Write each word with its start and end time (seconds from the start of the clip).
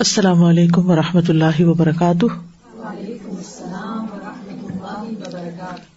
السلام 0.00 0.44
علیکم 0.44 0.90
و 0.90 0.96
رحمۃ 0.96 1.28
اللہ 1.28 1.60
وبرکاتہ۔ 1.60 2.26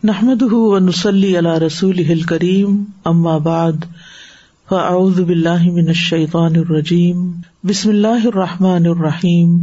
نحمد 0.03 0.41
ونسلی 0.41 1.37
علی 1.37 1.65
رسول 1.65 2.21
کریم 2.21 2.83
ام 3.05 3.43
بعد، 3.43 3.71
فاعوذ 4.69 5.19
باللہ 5.19 5.71
من 5.71 5.87
الشیطان 5.87 6.55
الرجیم۔ 6.55 7.31
بسم 7.63 7.89
اللہ 7.89 8.25
الرحمٰن 8.25 8.85
الرحیم۔ 8.85 9.57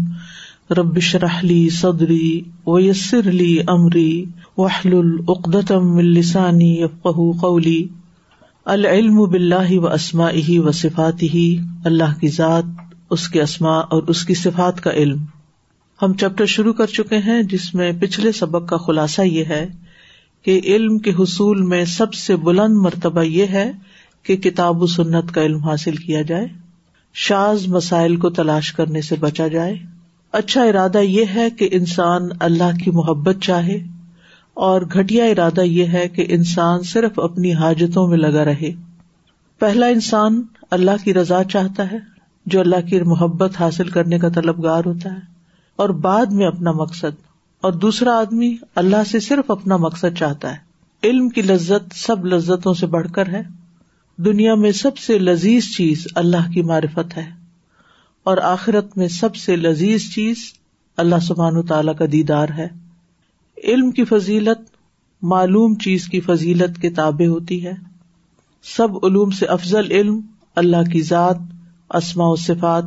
ربش 0.71 1.15
رحلی 1.15 1.69
صدری 1.69 2.41
ویسر 2.67 3.29
علی 3.29 3.59
عمری 3.69 4.25
وحل 4.57 4.95
العقدم 4.95 5.97
السانی 5.97 6.83
قولی۔ 7.41 7.89
العلم 8.65 9.25
بلّہ 9.25 9.79
و 9.79 9.87
اسما 9.87 10.31
ہی 10.31 10.59
و 10.59 10.71
صفات 10.71 11.23
ہی 11.23 11.59
اللہ 11.85 12.21
کی 12.21 12.29
ذات 12.29 12.90
اس 13.11 13.29
کے 13.29 13.43
اسما 13.43 13.77
اور 13.77 14.03
اس 14.03 14.25
کی 14.25 14.35
صفات 14.35 14.81
کا 14.81 14.91
علم۔ 14.93 15.25
ہم 16.01 16.13
چیپٹر 16.13 16.47
شروع 16.47 16.73
کر 16.73 16.87
چکے 16.87 17.19
ہیں، 17.19 17.43
جس 17.43 17.75
میں 17.75 17.91
پچھلے 18.01 18.33
سبق 18.33 18.69
کا 18.69 18.77
خلاصہ 18.77 19.23
یہ 19.23 19.45
ہے 19.45 19.67
کہ 20.45 20.61
علم 20.65 20.99
کے 20.99 21.11
حصول 21.11 21.63
میں 21.63 21.85
سب 21.85 22.15
سے 22.15 22.37
بلند 22.37 22.77
مرتبہ 22.77 23.23
یہ 23.23 23.47
ہے 23.47 23.71
کہ 24.23 24.37
کتاب 24.37 24.83
و 24.83 24.87
سنت 24.87 25.33
کا 25.35 25.43
علم 25.43 25.63
حاصل 25.65 25.97
کیا 25.97 26.23
جائے 26.23 26.47
شاز 27.15 27.67
مسائل 27.69 28.17
کو 28.17 28.31
تلاش 28.31 28.73
کرنے 28.73 29.01
سے 29.01 29.17
بچا 29.21 29.47
جائے۔ 29.49 29.75
اچھا 30.35 30.63
ارادہ 30.63 30.99
یہ 30.99 31.35
ہے 31.35 31.49
کہ 31.51 31.69
انسان 31.73 32.29
اللہ 32.41 32.77
کی 32.85 32.91
محبت 32.91 33.43
چاہے، 33.43 33.79
اور 34.57 34.83
گٹیا 34.95 35.25
ارادہ 35.25 35.61
یہ 35.61 35.85
ہے 35.85 36.07
کہ 36.09 36.27
انسان 36.29 36.83
صرف 36.83 37.19
اپنی 37.19 37.53
حاجتوں 37.55 38.07
میں 38.09 38.19
لگا 38.19 38.45
رہے۔ 38.45 38.71
پہلا 39.61 39.87
انسان 39.87 40.43
اللہ 40.71 41.05
کی 41.05 41.15
رضا 41.15 41.43
چاہتا 41.45 41.91
ہے 41.91 41.99
جو 42.47 42.61
اللہ 42.61 42.87
کی 42.87 43.01
محبت 43.01 43.61
حاصل 43.61 43.89
کرنے 43.89 44.19
کا 44.19 44.29
طلبگار 44.29 44.83
ہوتا 44.87 45.13
ہے 45.13 45.21
اور 45.77 45.89
بعد 45.89 46.27
میں 46.27 46.47
اپنا 46.47 46.73
مقصد، 46.73 47.31
اور 47.61 47.73
دوسرا 47.73 48.19
آدمی 48.19 48.57
اللہ 48.75 49.05
سے 49.11 49.21
صرف 49.21 49.51
اپنا 49.51 49.77
مقصد 49.77 50.19
چاہتا 50.19 50.53
ہے۔ 50.53 50.71
علم 51.03 51.29
کی 51.29 51.43
لذت 51.43 51.95
سب 51.95 52.27
لذتوں 52.27 52.75
سے 52.75 52.87
بڑھ 52.87 53.09
کر 53.13 53.29
ہے۔ 53.29 53.43
دنیا 54.17 54.55
میں 54.55 54.73
سب 54.73 54.99
سے 54.99 55.19
لذیذ 55.19 55.63
چیز 55.77 56.07
اللہ 56.15 56.51
کی 56.55 56.63
معرفت 56.63 57.17
ہے۔ 57.17 57.31
اور 58.23 58.39
آخرت 58.39 58.99
میں 58.99 59.09
سب 59.09 59.37
سے 59.37 59.57
لذیذ 59.57 60.01
چیز 60.15 60.37
اللہ 60.97 61.19
سبحان 61.23 61.63
تعالی 61.63 61.93
کا 61.99 62.05
دیدار 62.13 62.49
ہے۔ 62.49 62.69
علم 63.65 63.91
کی 63.91 64.05
فضیلت، 64.05 64.71
معلوم 65.23 65.75
چیز 65.75 66.07
کی 66.07 66.21
فضیلت 66.21 66.81
کے 66.81 66.91
تابع 66.91 67.27
ہوتی 67.27 67.67
ہے۔ 67.67 67.73
سب 68.63 69.07
علوم 69.07 69.31
سے 69.31 69.47
افضل 69.47 69.91
علم 69.91 70.21
اللہ 70.57 70.91
کی 70.93 71.03
ذات 71.03 71.37
اسماء 71.91 72.27
و 72.27 72.37
صفات 72.37 72.85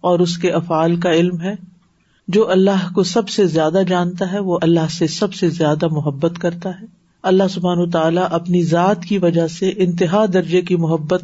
اور 0.00 0.18
اس 0.18 0.38
کے 0.38 0.50
افعال 0.50 0.96
کا 0.96 1.12
علم 1.12 1.40
ہے۔ 1.40 1.54
جو 2.28 2.50
اللہ 2.50 2.92
کو 2.94 3.02
سب 3.02 3.28
سے 3.28 3.46
زیادہ 3.46 3.80
جانتا 3.88 4.32
ہے، 4.32 4.38
وہ 4.38 4.58
اللہ 4.62 4.88
سے 4.90 5.06
سب 5.06 5.34
سے 5.34 5.48
زیادہ 5.48 5.86
محبت 5.90 6.38
کرتا 6.38 6.70
ہے۔ 6.70 6.86
اللہ 7.22 7.42
سبحان 7.50 7.90
تعالیٰ 7.90 8.26
اپنی 8.30 8.62
ذات 8.62 9.04
کی 9.04 9.18
وجہ 9.18 9.46
سے 9.46 9.72
انتہا 9.76 10.24
درجے 10.32 10.60
کی 10.60 10.76
محبت 10.76 11.22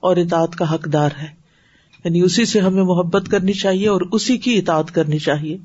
اور 0.00 0.16
اطاعت 0.16 0.56
کا 0.56 0.74
حقدار 0.74 1.10
ہے۔ 1.18 1.26
یعنی 2.04 2.20
اسی 2.20 2.44
سے 2.44 2.60
ہمیں 2.60 2.82
محبت 2.82 3.28
کرنی 3.28 3.52
چاہیے 3.52 3.88
اور 3.88 4.00
اسی 4.12 4.36
کی 4.36 4.58
اطاعت 4.58 4.90
کرنی 4.90 5.18
چاہیے۔ 5.18 5.58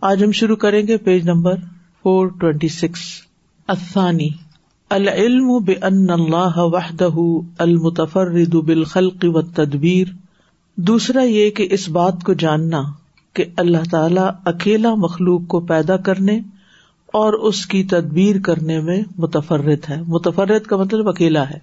آج 0.00 0.24
ہم 0.24 0.32
شروع 0.32 0.56
کریں 0.56 0.86
گے 0.86 0.96
page 0.96 1.28
number 1.28 1.54
four 2.02 2.26
twenty 2.26 2.68
six 2.68 3.00
افانی 3.66 4.28
العلم 4.90 5.58
بے 5.58 5.72
ان 5.72 6.10
اللہ 6.10 6.52
وحدہ 6.56 7.08
المتفرد 7.58 8.54
بالخلق 8.54 9.16
و 9.22 9.42
تدبیر 9.42 10.06
دوسرا 10.76 11.22
یہ 11.22 11.50
کہ 11.50 11.68
اس 11.70 11.88
بات 11.88 12.22
کو 12.24 12.32
جاننا 12.32 12.82
کہ 13.34 13.44
اللہ 13.56 13.90
تعالی 13.90 14.20
اکیلا 14.44 14.94
مخلوق 14.94 15.46
کو 15.46 15.60
پیدا 15.60 15.96
کرنے 15.96 16.40
اور 17.06 17.32
اس 17.32 17.66
کی 17.66 17.84
تدبیر 17.84 18.40
کرنے 18.40 18.80
میں 18.80 19.02
متفرد 19.18 19.90
ہے۔ 19.90 20.02
متفرد 20.06 20.66
کا 20.66 20.76
مطلب 20.76 21.08
اکیلا 21.08 21.50
ہے۔ 21.50 21.58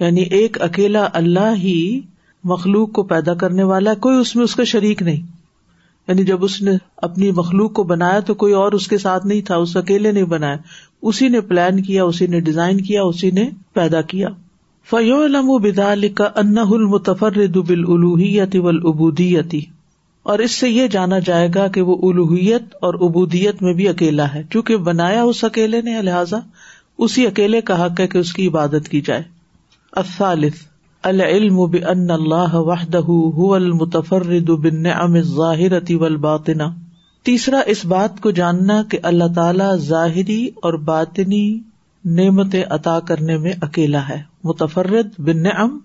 یعنی 0.00 0.22
ایک 0.22 0.62
اکیلا 0.62 1.08
اللہ 1.12 1.54
ہی 1.56 2.00
مخلوق 2.44 2.92
کو 2.92 3.02
پیدا 3.02 3.34
کرنے 3.34 3.62
والا 3.62 3.90
ہے، 3.90 3.96
کوئی 3.96 4.16
اس 4.16 4.36
میں 4.36 4.44
اس 4.44 4.54
کا 4.54 4.64
شریک 4.64 5.02
نہیں۔ 5.02 5.26
یعنی 6.08 6.24
جب 6.24 6.44
اس 6.44 6.62
نے 6.62 6.70
اپنی 6.96 7.30
مخلوق 7.30 7.72
کو 7.72 7.82
بنایا 7.82 8.20
تو 8.20 8.34
کوئی 8.34 8.52
اور 8.52 8.72
اس 8.72 8.88
کے 8.88 8.98
ساتھ 8.98 9.26
نہیں 9.26 9.40
تھا، 9.40 9.56
اس 9.56 9.76
اکیلے 9.76 10.12
نہیں 10.12 10.24
بنایا۔ 10.24 10.56
اسی 11.02 11.28
نے 11.28 11.40
پلان 11.40 11.82
کیا، 11.82 12.04
اسی 12.04 12.26
نے 12.26 12.40
ڈیزائن 12.40 12.80
کیا، 12.80 13.02
اسی 13.02 13.30
نے 13.30 13.50
پیدا 13.72 14.02
کیا۔ 14.02 14.28
فیولم 14.90 15.56
بدال 15.62 16.08
کا 16.08 16.28
ان 16.36 16.58
المتفر 16.58 17.46
بال 17.68 17.84
الوحیت 17.88 18.56
و 18.56 18.68
العبودیتی 18.68 19.60
اور 20.22 20.38
اس 20.38 20.50
سے 20.50 20.68
یہ 20.68 20.86
جانا 20.86 21.18
جائے 21.18 21.48
گا 21.54 21.68
کہ 21.68 21.82
وہ 21.82 22.12
الوحیت 22.12 22.62
اور 22.82 22.94
ابودیت 22.94 23.62
میں 23.62 23.74
بھی 23.74 23.88
اکیلا 23.88 24.34
ہے، 24.34 24.42
چونکہ 24.50 24.76
بنایا 24.76 25.22
اس 25.22 25.44
اکیلے 25.44 25.80
نے 25.80 26.02
لہٰذا 26.02 26.38
اسی 26.98 27.26
اکیلے 27.26 27.60
کا 27.60 27.86
حق 27.86 28.00
ہے 28.00 28.06
کہ 28.06 28.18
اس 28.18 28.32
کی 28.32 28.48
عبادت 28.48 28.88
کی 28.88 29.00
جائے۔ 29.00 29.22
الثالث، 29.92 30.52
العلم 31.02 31.56
بان 31.56 32.10
اللہ 32.10 32.54
وحدہ 32.54 33.00
هو 33.00 33.54
المتفرد 33.54 34.50
بالنعم 34.50 35.14
الظاہرة 35.14 35.96
والباطنہ۔ 35.96 36.62
تیسرا، 37.22 37.60
اس 37.66 37.84
بات 37.84 38.20
کو 38.20 38.30
جاننا 38.30 38.82
کہ 38.82 38.98
اللہ 39.02 39.34
تعالی 39.34 39.76
ظاہری 39.76 40.46
اور 40.46 40.74
باطنی 40.74 41.60
نعمت 42.04 42.54
عطا 42.70 43.00
کرنے 43.00 43.38
میں 43.38 43.52
اکیلا 43.60 44.08
ہے۔ 44.08 44.22
متفرد 44.44 45.20
بن 45.20 45.42
نعم 45.42 45.78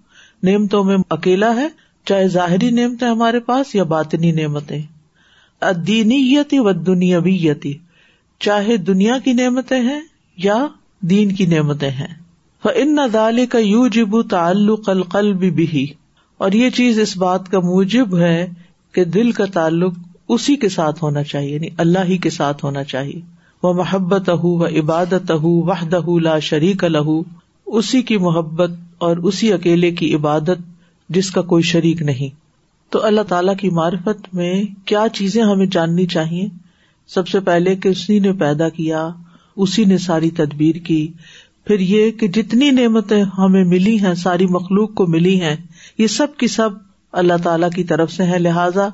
نعمتوں 0.44 0.84
میں 0.84 0.98
اکیلا 1.10 1.56
ہے، 1.56 1.68
چاہے 2.06 2.28
ظاہری 2.28 2.72
نعمتیں 2.72 3.08
ہمارے 3.08 3.40
پاس 3.40 3.76
یا 3.76 3.84
باطنی 3.84 4.32
نعمتیں۔ 4.32 4.82
ادینیتی 5.62 6.60
و 6.60 6.72
دنیاویتی 6.72 7.74
چاہے 8.40 8.78
دنیا 8.78 9.18
کی 9.24 9.34
نعمتیں 9.34 9.82
ہیں 9.82 10.02
یا 10.38 10.68
دین 11.02 11.32
کی 11.32 11.46
نعمتیں 11.46 11.90
ہیں۔ 11.90 12.28
ان 12.76 12.96
نظال 12.96 13.46
کا 13.46 13.58
یو 13.58 13.88
جب 13.88 14.22
تعلق 14.30 14.90
القلب 14.90 15.40
بھی 15.40 15.88
اور 16.38 16.52
یہ 16.52 16.70
چیز 16.70 17.00
اس 17.00 17.18
بات 17.18 17.50
کا 17.50 17.60
موجب 17.60 18.18
ہے 18.18 18.48
کہ 18.92 19.04
دل 19.04 19.32
کا 19.32 19.46
تعلق 19.46 19.94
اسی 20.30 20.56
کے 20.56 20.70
ساتھ 20.70 21.04
ہونا 21.04 21.24
چاہیے 21.24 21.56
یعنی 21.56 21.68
اللہ 21.78 22.00
ہی 22.06 22.18
کے 22.18 22.30
ساتھ 22.30 22.66
ہونا 22.66 22.84
چاہیے۔ 22.84 23.37
وہ 23.64 23.74
محبت 23.74 24.30
اہ 24.30 24.46
و 24.46 24.66
عبادت 24.66 25.32
اہ 25.32 25.46
وحدہ 25.46 26.02
لا 26.22 26.40
شریک 26.40 26.84
لہو 26.84 27.22
اسی 27.66 28.02
کی 28.02 28.18
محبت 28.18 28.72
اور 28.98 29.18
اسی 29.18 29.54
اکیلے 29.54 29.92
کی 29.92 30.16
عبادت 30.16 30.58
جس 31.10 31.32
کا 31.32 31.42
کوئی 31.42 31.64
شریک 31.64 32.02
نہیں۔ 32.02 32.36
تو 32.90 33.06
اللہ 33.06 33.22
تعالی 33.22 33.52
کی 33.60 33.70
معرفت 33.70 34.34
میں 34.34 34.64
کیا 34.86 35.06
چیزیں 35.14 35.44
ہمیں 35.44 35.66
جاننی 35.66 36.06
چاہیے؟ 36.06 36.48
سب 37.08 37.28
سے 37.28 37.40
پہلے 37.40 37.76
کہ 37.76 37.90
اسی 37.90 38.20
نے 38.20 38.34
پیدا 38.34 38.70
کیا، 38.70 39.10
اسی 39.56 39.86
نے 39.86 39.98
ساری 39.98 40.30
تدبیر 40.30 40.76
کی۔ 40.76 41.12
پھر 41.66 41.80
یہ 41.80 42.12
کہ 42.12 42.28
جتنی 42.28 42.72
نعمتیں 42.72 43.24
ہمیں 43.38 43.64
ملی 43.64 44.00
ہیں، 44.00 44.14
ساری 44.14 44.46
مخلوق 44.46 44.94
کو 44.94 45.08
ملی 45.08 45.42
ہیں، 45.42 45.56
یہ 45.98 46.08
سب 46.08 46.28
کی 46.38 46.48
سب 46.48 46.70
اللہ 47.12 47.34
تعالی 47.44 47.66
کی 47.76 47.84
طرف 47.84 48.12
سے 48.12 48.24
ہے 48.24 48.40
لہذا 48.40 48.88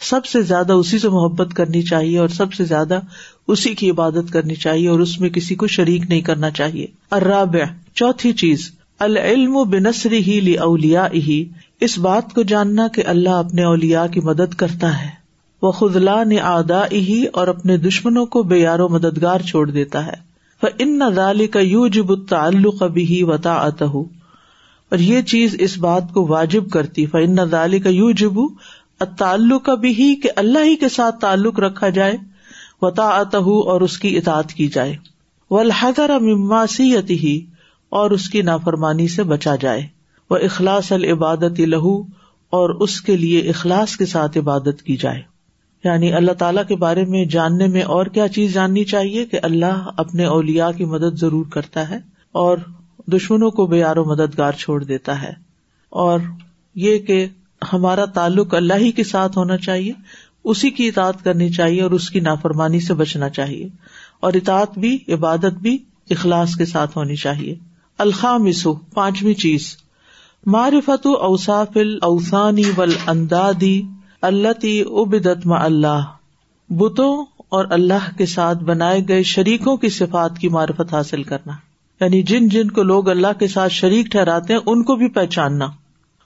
سب 0.00 0.26
سے 0.26 0.42
زیادہ 0.42 0.72
اسی 0.72 0.98
سے 0.98 1.08
محبت 1.08 1.54
کرنی 1.54 1.82
چاہیے 1.82 2.18
اور 2.18 2.28
سب 2.28 2.52
سے 2.52 2.64
زیادہ 2.64 3.00
اسی 3.48 3.74
کی 3.74 3.90
عبادت 3.90 4.32
کرنی 4.32 4.54
چاہیے 4.54 4.88
اور 4.88 5.00
اس 5.00 5.20
میں 5.20 5.30
کسی 5.30 5.54
کو 5.54 5.66
شریک 5.66 6.02
نہیں 6.08 6.20
کرنا 6.20 6.50
چاہیے۔ 6.50 6.86
الرابع، 7.10 7.64
چوتھی 7.94 8.32
چیز، 8.32 8.72
العلم 8.98 9.62
بنسری 9.70 10.18
ہی 10.18 10.40
لی 10.40 10.54
اولیا 10.54 11.08
ہی 11.14 11.44
اس 11.80 11.98
بات 11.98 12.32
کو 12.34 12.42
جاننا 12.42 12.88
کہ 12.88 13.02
اللہ 13.06 13.30
اپنے 13.30 13.64
اولیا 13.64 14.06
کی 14.06 14.20
مدد 14.20 14.54
کرتا 14.54 15.04
ہے۔ 15.04 15.10
وہ 15.62 15.72
خدلا 15.72 16.24
نے 16.24 16.40
آدا 16.40 16.82
ہی 16.92 17.26
اور 17.32 17.48
اپنے 17.48 17.76
دشمنوں 17.76 18.26
کو 18.26 18.42
بے 18.42 18.58
یار 18.58 18.78
و 18.78 18.88
مددگار 18.88 19.40
چھوڑ 19.40 19.70
دیتا 19.70 20.06
ہے۔ 20.06 20.34
ان 20.78 20.98
نظال 20.98 21.46
کا 21.46 21.60
یو 21.60 21.88
جب 21.88 22.26
تعلق 22.28 22.82
بھی 22.82 23.22
وطا 23.22 23.52
اور 23.52 24.98
یہ 24.98 25.22
چیز 25.22 25.56
اس 25.58 25.78
بات 25.78 26.02
کو 26.12 26.26
واجب 26.26 26.70
کرتی 26.70 27.06
فن 27.06 27.30
نظال 27.30 27.78
کا 27.78 27.88
یو 27.88 28.10
جب 28.10 28.32
تعلق 29.18 29.70
بھی 29.70 30.16
کہ 30.16 30.30
اللہ 30.36 30.58
ہی 30.58 30.76
کے 30.76 30.88
ساتھ 30.88 31.20
تعلق 31.20 31.60
رکھا 31.60 31.88
جائے 31.88 32.12
وطا 32.82 33.08
اور 33.08 33.80
اس 33.80 33.98
کی 33.98 34.16
اطاعت 34.16 34.52
کی 34.52 34.68
جائے۔ 34.68 34.96
وہ 35.50 35.60
الحضر 35.60 36.10
ہی 37.10 37.40
اور 37.88 38.10
اس 38.10 38.30
کی 38.30 38.42
نافرمانی 38.42 39.08
سے 39.08 39.22
بچا 39.22 39.54
جائے۔ 39.60 39.86
وہ 40.30 40.36
اخلاص 40.36 40.92
العبادت 40.92 41.60
لہو 41.60 42.02
اور 42.50 42.70
اس 42.70 43.00
کے 43.00 43.16
لیے 43.16 43.40
اخلاص 43.40 43.96
کے 43.96 44.06
ساتھ 44.06 44.38
عبادت 44.38 44.82
کی 44.84 44.96
جائے۔ 44.96 45.22
یعنی 45.84 46.12
اللہ 46.12 46.32
تعالی 46.32 46.60
کے 46.68 46.76
بارے 46.76 47.04
میں 47.04 47.24
جاننے 47.24 47.66
میں 47.66 47.82
اور 47.82 48.06
کیا 48.06 48.28
چیز 48.28 48.54
جاننی 48.54 48.84
چاہیے 48.84 49.26
کہ 49.26 49.38
اللہ 49.42 49.90
اپنے 49.96 50.24
اولیا 50.24 50.70
کی 50.70 50.84
مدد 50.84 51.18
ضرور 51.18 51.44
کرتا 51.50 51.88
ہے 51.88 51.98
اور 52.32 52.58
دشمنوں 53.06 53.50
کو 53.50 53.66
بے 53.66 53.84
و 53.84 54.04
مددگار 54.04 54.52
چھوڑ 54.52 54.84
دیتا 54.84 55.22
ہے۔ 55.22 55.32
اور 55.90 56.18
یہ 56.74 56.98
کہ 56.98 57.26
ہمارا 57.72 58.04
تعلق 58.04 58.54
اللہ 58.54 58.74
ہی 58.74 58.92
کے 58.92 59.04
ساتھ 59.04 59.38
ہونا 59.38 59.56
چاہیے، 59.56 59.92
اسی 60.44 60.70
کی 60.70 60.88
اطاعت 60.88 61.24
کرنی 61.24 61.50
چاہیے 61.50 61.82
اور 61.82 61.90
اس 61.90 62.10
کی 62.10 62.20
نافرمانی 62.20 62.80
سے 62.80 62.94
بچنا 62.94 63.28
چاہیے۔ 63.28 63.68
اور 64.20 64.32
اطاعت 64.32 64.78
بھی، 64.78 64.98
عبادت 65.08 65.58
بھی، 65.62 65.78
اخلاص 66.10 66.54
کے 66.54 66.64
ساتھ 66.64 66.98
ہونی 66.98 67.16
چاہیے۔ 67.16 67.54
الخامسو، 67.98 68.74
پانچویں 68.74 69.34
چیز۔ 69.34 69.76
معرفت 70.46 71.06
اوساف 71.06 71.78
اوسانی 72.02 72.62
ول 72.76 72.92
اندادی 73.06 73.82
اللہ 74.22 74.52
تی 74.52 74.80
ابدت 74.80 75.46
ما 75.46 75.64
اللہ۔ 75.64 76.04
بتوں 76.70 77.24
اور 77.48 77.64
اللہ 77.70 78.18
کے 78.18 78.26
ساتھ 78.26 78.58
بنائے 78.64 79.00
گئے 79.08 79.22
شریکوں 79.22 79.76
کی 79.76 79.88
صفات 79.88 80.38
کی 80.38 80.48
معرفت 80.48 80.94
حاصل 80.94 81.22
کرنا۔ 81.22 81.52
یعنی 82.00 82.22
جن 82.22 82.48
جن 82.48 82.70
کو 82.70 82.82
لوگ 82.82 83.08
اللہ 83.08 83.38
کے 83.38 83.48
ساتھ 83.48 83.72
شریک 83.72 84.06
ٹھہراتے 84.06 84.52
ہیں، 84.52 84.60
ان 84.66 84.82
کو 84.82 84.96
بھی 84.96 85.08
پہچاننا۔ 85.08 85.66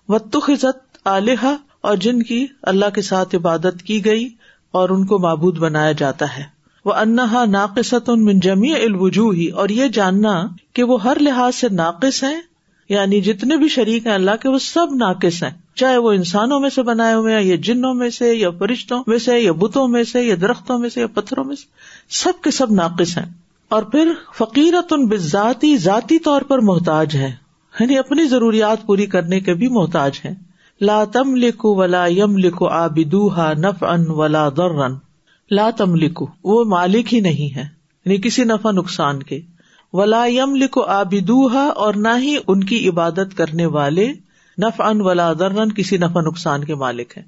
و 0.09 0.19
تخت 0.19 0.88
علیہ 1.17 1.57
اور 1.81 1.97
جن 1.97 2.23
کی 2.23 2.47
اللہ 2.63 2.91
کے 2.95 3.03
ساتھ 3.03 3.35
عبادت 3.35 3.83
کی 3.83 4.05
گئی 4.05 4.29
اور 4.71 4.89
ان 4.89 5.07
کو 5.07 5.19
معبود 5.19 5.59
بنایا 5.59 5.93
جاتا 5.93 6.39
ہے۔ 6.39 6.43
وہ 6.85 6.93
انہا 6.93 7.45
ناقصت 7.45 8.11
من 8.11 8.41
جمی 8.41 8.75
الوجو 8.75 9.31
ہی 9.31 9.49
اور 9.49 9.69
یہ 9.69 9.89
جاننا 9.89 10.47
کہ 10.73 10.83
وہ 10.83 11.03
ہر 11.03 11.17
لحاظ 11.21 11.55
سے 11.55 11.69
ناقص 11.69 12.23
ہیں 12.23 12.41
یعنی 12.89 13.21
جتنے 13.21 13.57
بھی 13.57 13.69
شریک 13.69 14.07
ہیں 14.07 14.15
اللہ 14.15 14.31
کے 14.41 14.49
وہ 14.49 14.59
سب 14.59 14.87
ناقص 14.95 15.43
ہیں۔ 15.43 15.51
چاہے 15.75 15.97
وہ 15.97 16.13
انسانوں 16.13 16.61
میں 16.61 16.71
سے 16.71 16.83
بنائے 16.83 17.15
ہوئے 17.15 17.35
ہیں، 17.35 17.43
یا 17.43 17.57
جنوں 17.63 17.95
میں 17.95 18.11
سے، 18.11 18.35
یا 18.35 18.51
فرشتوں 18.51 19.05
میں 19.07 19.19
سے، 19.19 19.41
یا 19.41 19.53
بتوں 19.53 19.89
میں 19.89 20.05
سے، 20.05 20.23
یا 20.23 20.35
درختوں 20.41 20.79
میں 20.79 20.89
سے، 20.89 21.01
یا 21.01 21.07
پتھروں 21.07 21.45
میں 21.45 21.57
سے، 21.57 21.65
سب 22.09 22.33
کے 22.43 22.51
سب 22.51 22.73
ناقص 22.73 23.19
ہیں۔ 23.19 23.27
اور 23.69 23.83
پھر 23.83 24.13
فقیرت 24.39 24.93
ان 24.93 25.07
بذاتی 25.07 25.77
ذاتی 25.77 26.19
طور 26.19 26.43
پر 26.43 26.59
محتاج 26.59 27.17
ہے 27.17 27.33
یعنی 27.81 27.99
اپنی 27.99 28.25
ضروریات 28.25 28.87
پوری 28.87 29.07
کرنے 29.07 29.41
کے 29.41 29.55
بھی 29.55 29.69
محتاج 29.69 30.21
ہے 30.25 30.48
لا 30.81 31.05
تم 31.05 31.35
لکھو 31.35 31.75
ولا 31.75 32.07
یم 32.07 32.37
لکھو 32.37 32.67
آبدوہا 32.69 33.53
نف 33.53 33.83
ان 33.83 34.05
ولا 34.09 34.49
در 34.49 34.75
لا 35.51 35.71
تم 35.71 35.95
لکھو 35.95 36.27
وہ 36.45 36.65
مالک 36.65 37.15
ہی 37.15 37.21
نہیں 37.21 37.57
ہے 37.57 37.65
یعنی 38.07 38.17
کسی 38.17 38.45
نفع 38.45 38.71
نقصان 38.71 39.23
کے۔ 39.23 39.41
ولا 39.93 40.25
یم 40.27 40.55
لکھو 40.55 40.83
آبدوہا 40.83 41.67
اور 41.77 41.95
نہ 41.95 42.17
ہی 42.19 42.37
ان 42.49 42.65
کی 42.65 42.89
عبادت 42.89 43.37
کرنے 43.37 43.67
والے 43.67 44.13
نف 44.59 44.81
ان 44.81 45.01
ولا 45.01 45.33
درن 45.33 45.73
کسی 45.73 45.97
نفع 45.97 46.21
نقصان 46.21 46.65
کے 46.65 46.75
مالک 46.75 47.19
ہے 47.19 47.23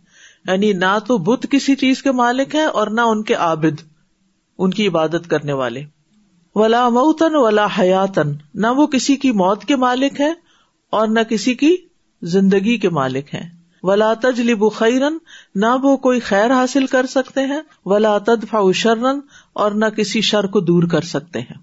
یعنی 0.48 0.72
نہ 0.72 0.98
تو 1.06 1.18
بت 1.18 1.46
کسی 1.50 1.74
چیز 1.74 2.02
کے 2.02 2.12
مالک 2.12 2.54
ہے 2.54 2.62
اور 2.62 2.86
نہ 2.86 3.00
ان 3.00 3.22
کے 3.22 3.34
عابد، 3.34 3.82
ان 4.58 4.70
کی 4.70 4.88
عبادت 4.88 5.30
کرنے 5.30 5.52
والے۔ 5.52 5.84
ولا 6.54 6.88
موتن 6.88 7.34
ولا 7.34 7.66
حیاتن 7.78 8.32
نہ 8.54 8.66
وہ 8.66 8.86
کسی 8.86 9.16
کی 9.16 9.30
موت 9.32 9.64
کے 9.64 9.76
مالک 9.76 10.20
ہے 10.20 10.32
اور 10.90 11.08
نہ 11.08 11.20
کسی 11.20 11.54
کی 11.54 11.76
زندگی 12.22 12.78
کے 12.78 12.88
مالک 12.88 13.34
ہے 13.34 13.60
ولا 13.82 14.14
تجلب 14.14 14.72
خیرن 14.72 15.18
نہ 15.54 15.66
وہ 15.82 15.96
کوئی 15.96 16.20
خیر 16.20 16.52
حاصل 16.52 16.86
کر 16.86 17.06
سکتے 17.06 17.40
ہیں۔ 17.40 17.60
ولا 17.84 18.18
تدفع 18.18 18.72
شرن 18.72 19.06
اور 19.52 19.70
نہ 19.70 19.84
کسی 19.84 20.20
شر 20.20 20.46
کو 20.46 20.60
دور 20.60 20.82
کر 20.82 21.00
سکتے 21.00 21.40
ہیں۔ 21.40 21.58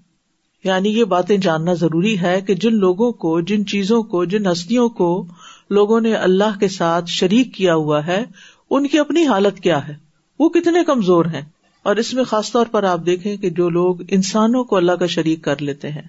یعنی 0.64 0.88
یہ 0.88 1.04
باتیں 1.04 1.36
جاننا 1.36 1.72
ضروری 1.74 2.20
ہے 2.20 2.40
کہ 2.40 2.54
جن 2.54 2.74
لوگوں 2.74 3.12
کو، 3.12 3.40
جن 3.40 3.66
چیزوں 3.66 4.02
کو، 4.02 4.24
جن 4.24 4.46
ہستیوں 4.46 4.88
کو 4.88 5.26
لوگوں 5.70 6.00
نے 6.00 6.14
اللہ 6.14 6.58
کے 6.60 6.68
ساتھ 6.68 7.04
شریک 7.08 7.54
کیا 7.54 7.74
ہوا 7.74 8.06
ہے، 8.06 8.24
ان 8.70 8.86
کی 8.86 8.98
اپنی 8.98 9.26
حالت 9.26 9.60
کیا 9.60 9.88
ہے؟ 9.88 9.96
وہ 10.38 10.48
کتنے 10.48 10.84
کمزور 10.84 11.24
ہیں؟ 11.24 11.42
اور 11.82 11.96
اس 11.96 12.14
میں 12.14 12.24
خاص 12.24 12.52
طور 12.52 12.66
پر 12.70 12.84
آپ 12.84 13.00
دیکھیں 13.06 13.36
کہ 13.36 13.50
جو 13.50 13.68
لوگ 13.68 13.96
انسانوں 14.08 14.64
کو 14.64 14.76
اللہ 14.76 14.92
کا 14.92 15.06
شریک 15.06 15.42
کر 15.42 15.62
لیتے 15.62 15.90
ہیں، 15.90 16.02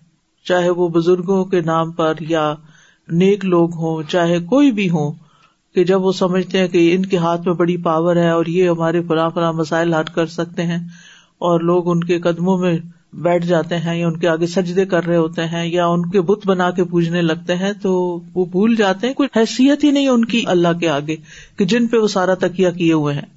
چاہے 0.45 0.69
وہ 0.69 0.87
بزرگوں 0.87 1.45
کے 1.45 1.61
نام 1.61 1.91
پر 1.91 2.13
یا 2.19 2.55
نیک 3.11 3.45
لوگ 3.45 3.75
ہوں، 3.75 4.03
چاہے 4.09 4.39
کوئی 4.45 4.71
بھی 4.71 4.89
ہوں، 4.89 5.11
کہ 5.75 5.83
جب 5.83 6.05
وہ 6.05 6.11
سمجھتے 6.11 6.59
ہیں 6.59 6.67
کہ 6.67 6.95
ان 6.95 7.05
کے 7.05 7.17
ہاتھ 7.17 7.47
میں 7.47 7.53
بڑی 7.55 7.77
پاور 7.77 8.15
ہے 8.15 8.29
اور 8.29 8.45
یہ 8.47 8.69
ہمارے 8.69 9.01
فلاں 9.07 9.29
فلاں 9.29 9.51
مسائل 9.53 9.93
حل 9.93 10.13
کر 10.15 10.25
سکتے 10.27 10.63
ہیں، 10.63 10.79
اور 11.39 11.59
لوگ 11.61 11.89
ان 11.91 12.03
کے 12.03 12.19
قدموں 12.19 12.57
میں 12.57 12.77
بیٹھ 13.21 13.45
جاتے 13.45 13.77
ہیں 13.77 13.97
یا 13.97 14.07
ان 14.07 14.17
کے 14.19 14.27
آگے 14.27 14.47
سجدے 14.47 14.85
کر 14.85 15.05
رہے 15.05 15.15
ہوتے 15.17 15.45
ہیں 15.45 15.65
یا 15.65 15.85
ان 15.87 16.09
کے 16.09 16.21
بت 16.21 16.45
بنا 16.47 16.69
کے 16.71 16.83
پوجنے 16.83 17.21
لگتے 17.21 17.55
ہیں، 17.55 17.71
تو 17.73 17.91
وہ 18.35 18.45
بھول 18.45 18.75
جاتے 18.75 19.07
ہیں، 19.07 19.13
کوئی 19.13 19.29
حیثیت 19.35 19.83
ہی 19.83 19.91
نہیں 19.91 20.07
ان 20.07 20.25
کی 20.25 20.43
اللہ 20.47 20.79
کے 20.79 20.89
آگے 20.89 21.15
کہ 21.57 21.65
جن 21.65 21.87
پہ 21.87 21.97
وہ 21.97 22.07
سارا 22.07 22.33
تکیا 22.39 22.71
کیے 22.71 22.93
ہوئے 22.93 23.13
ہیں۔ 23.13 23.27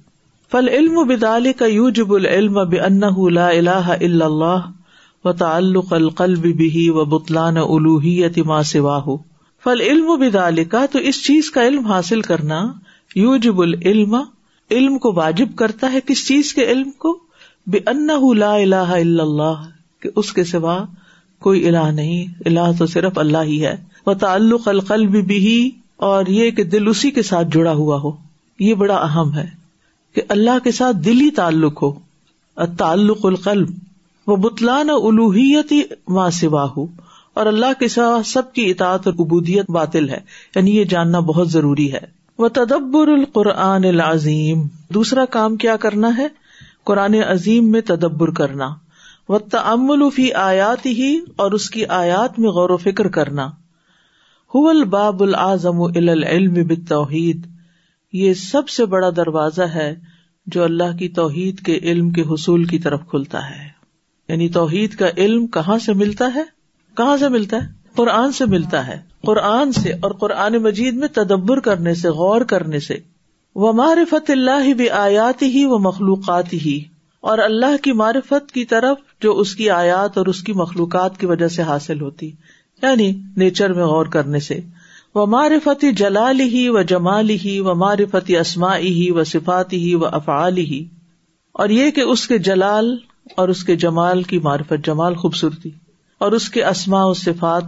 فل 0.51 0.67
علم 0.69 0.95
بدال 1.07 1.51
کا 1.53 1.65
یو 1.65 1.89
جب 1.89 2.13
العلم 2.13 2.53
بن 2.69 2.99
لا 3.33 3.47
اللہ 3.47 3.91
اللہ 3.91 4.71
و 5.25 5.31
تعلق 5.33 5.93
القلب 5.93 6.45
بھی 6.57 6.89
و 6.89 7.05
بتلان 7.07 7.57
الوحیت 7.57 8.37
ما 8.45 8.61
سواہ۔ 8.63 9.07
فل 9.63 9.81
علم 9.81 10.05
بدال 10.05 10.63
کا 10.63 10.85
تو 10.85 10.99
اس 10.99 11.25
چیز 11.25 11.51
کا 11.51 11.67
علم 11.67 11.85
حاصل 11.85 12.21
کرنا 12.21 12.73
یو 13.15 13.37
جب 13.37 13.59
العلم، 13.59 14.15
علم 14.71 14.97
کو 14.97 15.13
واجب 15.13 15.55
کرتا 15.55 15.91
ہے 15.91 15.99
کس 16.05 16.27
چیز 16.27 16.53
کے 16.53 16.65
علم 16.65 16.91
کو؟ 16.91 17.19
بے 17.67 17.77
ان 17.77 18.07
لا 18.37 18.53
الہ 18.53 18.75
الا 18.75 19.23
اللہ، 19.23 19.63
کہ 19.99 20.09
اس 20.15 20.33
کے 20.33 20.43
سوا 20.43 20.85
کوئی 21.39 21.67
الہ 21.67 21.91
نہیں، 21.91 22.25
الہ 22.45 22.71
تو 22.77 22.85
صرف 22.85 23.17
اللہ 23.17 23.43
ہی 23.43 23.65
ہے۔ 23.65 23.75
وہ 24.05 24.13
تعلق 24.13 24.67
القلب 24.67 25.11
بھی 25.11 25.71
اور 25.97 26.25
یہ 26.25 26.51
کہ 26.51 26.63
دل 26.63 26.87
اسی 26.87 27.11
کے 27.11 27.21
ساتھ 27.21 27.47
جڑا 27.51 27.73
ہوا 27.73 27.99
ہو۔ 27.99 28.11
یہ 28.59 28.73
بڑا 28.73 28.95
اہم 28.95 29.33
ہے 29.33 29.49
کہ 30.13 30.21
اللہ 30.29 30.59
کے 30.63 30.71
ساتھ 30.71 30.97
دلی 30.97 31.29
تعلق 31.29 31.83
ہو۔ 31.83 31.93
تعلق 32.77 33.25
القلب 33.25 33.69
وہ 34.27 34.35
بتلان 34.35 34.89
الوحیت 34.89 35.73
ماں 36.07 36.29
سوا 36.29 36.67
ہو 36.77 36.85
اور 37.33 37.45
اللہ 37.45 37.79
کے 37.79 37.87
ساتھ 37.87 38.27
سب 38.27 38.53
کی 38.53 38.69
اطاعت 38.69 39.07
اور 39.07 39.13
قبودیت 39.13 39.69
باطل 39.69 40.09
ہے۔ 40.09 40.19
یعنی 40.55 40.77
یہ 40.77 40.83
جاننا 40.83 41.19
بہت 41.19 41.51
ضروری 41.51 41.93
ہے۔ 41.93 41.99
وہ 42.37 42.47
تدبر 42.47 43.07
القرآن 43.07 43.85
العظیم 43.85 44.67
دوسرا 44.93 45.25
کام 45.25 45.55
کیا 45.55 45.75
کرنا 45.75 46.17
ہے؟ 46.17 46.27
قرآن 46.83 47.13
عظیم 47.13 47.71
میں 47.71 47.81
تدبر 47.81 48.31
کرنا۔ 48.31 48.69
و 49.29 49.39
تمل 49.39 50.09
فی 50.15 50.33
آیات 50.33 50.85
ہی 50.85 51.19
اور 51.35 51.51
اس 51.51 51.69
کی 51.69 51.85
آیات 51.85 52.39
میں 52.39 52.49
غور 52.49 52.69
و 52.69 52.77
فکر 52.77 53.07
کرنا۔ 53.07 53.49
الباب 54.53 55.23
العظم 55.23 55.81
العلم 55.81 56.73
توحید 56.89 57.47
یہ 58.13 58.33
سب 58.33 58.69
سے 58.69 58.85
بڑا 58.85 59.09
دروازہ 59.15 59.61
ہے 59.61 59.95
جو 60.45 60.63
اللہ 60.63 60.97
کی 60.97 61.09
توحید 61.09 61.59
کے 61.59 61.77
علم 61.77 62.09
کے 62.09 62.21
حصول 62.21 62.65
کی 62.65 62.79
طرف 62.79 62.99
کھلتا 63.09 63.49
ہے۔ 63.49 63.67
یعنی 64.27 64.49
توحید 64.49 64.95
کا 64.95 65.05
علم 65.17 65.47
کہاں 65.47 65.77
سے 65.77 65.93
ملتا 65.93 66.25
ہے؟ 66.35 66.43
کہاں 66.97 67.17
سے 67.17 67.29
ملتا 67.29 67.57
ہے؟ 67.57 67.67
قرآن 67.95 68.31
سے 68.31 68.45
ملتا 68.45 68.87
ہے۔ 68.87 69.01
قرآن 69.21 69.71
سے 69.71 69.89
اور 69.89 70.11
قرآن 70.11 70.53
مجید 70.53 70.93
میں 70.93 71.07
تدبر 71.07 71.59
کرنے 71.59 71.93
سے، 71.93 72.09
غور 72.09 72.41
کرنے 72.41 72.79
سے۔ 72.79 72.97
وہ 73.55 73.73
معرفت 73.73 74.29
اللہ 74.29 74.73
بھی 74.73 74.89
آیات 74.89 75.41
ہی 75.41 75.65
و 75.65 75.79
مخلوقات 75.79 76.53
ہی 76.53 76.83
اور 77.21 77.37
اللہ 77.37 77.83
کی 77.83 77.91
معرفت 77.91 78.51
کی 78.51 78.65
طرف 78.65 78.97
جو 79.21 79.39
اس 79.39 79.55
کی 79.55 79.69
آیات 79.69 80.17
اور 80.17 80.25
اس 80.25 80.43
کی 80.43 80.53
مخلوقات 80.53 81.17
کی 81.17 81.25
وجہ 81.25 81.47
سے 81.47 81.61
حاصل 81.61 82.01
ہوتی۔ 82.01 82.31
یعنی 82.81 83.11
نیچر 83.37 83.73
میں 83.73 83.85
غور 83.85 84.05
کرنے 84.05 84.39
سے۔ 84.39 84.59
وہ 85.15 85.25
معرفتی 85.25 85.91
جلال 85.91 86.39
ہی 86.39 86.69
و 86.69 86.81
جمال 86.81 87.29
ہی 87.29 87.59
و 87.59 87.75
معرفتی 87.75 88.37
اسما 88.37 88.77
ہی 88.77 89.11
و 89.11 89.23
صفات 89.23 89.73
ہی 89.73 89.95
و 89.95 90.05
افعال 90.05 90.57
ہی 90.57 90.85
اور 91.51 91.69
یہ 91.69 91.91
کہ 91.91 92.01
اس 92.01 92.27
کے 92.27 92.37
جلال 92.37 92.97
اور 93.35 93.49
اس 93.49 93.63
کے 93.63 93.75
جمال 93.75 94.23
کی 94.23 94.39
معرفت، 94.39 94.85
جمال 94.85 95.15
خوبصورتی۔ 95.15 95.69
اور 96.17 96.31
اس 96.31 96.49
کے 96.49 96.65
اسما 96.65 97.05
و 97.05 97.13
صفات 97.13 97.63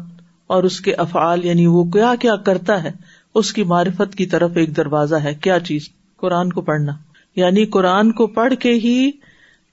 اور 0.48 0.64
اس 0.64 0.82
کے 0.82 0.94
افعال 0.94 1.46
یعنی 1.46 1.66
وہ 1.66 1.84
کیا 1.84 2.14
کیا 2.20 2.36
کرتا 2.36 2.84
ہے، 2.84 2.92
اس 3.36 3.54
کی 3.54 3.64
معرفت 3.64 4.16
کی 4.16 4.26
طرف 4.26 4.52
ایک 4.56 4.78
دروازہ 4.78 5.16
ہے۔ 5.16 5.34
کیا 5.34 5.60
چیز؟ 5.60 5.90
قرآن 6.18 6.50
کو 6.54 6.62
پڑھنا۔ 6.62 6.92
یعنی 7.36 7.66
قرآن 7.66 8.12
کو 8.12 8.28
پڑھ 8.28 8.54
کے 8.54 8.74
ہی 8.74 9.12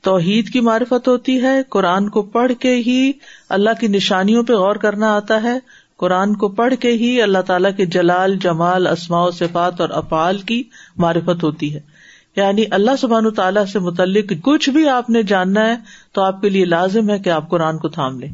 توحید 0.01 0.49
کی 0.49 0.61
معرفت 0.61 1.09
ہوتی 1.09 1.43
ہے، 1.43 1.63
قرآن 1.69 2.09
کو 2.09 2.23
پڑھ 2.23 2.53
کے 2.61 2.77
ہی 2.77 3.13
اللہ 3.49 3.71
کی 3.81 3.89
نشانیوں 3.89 4.43
پہ 4.43 4.53
غور 4.53 4.77
کرنا 4.77 5.15
آتا 5.15 5.43
ہے، 5.43 5.59
قرآن 5.97 6.35
کو 6.35 6.49
پڑھ 6.49 6.75
کے 6.81 6.93
ہی 6.93 7.23
اللہ 7.23 7.39
تعالیٰ 7.39 7.77
کے 7.77 7.87
جلال، 7.87 8.39
جمال، 8.39 8.87
اسماء 8.87 9.23
و 9.23 9.31
صفات 9.31 9.81
اور 9.81 9.89
افعال 9.91 10.39
کی 10.39 10.63
معرفت 10.97 11.43
ہوتی 11.43 11.75
ہے۔ 11.75 11.81
یعنی 12.37 12.65
اللہ 12.71 12.91
سبحان 12.99 13.31
تعالیٰ 13.31 13.65
سے 13.65 13.79
متعلق 13.79 14.33
کچھ 14.43 14.71
بھی 14.71 14.89
آپ 14.89 15.11
نے 15.11 15.23
جاننا 15.23 15.67
ہے 15.67 15.75
تو 16.13 16.23
آپ 16.23 16.41
کے 16.41 16.49
لیے 16.49 16.65
لازم 16.65 17.11
ہے 17.11 17.19
کہ 17.19 17.31
آپ 17.31 17.51
قرآن 17.51 17.79
کو 17.79 17.89
تھام 17.89 18.21
لیں۔ 18.21 18.29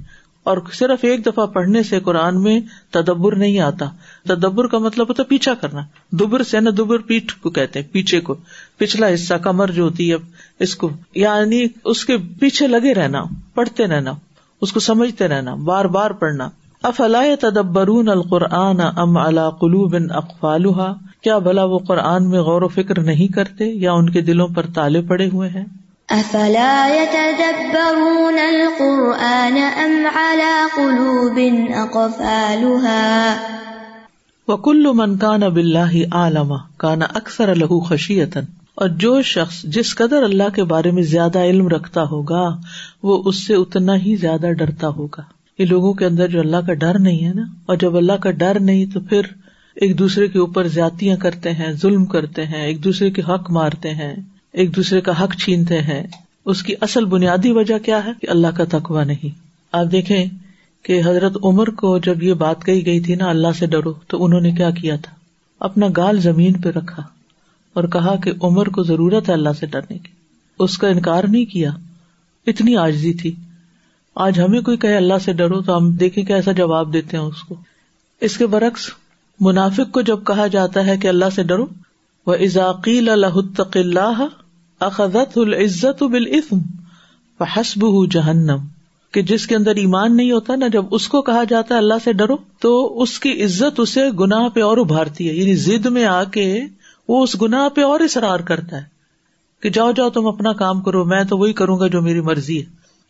اور 0.49 0.59
صرف 0.73 0.99
ایک 1.03 1.27
دفعہ 1.27 1.47
پڑھنے 1.47 1.83
سے 1.83 2.01
قرآن 2.01 2.43
میں 2.43 2.61
تدبر 2.91 3.37
نہیں 3.37 3.59
آتا۔ 3.59 3.87
تدبر 4.25 4.67
کا 4.67 4.79
مطلب 4.79 5.09
ہوتا 5.09 5.23
پیچھا 5.23 5.55
کرنا۔ 5.55 5.81
دبر 6.13 6.43
سے 6.43 6.61
نا 6.61 6.71
دبر 6.79 6.99
پیٹ 6.99 7.33
کو 7.33 7.51
کہتے 7.51 7.81
ہیں، 7.81 7.93
پیچھے 7.93 8.21
کو۔ 8.21 8.35
پچھلا 8.77 9.15
حصہ 9.15 9.35
کمر 9.35 9.71
جو 9.71 9.83
ہوتی 9.83 10.11
ہے 10.13 10.17
اس 10.61 10.77
کو 10.77 10.91
یعنی 11.15 11.67
اس 11.85 12.05
کے 12.05 12.17
پیچھے 12.41 12.67
لگے 12.67 12.95
رہنا، 12.95 13.23
پڑھتے 13.55 13.87
رہنا، 13.87 14.13
اس 14.61 14.73
کو 14.73 14.81
سمجھتے 14.81 15.29
رہنا، 15.29 15.55
بار 15.55 15.85
بار 15.85 16.11
پڑھنا۔ 16.11 16.49
افلا 16.83 17.23
تدبرون 17.41 18.09
القرآن 18.09 18.81
ام 18.81 19.17
اللہ 19.17 19.51
قلوب 19.51 19.97
اقفالحا 20.11 20.93
کیا 21.23 21.39
بھلا 21.39 21.65
وہ 21.65 21.79
قرآن 21.79 22.31
میں 22.31 22.41
غور 22.41 22.63
و 22.63 22.69
فکر 22.69 23.01
نہیں 23.01 23.29
کرتے 23.29 23.65
یا 23.65 23.93
ان 23.93 24.11
کے 24.11 24.21
دلوں 24.21 24.49
پر 24.49 24.67
تالے 24.75 25.01
پڑے 25.01 25.29
ہوئے 25.33 25.49
ہیں؟ 25.49 25.65
افلا 26.09 26.75
يتدبرون 26.91 28.39
القرآن 28.43 29.57
ام 29.81 29.97
على 30.11 30.53
قلوب 30.77 31.41
اقفالها 31.81 33.03
وكل 34.49 34.93
من 35.01 35.17
كان 35.25 35.45
بالله 35.59 36.07
عالم 36.21 36.55
كان 36.85 37.05
اکثر 37.09 37.53
له 37.65 37.79
خشیتا 37.91 38.43
اور 38.77 38.95
جو 39.05 39.13
شخص 39.33 39.59
جس 39.77 39.91
قدر 39.97 40.27
اللہ 40.31 40.55
کے 40.61 40.67
بارے 40.73 40.95
میں 41.01 41.05
زیادہ 41.13 41.43
علم 41.51 41.69
رکھتا 41.75 42.07
ہوگا، 42.15 42.47
وہ 43.03 43.19
اس 43.27 43.45
سے 43.47 43.61
اتنا 43.65 43.99
ہی 44.07 44.17
زیادہ 44.25 44.55
ڈرتا 44.63 44.95
ہوگا۔ 44.97 45.27
یہ 45.59 45.71
لوگوں 45.75 45.93
کے 46.01 46.07
اندر 46.07 46.35
جو 46.37 46.41
اللہ 46.41 46.67
کا 46.67 46.79
ڈر 46.87 47.03
نہیں 47.09 47.21
ہے 47.27 47.35
نا، 47.35 47.47
اور 47.67 47.83
جب 47.85 48.01
اللہ 48.03 48.23
کا 48.23 48.35
ڈر 48.45 48.63
نہیں 48.71 48.91
تو 48.95 49.05
پھر 49.13 49.31
ایک 49.77 49.95
دوسرے 49.99 50.29
کے 50.29 50.39
اوپر 50.39 50.73
زیادتیاں 50.79 51.19
کرتے 51.27 51.55
ہیں، 51.61 51.71
ظلم 51.83 52.05
کرتے 52.17 52.43
ہیں، 52.47 52.65
ایک 52.67 52.83
دوسرے 52.85 53.11
کے 53.11 53.23
حق 53.29 53.45
مارتے 53.61 53.95
ہیں۔ 53.95 54.15
ایک 54.53 54.77
دوسرے 54.77 55.01
کا 55.01 55.25
حق 55.25 55.37
چھینتے 55.37 55.83
ہیں۔ 55.83 56.07
اس 56.45 56.63
کی 56.63 56.75
اصل 56.81 57.05
بنیادی 57.05 57.51
وجہ 57.51 57.79
کیا 57.79 58.05
ہے؟ 58.05 58.11
کہ 58.21 58.31
اللہ 58.31 58.47
کا 58.47 58.65
تقوا 58.65 59.05
نہیں۔ 59.05 59.29
آپ 59.73 59.87
دیکھیں 59.93 60.27
کہ 60.83 61.01
حضرت 61.01 61.37
عمر 61.45 61.67
کو 61.67 61.99
جب 61.99 62.23
یہ 62.23 62.35
بات 62.35 62.65
کہی 62.65 62.87
گئی 62.87 63.01
تھی 63.01 63.15
نا، 63.15 63.29
اللہ 63.29 63.49
سے 63.59 63.67
ڈرو، 63.67 63.93
تو 63.93 64.25
انہوں 64.25 64.41
نے 64.41 64.51
کیا 64.51 64.71
کیا 64.71 64.97
تھا؟ 64.97 65.15
اپنا 65.61 65.87
گال 65.97 66.21
زمین 66.21 66.53
پہ 66.53 66.69
رکھا 66.69 67.03
اور 67.73 67.85
کہا 67.85 68.17
کہ 68.17 68.33
عمر 68.43 68.69
کو 68.69 68.83
ضرورت 68.83 69.29
ہے 69.29 69.35
اللہ 69.35 69.49
سے 69.61 69.67
ڈرنے 69.67 69.99
کی۔ 69.99 70.09
اس 70.59 70.79
کا 70.79 70.89
انکار 70.89 71.25
نہیں 71.25 71.45
کیا۔ 71.45 71.71
اتنی 72.47 72.77
آجزی 72.77 73.13
تھی۔ 73.13 73.35
آج 74.15 74.41
ہمیں 74.41 74.61
کوئی 74.61 74.77
کہ 74.77 74.97
اللہ 74.97 75.19
سے 75.25 75.33
ڈرو، 75.33 75.63
تو 75.63 75.77
ہم 75.77 75.91
دیکھیں 75.91 76.25
کہ 76.25 76.33
ایسا 76.33 76.53
جواب 76.53 76.93
دیتے 76.93 77.17
ہیں 77.17 77.25
اس 77.25 77.43
کو۔ 77.43 77.55
اس 78.21 78.37
کے 78.37 78.47
برعکس 78.47 78.91
منافق 79.41 79.93
کو 79.93 80.01
جب 80.01 80.19
کہا 80.27 80.47
جاتا 80.47 80.87
ہے 80.87 80.97
کہ 80.97 81.09
اللہ 81.09 81.25
سے 81.35 81.43
ڈرو 81.43 81.67
وہ 82.29 82.35
ازاقیل 82.35 83.09
الحتق 83.09 83.77
اللہ 83.77 84.27
اخذت 84.81 85.39
العزت 85.39 86.03
بالعفم 86.03 86.61
حسب 87.57 88.11
جہنم 88.11 88.57
کہ 89.13 89.23
جس 89.23 89.47
کے 89.47 89.57
اندر 89.57 89.75
ایمان 89.75 90.17
نہیں 90.17 90.33
ہوتا 90.33 90.57
نا، 90.57 90.69
جب 90.69 90.85
اس 90.91 91.09
کو 91.09 91.23
کہا 91.23 91.45
جاتا 91.45 91.75
ہے 91.75 91.79
اللہ 91.79 91.95
سے 92.05 92.13
ڈرو، 92.13 92.37
تو 92.61 93.03
اس 93.03 93.21
کی 93.21 93.45
عزت 93.45 93.81
اسے 93.81 94.11
گناہ 94.21 94.49
پہ 94.49 94.63
اور 94.63 94.79
ابھارتی 94.79 95.29
ہے۔ 95.29 95.35
یعنی 95.35 95.55
زد 95.55 95.87
میں 95.87 96.05
آ 96.05 96.25
کے 96.25 96.61
وہ 97.09 97.23
اس 97.23 97.43
گناہ 97.43 97.69
پہ 97.69 97.81
اور 97.81 98.01
اصرار 98.01 98.41
کرتا 98.41 98.77
ہے 98.77 98.85
کہ 99.63 99.71
جاؤ 99.71 99.93
جاؤ 99.93 100.11
تم 100.11 100.27
اپنا 100.27 100.53
کام 100.53 100.81
کرو، 100.81 101.05
میں 101.05 101.25
تو 101.25 101.39
وہی 101.39 101.53
کروں 101.53 101.81
گا 101.81 101.87
جو 101.87 102.03
میری 102.03 102.21
مرضی 102.21 102.59
ہے۔ 102.59 102.67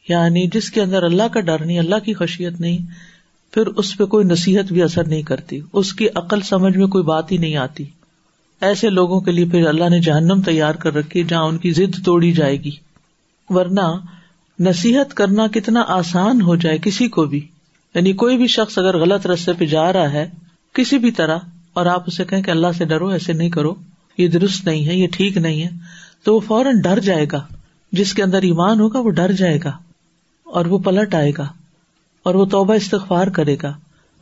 یعنی 0.09 0.49
جس 0.53 0.71
کے 0.71 0.83
اندر 0.83 1.03
اللہ 1.03 1.29
کا 1.33 1.41
ڈر 1.41 1.65
نہیں، 1.65 1.79
اللہ 1.79 1.99
کی 2.05 2.15
خشیت 2.15 2.61
نہیں، 2.61 2.79
پھر 3.55 3.67
اس 3.67 3.99
پہ 3.99 4.05
کوئی 4.05 4.25
نصیحت 4.25 4.73
بھی 4.73 4.83
اثر 4.83 5.05
نہیں 5.05 5.23
کرتی۔ 5.23 5.61
اس 5.73 5.93
کی 5.93 6.07
عقل 6.15 6.41
سمجھ 6.41 6.77
میں 6.77 6.87
کوئی 6.87 7.05
بات 7.05 7.33
ہی 7.33 7.37
نہیں 7.37 7.57
آتی۔ 7.57 7.85
ایسے 8.61 8.91
لوگوں 8.91 9.21
کے 9.21 9.33
لیے 9.33 9.45
پھر 9.45 9.67
اللہ 9.67 9.89
نے 9.89 10.01
جہنم 10.01 10.43
تیار 10.43 10.75
کر 10.75 10.95
رکھی 10.95 11.25
جہاں 11.25 11.43
ان 11.43 11.59
کی 11.59 11.73
ضد 11.73 12.05
توڑی 12.05 12.33
جائے 12.33 12.57
گی۔ 12.57 12.71
ورنہ 13.49 14.01
نصیحت 14.61 15.15
کرنا 15.15 15.47
کتنا 15.47 15.85
آسان 15.89 16.41
ہو 16.41 16.57
جائے 16.57 16.79
کسی 16.79 17.09
کو 17.09 17.25
بھی۔ 17.25 17.49
یعنی 17.95 18.13
کوئی 18.13 18.37
بھی 18.37 18.47
شخص 18.47 18.79
اگر 18.79 18.99
غلط 18.99 19.27
رستے 19.27 19.53
پہ 19.53 19.67
جا 19.67 19.93
رہا 19.93 20.13
ہے، 20.13 20.31
کسی 20.73 20.99
بھی 20.99 21.11
طرح، 21.11 21.39
اور 21.73 21.87
آپ 21.87 22.03
اسے 22.07 22.25
کہیں 22.25 22.43
کہ 22.43 22.51
اللہ 22.51 22.67
سے 22.79 22.85
ڈرو، 22.85 23.09
ایسے 23.09 23.33
نہیں 23.33 23.51
کرو، 23.51 23.75
یہ 24.19 24.29
درست 24.29 24.65
نہیں 24.65 24.87
ہے، 24.87 24.95
یہ 24.95 25.07
ٹھیک 25.13 25.37
نہیں 25.37 25.63
ہے، 25.63 25.69
تو 26.23 26.35
وہ 26.35 26.41
فوراً 26.41 26.81
ڈر 26.81 26.99
جائے 26.99 27.27
گا۔ 27.33 27.47
جس 27.93 28.15
کے 28.15 28.23
اندر 28.23 28.43
ایمان 28.43 28.81
ہوگا، 28.81 28.99
وہ 28.99 29.11
ڈر 29.11 29.33
جائے 29.33 29.59
گا، 29.65 29.73
اور 30.45 30.67
وہ 30.67 30.79
پلٹ 30.79 31.15
آئے 31.15 31.33
گا، 31.39 31.49
اور 32.23 32.35
وہ 32.35 32.45
توبہ 32.45 32.75
استغفار 32.75 33.27
کرے 33.27 33.57
گا، 33.63 33.77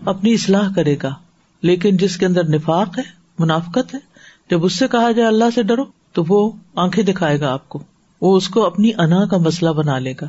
اپنی 0.05 0.33
اصلاح 0.33 0.69
کرے 0.76 0.97
گا۔ 1.02 1.14
لیکن 1.62 1.97
جس 1.97 2.16
کے 2.16 2.26
اندر 2.26 2.49
نفاق 2.49 2.99
ہے، 2.99 3.02
منافقت 3.38 3.95
ہے 3.95 4.15
جب 4.50 4.65
اس 4.65 4.73
سے 4.73 4.88
کہا 4.88 5.12
جائے 5.12 5.29
اللہ 5.29 5.45
سے 5.55 5.62
ڈرو، 5.62 5.85
تو 6.12 6.25
وہ 6.29 6.50
آنکھیں 6.75 7.05
دکھائے 7.05 7.41
گا 7.41 7.53
آپ 7.53 7.69
کو۔ 7.69 7.83
وہ 8.21 8.37
اس 8.37 8.49
کو 8.49 8.67
اپنی 8.67 8.91
انا 8.99 9.26
کا 9.26 9.37
مسئلہ 9.37 9.71
بنا 9.71 9.99
لے 9.99 10.15
گا۔ 10.21 10.26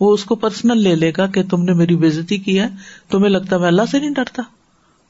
وہ 0.00 0.14
اس 0.14 0.24
کو 0.24 0.34
پرسنل 0.34 0.78
لے 0.78 0.94
لے 0.94 1.12
گا 1.16 1.26
کہ 1.26 1.42
تم 1.42 1.62
نے 1.62 1.72
میری 1.72 1.96
بےزتی 1.96 2.38
کی 2.38 2.60
ہے، 2.60 2.66
تمہیں 3.10 3.30
لگتا 3.30 3.56
میں 3.56 3.66
اللہ 3.66 3.82
سے 3.90 3.98
نہیں 3.98 4.10
ڈرتا۔ 4.10 4.42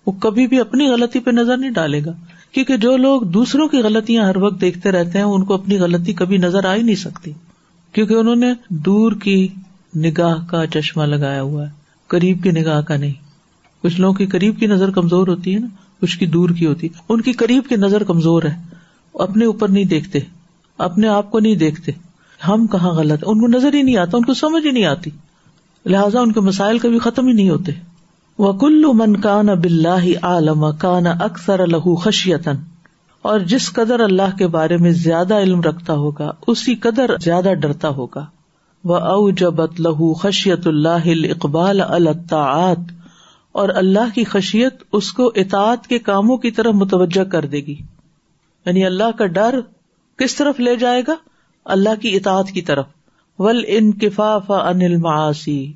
وہ 0.06 0.12
کبھی 0.12 0.46
بھی 0.46 0.60
اپنی 0.60 0.86
غلطی 0.86 1.20
پہ 1.20 1.30
نظر 1.30 1.56
نہیں 1.56 1.70
ڈالے 1.70 2.04
گا۔ 2.04 2.12
کیونکہ 2.52 2.76
جو 2.76 2.96
لوگ 2.96 3.22
دوسروں 3.22 3.68
کی 3.68 3.78
غلطیاں 3.78 4.24
ہر 4.24 4.36
وقت 4.36 4.60
دیکھتے 4.60 4.90
رہتے 4.90 5.18
ہیں، 5.18 5.24
ان 5.24 5.44
کو 5.44 5.54
اپنی 5.54 5.78
غلطی 5.78 6.12
کبھی 6.12 6.36
نظر 6.36 6.64
آ 6.64 6.74
ہی 6.74 6.82
نہیں 6.82 6.96
سکتی۔ 6.96 7.32
کیونکہ 7.92 8.14
انہوں 8.14 8.36
نے 8.36 8.52
دور 8.68 9.12
کی 9.12 9.48
نگاہ 9.96 10.34
کا 10.46 10.66
چشمہ 10.66 11.02
لگایا 11.02 11.42
ہوا 11.42 11.66
ہے۔ 11.66 11.70
قریب 12.06 12.42
کی 12.42 12.50
نگاہ 12.50 12.80
کا 12.80 12.96
نہیں۔ 12.96 13.12
کچھ 13.82 14.00
لوگوں 14.00 14.14
کی 14.14 14.26
قریب 14.26 14.58
کی 14.58 14.66
نظر 14.66 14.90
کمزور 14.90 15.28
ہوتی 15.28 15.54
ہے 15.54 15.58
نا۔ 15.58 15.66
کچھ 16.00 16.18
کی 16.18 16.26
دور 16.26 16.50
کی 16.50 16.66
ہوتی 16.66 16.88
ان 17.08 17.20
کی 17.20 17.32
قریب 17.32 17.64
کی 17.68 17.76
نظر 17.76 18.02
کمزور 18.02 18.42
ہے۔ 18.42 18.56
اپنے 19.14 19.44
اوپر 19.44 19.68
نہیں 19.68 19.84
دیکھتے۔ 19.84 20.18
اپنے 20.78 21.08
آپ 21.08 21.30
کو 21.30 21.40
نہیں 21.40 21.54
دیکھتے۔ 21.54 21.92
ہم 22.48 22.66
کہاں 22.66 22.90
غلط 22.90 23.24
ان 23.26 23.40
کو 23.40 23.46
نظر 23.46 23.74
ہی 23.74 23.82
نہیں 23.82 23.96
آتا، 23.96 24.16
ان 24.16 24.24
کو 24.24 24.34
سمجھ 24.34 24.66
ہی 24.66 24.70
نہیں 24.70 24.84
آتی۔ 24.84 25.10
لہٰذا 25.86 26.20
ان 26.20 26.32
کے 26.32 26.40
مسائل 26.40 26.78
کبھی 26.78 26.98
ختم 26.98 27.26
ہی 27.26 27.32
نہیں 27.32 27.50
ہوتے۔ 27.50 27.72
وہ 28.38 28.52
کلو 28.52 28.92
من 28.92 29.20
کان 29.20 29.48
اب 29.48 29.64
اللہ 29.64 30.24
عالم 30.24 30.66
کان 30.78 31.06
اکثر 31.06 31.60
الح 31.60 31.94
خشیتن 32.04 32.56
اور 33.22 33.40
قدر 33.40 33.72
قدر 33.72 34.00
اللہ 34.00 34.36
کے 34.38 34.46
بارے 34.46 34.76
میں 34.76 34.90
زیادہ 34.90 35.34
علم 35.34 35.60
رکھتا 35.60 35.92
ہوگا، 35.92 36.30
اسی 36.46 36.74
قدر 36.74 37.10
زیادہ 37.20 37.54
ڈرتا 37.54 37.88
ہوگا۔ 37.88 38.26
وہ 38.84 38.96
او 38.96 39.30
جبت 39.30 39.80
لہو 39.80 40.14
خشیت 40.14 40.66
اللہ 40.66 41.30
اقبال 41.30 41.80
الطاعت 41.80 42.99
اور 43.52 43.68
اللہ 43.68 44.14
کی 44.14 44.24
خشیت 44.24 44.74
اس 44.92 45.12
کو 45.12 45.32
اطاعت 45.34 45.86
کے 45.86 45.98
کاموں 45.98 46.36
کی 46.36 46.50
طرف 46.50 46.74
متوجہ 46.74 47.24
کر 47.24 47.46
دے 47.46 47.56
گی۔ 47.56 47.76
یعنی 48.66 48.84
اللہ 48.84 49.10
کا 49.18 49.26
ڈر 49.26 49.60
کس 50.16 50.34
طرف 50.34 50.60
لے 50.60 50.76
جائے 50.76 51.02
گا؟ 51.08 51.14
اللہ 51.64 51.94
کی 52.02 52.16
اطاعت 52.16 52.48
کی 52.50 52.62
طرف۔ 52.62 52.86
ول 53.38 53.64
انکفاف 53.66 54.50
انل 54.50 54.96
معاشی 54.96 55.72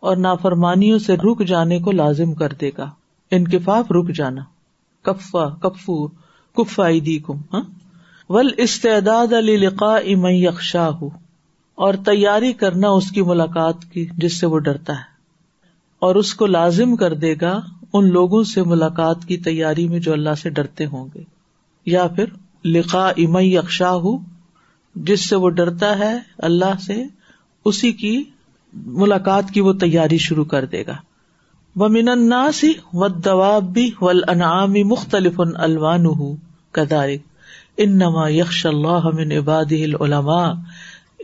اور 0.00 0.16
نافرمانیوں 0.16 0.98
سے 0.98 1.16
رک 1.16 1.46
جانے 1.46 1.78
کو 1.78 1.92
لازم 1.92 2.34
کر 2.34 2.48
دے 2.48 2.70
گا۔ 2.78 2.90
انکفاف 3.30 3.92
رک 3.92 4.08
جانا۔ 4.14 4.42
کفا 5.02 5.48
کفو 5.48 6.08
کفا 6.56 6.90
دی 6.90 7.18
کم 7.18 7.36
ہاں؟ 7.52 7.62
ول 8.28 8.48
استعداد 8.56 9.32
علی 9.32 9.56
لقا 9.56 9.96
یکشا 10.04 10.88
ہو 10.88 11.08
اور 11.74 11.94
تیاری 11.94 12.52
کرنا 12.52 12.88
اس 12.88 13.10
کی 13.10 13.22
ملاقات 13.22 13.84
کی 13.92 14.06
جس 14.16 14.40
سے 14.40 14.46
وہ 14.46 14.58
ڈرتا 14.58 14.92
ہے۔ 14.92 15.11
اور 16.02 16.14
اس 16.14 16.34
کو 16.34 16.46
لازم 16.46 16.96
کر 16.96 17.14
دے 17.14 17.34
گا 17.40 17.60
ان 17.92 18.12
لوگوں 18.12 18.42
سے 18.42 18.62
ملاقات 18.62 19.24
کی 19.24 19.36
تیاری 19.36 19.88
میں 19.88 19.98
جو 19.98 20.12
اللہ 20.12 20.34
سے 20.42 20.50
ڈرتے 20.50 20.86
ہوں 20.86 21.06
گے۔ 21.14 21.22
یا 21.86 22.06
پھر 22.06 22.24
لقا 22.64 23.08
ام 23.08 23.36
یکشا 23.38 23.92
جس 24.94 25.28
سے 25.28 25.36
وہ 25.36 25.48
ڈرتا 25.48 25.98
ہے، 25.98 26.18
اللہ 26.38 26.80
سے 26.86 27.04
اسی 27.64 27.92
کی 27.92 28.24
ملاقات 28.72 29.50
کی 29.50 29.60
وہ 29.60 29.72
تیاری 29.72 30.18
شروع 30.18 30.44
کر 30.44 30.64
دے 30.64 30.86
گا۔ 30.86 30.96
وہ 31.76 31.88
من 31.88 32.08
اناسی 32.08 32.72
و 32.92 33.08
دوابی 33.08 33.90
ول 34.00 34.22
مختلف 34.82 35.40
الوان 35.54 36.36
کدارک 36.72 37.20
ان 37.76 37.98
نما 37.98 38.28
یکش 38.28 38.66
اللہ 38.66 39.08
من 39.14 39.32
عباد 39.32 39.72
العلماء۔ 39.72 40.52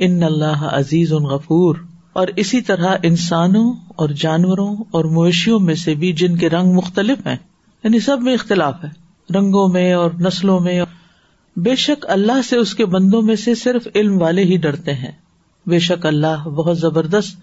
ان 0.00 0.22
اللہ 0.22 0.68
عزیز 0.72 1.12
غفور۔ 1.12 1.76
اور 2.18 2.28
اسی 2.36 2.60
طرح 2.60 2.96
انسانوں 3.02 3.74
اور 3.96 4.08
جانوروں 4.08 4.76
اور 4.90 5.04
مویشیوں 5.04 5.60
میں 5.60 5.74
سے 5.74 5.94
بھی 5.94 6.12
جن 6.12 6.36
کے 6.36 6.48
رنگ 6.48 6.72
مختلف 6.72 7.26
ہیں 7.26 7.36
یعنی 7.84 8.00
سب 8.00 8.20
میں 8.20 8.34
اختلاف 8.34 8.84
ہے، 8.84 8.88
رنگوں 9.38 9.68
میں 9.68 9.92
اور 9.92 10.10
نسلوں 10.20 10.60
میں۔ 10.60 10.84
بے 11.56 11.76
شک 11.76 12.06
اللہ 12.08 12.40
سے 12.48 12.56
اس 12.56 12.74
کے 12.74 12.86
بندوں 12.86 13.22
میں 13.22 13.36
سے 13.36 13.54
صرف 13.54 13.88
علم 13.94 14.22
والے 14.22 14.44
ہی 14.44 14.56
ڈرتے 14.56 14.94
ہیں۔ 14.94 15.12
بے 15.66 15.78
شک 15.78 16.06
اللہ 16.06 16.44
بہت 16.44 16.78
زبردست، 16.78 17.36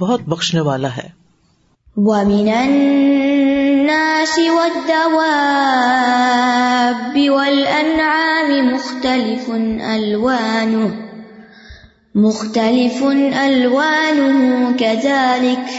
بہت 0.00 0.22
بخشنے 0.22 0.60
والا 0.60 0.96
ہے۔ 0.96 1.08
وَمِنَ 1.96 2.50
النَّاسِ 2.50 4.48
وَالدَّوَابِّ 4.48 7.28
وَالْأَنْعَامِ 7.28 8.72
مُخْتَلِفٌ 8.72 9.54
أَلْوَانُهُ 9.94 11.05
مُخْتَلِفٌ 12.16 13.02
أَلْوَانُهُ 13.42 14.70
كَذَلِكَ. 14.78 15.72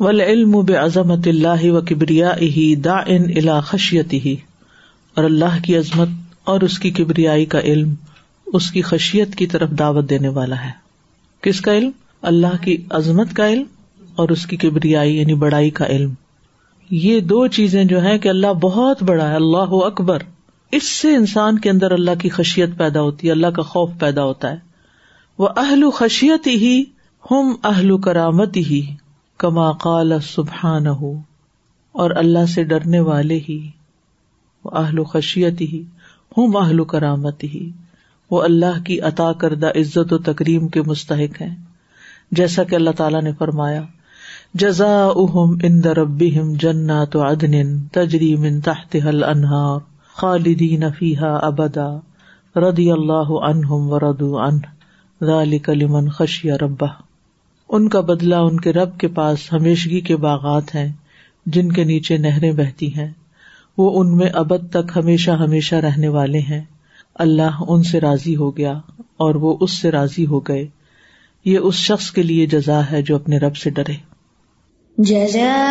والعلم 0.00 0.50
بعظمت 0.50 1.28
اللہ 1.28 1.70
و 1.70 1.80
کبریائه 1.80 2.80
داع 2.80 3.04
الى 3.08 3.52
خشیته 3.62 4.34
اور 5.16 5.24
اللہ 5.24 5.64
کی 5.64 5.76
عظمت 5.76 6.08
اور 6.44 6.60
اس 6.60 6.78
کی 6.78 6.90
کبریائی 6.90 7.44
کا 7.44 7.60
علم 7.60 7.94
اس 8.54 8.70
کی 8.70 8.82
خشیت 8.82 9.34
کی 9.34 9.46
طرف 9.46 9.70
دعوت 9.70 10.10
دینے 10.10 10.28
والا 10.28 10.64
ہے۔ 10.64 10.70
کس 11.40 11.60
کا 11.60 11.72
علم؟ 11.72 11.90
اللہ 12.22 12.62
کی 12.62 12.76
عظمت 12.90 13.34
کا 13.34 13.48
علم 13.48 13.66
اور 14.16 14.28
اس 14.28 14.46
کی 14.46 14.56
کبریائی 14.56 15.16
یعنی 15.16 15.34
بڑائی 15.34 15.70
کا 15.70 15.86
علم۔ 15.86 16.12
یہ 16.90 17.20
دو 17.20 17.46
چیزیں 17.46 17.84
جو 17.84 18.02
ہے 18.02 18.18
کہ 18.18 18.28
اللہ 18.28 18.46
بہت 18.46 19.02
بڑا 19.02 19.30
ہے، 19.30 19.34
اللہ 19.34 19.84
اکبر۔ 19.86 20.18
اس 20.72 20.88
سے 20.88 21.16
انسان 21.16 21.58
کے 21.58 21.70
اندر 21.70 21.90
اللہ 21.90 22.10
کی 22.20 22.28
خشیت 22.28 22.70
پیدا 22.78 23.00
ہوتی 23.00 23.26
ہے، 23.26 23.32
اللہ 23.32 23.46
کا 23.46 23.62
خوف 23.62 23.90
پیدا 23.98 24.24
ہوتا 24.24 24.50
ہے۔ 24.50 24.56
وہ 25.38 25.48
اہل 25.56 25.90
خشیت 25.90 26.46
ہی، 26.46 26.84
ہم 27.30 27.54
اہل 27.64 28.00
کرامت 28.00 28.56
ہی، 28.56 28.94
کما 29.38 29.72
قال 29.72 30.12
سبحان 30.20 30.86
ہو 30.86 31.12
اور 31.92 32.10
اللہ 32.10 32.46
سے 32.46 32.64
ڈرنے 32.64 33.00
والے 33.00 33.40
ہی، 33.48 33.70
وہ 34.64 34.70
اہل 34.74 35.04
خشیت 35.04 35.60
ہی، 35.60 35.82
ہم 36.38 36.56
اہل 36.56 36.84
کرامت 36.84 37.44
ہی۔ 37.44 37.70
وہ 38.30 38.42
اللہ 38.42 38.82
کی 38.84 39.00
عطا 39.00 39.32
کردہ 39.32 39.66
عزت 39.66 40.12
و 40.12 40.18
تکریم 40.18 40.68
کے 40.68 40.82
مستحق 40.82 41.42
ہیں۔ 41.42 41.56
جیسا 42.30 42.64
کہ 42.64 42.74
اللہ 42.74 42.90
تعالیٰ 42.90 43.22
نے 43.22 43.32
فرمایا 43.38 43.82
جزا 44.54 45.06
اہم 45.16 45.58
ان 45.62 45.84
دربیم 45.84 46.52
جنا 46.52 47.04
تو 47.04 47.22
ادن 47.22 47.82
تجری 47.92 48.36
من 48.36 48.60
تحت 48.60 48.96
حل 49.04 49.24
انہار 49.24 49.78
خالدین 50.14 50.84
فیحا 50.98 51.36
ابدا 51.36 51.98
ردی 52.56 52.90
اللہ 52.90 53.30
عنہم 53.30 53.92
ورد 53.92 54.22
ان 54.22 54.58
ذالک 55.26 55.70
لمن 55.70 56.08
خشی 56.08 56.50
ربہ۔ 56.50 56.86
ان 57.68 57.88
کا 57.88 58.00
بدلہ 58.00 58.34
ان 58.34 58.60
کے 58.60 58.72
رب 58.72 58.98
کے 58.98 59.08
پاس 59.08 59.52
ہمیشگی 59.52 60.00
کے 60.00 60.16
باغات 60.16 60.74
ہیں، 60.74 60.92
جن 61.46 61.72
کے 61.72 61.84
نیچے 61.84 62.16
نہریں 62.16 62.52
بہتی 62.52 62.94
ہیں۔ 62.94 63.12
وہ 63.78 64.00
ان 64.00 64.16
میں 64.16 64.30
ابد 64.34 64.70
تک 64.70 64.92
ہمیشہ 64.96 65.30
ہمیشہ 65.30 65.74
رہنے 65.74 66.08
والے 66.08 66.38
ہیں۔ 66.38 66.62
اللہ 67.14 67.62
ان 67.68 67.82
سے 67.82 68.00
راضی 68.00 68.36
ہو 68.36 68.56
گیا 68.56 68.78
اور 68.98 69.34
وہ 69.34 69.56
اس 69.60 69.80
سے 69.80 69.90
راضی 69.90 70.26
ہو 70.26 70.40
گئے۔ 70.40 70.66
یہ 71.44 71.58
اس 71.58 71.74
شخص 71.74 72.10
کے 72.10 72.22
لیے 72.22 72.46
جزا 72.46 72.80
ہے 72.92 73.02
جو 73.02 73.16
اپنے 73.16 73.38
رب 73.38 73.56
سے 73.56 73.70
ڈرے۔ 73.70 73.94
جزا 74.98 75.70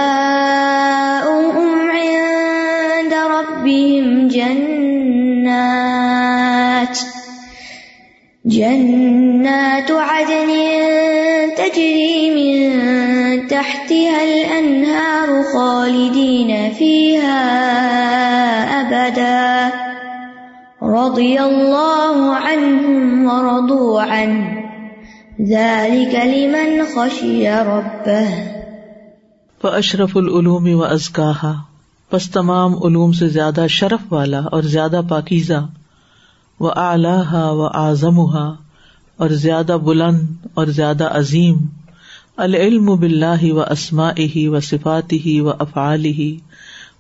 جنات۔ 4.25 7.13
عدن 9.91 10.51
تجري 11.57 12.29
من 12.29 12.79
تحتها 13.47 14.21
الأنهار 14.21 15.53
خالدين 15.53 16.51
فيها 16.77 17.63
رضي 21.07 21.37
الله 21.37 22.33
عنهم 22.45 23.27
ورضوا 23.27 24.03
عنه. 24.03 24.59
ذلك 25.49 26.15
لمن 26.15 26.81
خشي 26.95 27.47
ربه. 27.47 28.43
فأشرف 29.61 30.17
العلوم 30.17 30.69
وأزكاها. 30.75 31.61
پس 32.09 32.29
تمام 32.29 32.73
علوم 32.85 33.11
سے 33.11 33.27
زیادہ 33.27 33.65
شرف 33.69 34.13
والا 34.13 34.39
اور 34.39 34.63
زیادہ 34.63 35.01
پاکیزہ. 35.09 35.67
و 36.59 36.79
اعلیٰ 36.79 37.33
و 37.33 37.65
اعظم 37.65 38.19
اور 38.19 39.29
زیادہ 39.29 39.77
بلند 39.83 40.27
اور 40.53 40.65
زیادہ 40.65 41.03
عظیم. 41.03 41.57
العلم 42.37 42.85
بلّہ 42.85 43.53
و 43.53 43.61
اسما 43.61 44.11
ہی 44.35 44.47
و 44.47 44.59
صفات 44.59 45.13
ہی 45.13 45.39
و 45.39 45.49
افعال 45.49 46.05
ہی 46.05 46.37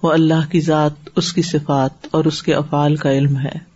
و 0.03 0.11
اللہ 0.11 0.51
کی 0.51 0.59
ذات 0.59 1.09
اس 1.15 1.33
کی 1.33 1.41
صفات 1.41 2.07
اور 2.11 2.25
اس 2.25 2.43
کے 2.43 2.53
افعال 2.53 2.95
کا 2.95 3.11
علم 3.11 3.37
ہے۔ 3.37 3.72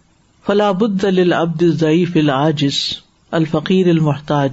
فلاح 0.47 0.71
العبد 1.03 1.63
ضعیف 1.63 2.11
العاجز، 2.15 2.73
الفقیر 3.31 3.87
المحتاج۔ 3.87 4.51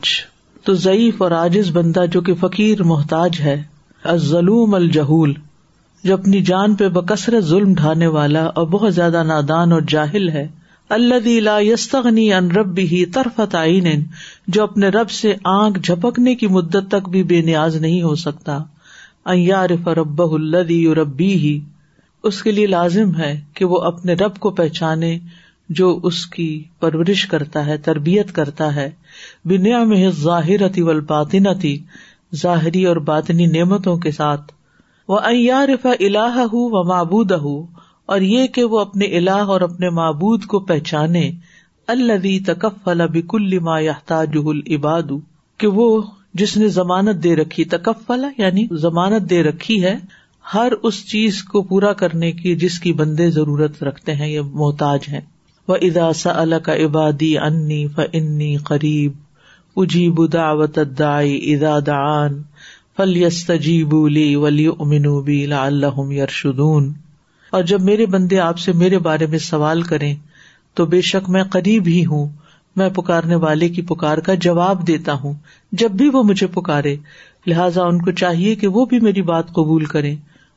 تو 0.64 0.74
ضعیف 0.74 1.22
اور 1.22 1.30
عاجز 1.30 1.70
بندہ 1.72 2.04
جو 2.10 2.20
کہ 2.20 2.34
فقیر 2.34 2.82
محتاج 2.82 3.40
ہے 3.40 3.62
ظلوم 4.14 4.74
الجہول۔ 4.74 5.34
جو 6.04 6.14
اپنی 6.14 6.40
جان 6.40 6.74
پہ 6.74 6.88
بکثرت 6.88 7.44
ظلم 7.44 7.74
ڈھانے 7.74 8.06
والا 8.06 8.44
اور 8.44 8.66
بہت 8.66 8.94
زیادہ 8.94 9.22
نادان 9.22 9.72
اور 9.72 9.80
جاہل 9.88 10.28
ہے۔ 10.28 10.48
اللہ 10.88 11.40
لا 11.40 11.58
یستغنی 11.60 12.32
ان 12.32 12.50
رب 12.50 12.78
ہی 12.78 13.06
طرفت 13.06 13.54
عین، 13.54 14.04
جو 14.48 14.62
اپنے 14.62 14.88
رب 14.88 15.10
سے 15.10 15.34
آنکھ 15.44 15.80
جھپکنے 15.80 16.34
کی 16.34 16.46
مدت 16.46 16.90
تک 16.90 17.08
بھی 17.08 17.22
بے 17.22 17.40
نیاز 17.40 17.76
نہیں 17.76 18.02
ہو 18.02 18.14
سکتا۔ 18.14 18.58
یارف 19.34 19.88
رب 19.88 20.22
الدی 20.22 20.94
ربی 20.94 21.34
ہی 21.34 21.60
اس 22.22 22.42
کے 22.42 22.52
لیے 22.52 22.66
لازم 22.66 23.16
ہے 23.16 23.40
کہ 23.54 23.64
وہ 23.64 23.78
اپنے 23.78 24.14
رب 24.14 24.36
کو 24.36 24.50
پہچانے 24.50 25.18
جو 25.68 25.98
اس 26.02 26.26
کی 26.26 26.64
پرورش 26.80 27.26
کرتا 27.26 27.64
ہے، 27.66 27.76
تربیت 27.78 28.32
کرتا 28.32 28.74
ہے 28.74 28.90
بنیا 29.44 29.82
میں 29.84 30.08
ظاہرتی 30.22 30.82
و 30.82 31.00
باطنتی 31.00 31.76
ظاہری 32.36 32.84
اور 32.84 32.96
باطنی 33.06 33.46
نعمتوں 33.46 33.96
کے 33.96 34.10
ساتھ۔ 34.10 34.52
وہ 35.08 35.18
ایارف 35.24 35.86
اللہ 35.86 36.38
و 36.52 36.82
معبود 36.84 37.32
اور 37.32 38.20
یہ 38.20 38.46
کہ 38.46 38.64
وہ 38.64 38.78
اپنے 38.78 39.06
اللہ 39.16 39.52
اور 39.54 39.60
اپنے 39.60 39.90
معبود 39.90 40.44
کو 40.44 40.60
پہچانے 40.60 41.30
الدی 41.88 42.38
تکفل 42.40 43.06
بکل 43.12 43.58
ما 43.58 43.78
یحتاج 43.80 44.36
العباد، 44.46 45.10
کہ 45.60 45.66
وہ 45.66 46.02
جس 46.34 46.56
نے 46.56 46.68
ضمانت 46.68 47.22
دے 47.24 47.34
رکھی، 47.36 47.64
تکفل 47.64 48.24
یعنی 48.38 48.66
ضمانت 48.72 49.28
دے 49.30 49.42
رکھی 49.42 49.82
ہے، 49.84 49.96
ہر 50.54 50.72
اس 50.82 51.04
چیز 51.06 51.42
کو 51.42 51.62
پورا 51.62 51.92
کرنے 51.92 52.32
کی 52.32 52.54
جس 52.56 52.78
کی 52.80 52.92
بندے 52.92 53.30
ضرورت 53.30 53.82
رکھتے 53.82 54.14
ہیں، 54.14 54.28
یہ 54.28 54.40
محتاج 54.54 55.08
ہے 55.08 55.20
وہ 55.68 55.76
ادا 55.80 56.12
سا 56.12 56.58
کا 56.58 56.74
عبادی 56.76 57.38
انی 57.38 57.86
فنی 57.88 58.56
قریب 58.56 59.12
اجیب 59.76 60.32
دعوت 60.32 60.78
دائی 60.98 61.54
ادا 61.54 61.78
دان 61.86 62.42
فل 62.96 63.28
تجیب 63.46 64.08
لی 64.08 64.36
ولی 64.36 64.66
امنوبی 64.66 65.52
اللہ 65.52 66.12
یرشدون 66.12 66.92
اور 67.52 67.62
جب 67.62 67.80
میرے 67.80 68.06
بندے 68.06 68.38
آپ 68.38 68.58
سے 68.58 68.72
میرے 68.72 68.98
بارے 68.98 69.26
میں 69.26 69.38
سوال 69.38 69.82
کریں 69.82 70.14
تو 70.74 70.86
بے 70.86 71.00
شک 71.00 71.30
میں 71.30 71.42
قریب 71.44 71.86
ہی 71.86 72.04
ہوں، 72.06 72.28
میں 72.76 72.88
پکارنے 72.88 73.34
والے 73.34 73.68
کی 73.68 73.82
پکار 73.82 74.18
کا 74.18 74.34
جواب 74.34 74.86
دیتا 74.86 75.12
ہوں، 75.12 75.34
جب 75.72 75.90
بھی 75.90 76.08
وہ 76.08 76.22
مجھے 76.22 76.46
پکارے، 76.46 76.96
لہٰذا 77.46 77.82
ان 77.82 78.02
کو 78.02 78.10
چاہیے 78.10 78.54
کہ 78.54 78.66
وہ 78.66 78.84
بھی 78.84 79.00
میری 79.00 79.22
بات 79.22 79.52
قبول 79.52 79.84
کرے 79.84 80.14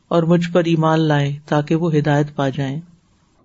اور 0.08 0.24
مجھ 0.24 0.52
پر 0.52 0.64
ایمان 0.66 1.00
لائیں 1.00 1.38
تاکہ 1.46 1.76
وہ 1.76 1.96
ہدایت 1.96 2.36
پا 2.36 2.50
جائیں۔ 2.50 2.80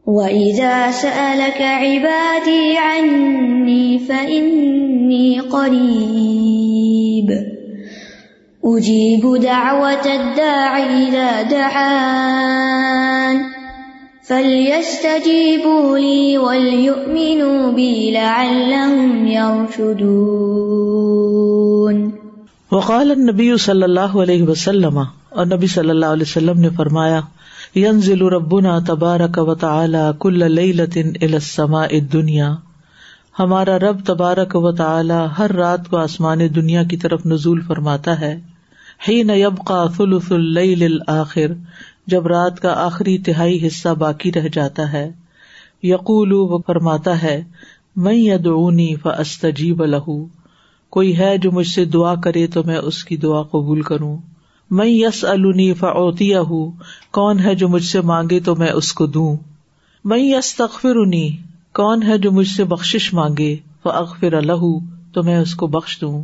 وَإِذَا 0.07 0.91
سَأَلَكَ 0.91 1.63
عِبَادِي 1.63 2.79
عَنِّي 2.79 3.99
فَإِنِّي 3.99 5.41
قَرِيبٌ 5.41 7.29
أُجِيبُ 8.65 9.37
دَعْوَةَ 9.37 10.07
الدَّاعِ 10.07 10.79
إِذَا 10.79 11.43
دَعَانِ 11.43 13.37
فَلْيَسْتَجِيبُوا 14.27 15.99
لِي 15.99 16.39
وَلْيُؤْمِنُوا 16.39 17.73
بِي 17.73 18.11
لَعَلَّهُمْ 18.11 19.27
يَرْشُدُونَ 19.27 20.43
وقال 22.73 23.11
النبی 23.11 23.57
صلی 23.57 23.83
اللہ 23.83 24.19
علیہ 24.23 24.43
وسلم 24.43 24.99
اور 24.99 25.47
نبی 25.47 25.67
صلی 25.67 25.91
اللہ 25.91 26.07
علیہ 26.07 26.23
وسلم 26.23 26.61
نے 26.61 26.69
فرمایا 26.77 27.21
ینزل 27.77 28.23
ربنا 28.23 28.79
تبارک 28.87 29.39
و 29.49 29.55
تعالی 29.55 30.11
کل 30.19 30.53
لیلت 30.53 30.99
السماء 31.21 31.87
الدنیا۔ 31.91 32.55
ہمارا 33.39 33.79
رب 33.79 34.07
تبارک 34.07 34.57
و 34.57 34.73
تعالی 34.73 35.15
ہر 35.39 35.53
رات 35.53 35.89
کو 35.89 35.97
آسمان 35.97 36.39
دنیا 36.55 36.83
کی 36.83 36.97
طرف 36.97 37.27
نزول 37.27 37.61
فرماتا 37.61 38.21
ہے۔ 38.21 38.41
حین 39.09 39.31
یبقى 39.31 39.95
ثلث 39.97 40.33
اللیل 40.33 40.83
الاخر، 40.83 41.47
جب 42.07 42.27
رات 42.27 42.61
کا 42.61 42.73
آخری 42.73 43.19
تہائی 43.19 43.67
حصہ 43.67 43.89
باقی 43.89 44.33
رہ 44.33 44.49
جاتا 44.53 44.93
ہے۔ 44.93 45.11
یقول، 45.83 46.33
وہ 46.33 46.59
فرماتا 46.67 47.23
ہے 47.23 47.45
میں 47.97 48.15
یدعونی 48.15 48.95
فاستجیب 48.97 49.85
له۔ 49.85 50.25
کوئی 50.91 51.19
ہے 51.19 51.39
جو 51.39 51.53
مجھ 51.53 51.69
سے 51.69 51.85
دعا 51.85 52.15
کرے 52.15 52.47
تو 52.47 52.63
میں 52.63 52.77
اس 52.77 53.05
کی 53.05 53.17
دعا 53.17 53.43
قبول 53.43 53.83
کروں۔ 53.83 54.19
میں 54.73 54.87
یس 54.87 55.25
النی 55.25 55.75
فوتی 55.75 56.33
کون 57.11 57.41
ہے 57.41 57.55
جو 57.55 57.69
مجھ 57.69 57.85
سے 57.85 58.01
مانگے 58.01 58.41
تو 58.41 58.57
میں 58.57 58.71
اس 58.71 58.93
کو 58.93 59.07
دوں؟ 59.07 59.37
میں 60.05 60.19
یس 60.19 60.55
تخفر 60.55 60.95
کون 61.73 62.03
ہے 62.03 62.19
جو 62.19 62.33
مجھ 62.33 62.49
سے 62.49 62.65
بخش 62.65 63.15
مانگے؟ 63.15 63.57
فاغفر 63.83 64.41
له 64.41 64.71
تو 65.13 65.23
میں 65.23 65.39
اس 65.39 65.55
کو 65.55 65.67
بخش 65.67 65.99
دوں۔ 66.01 66.23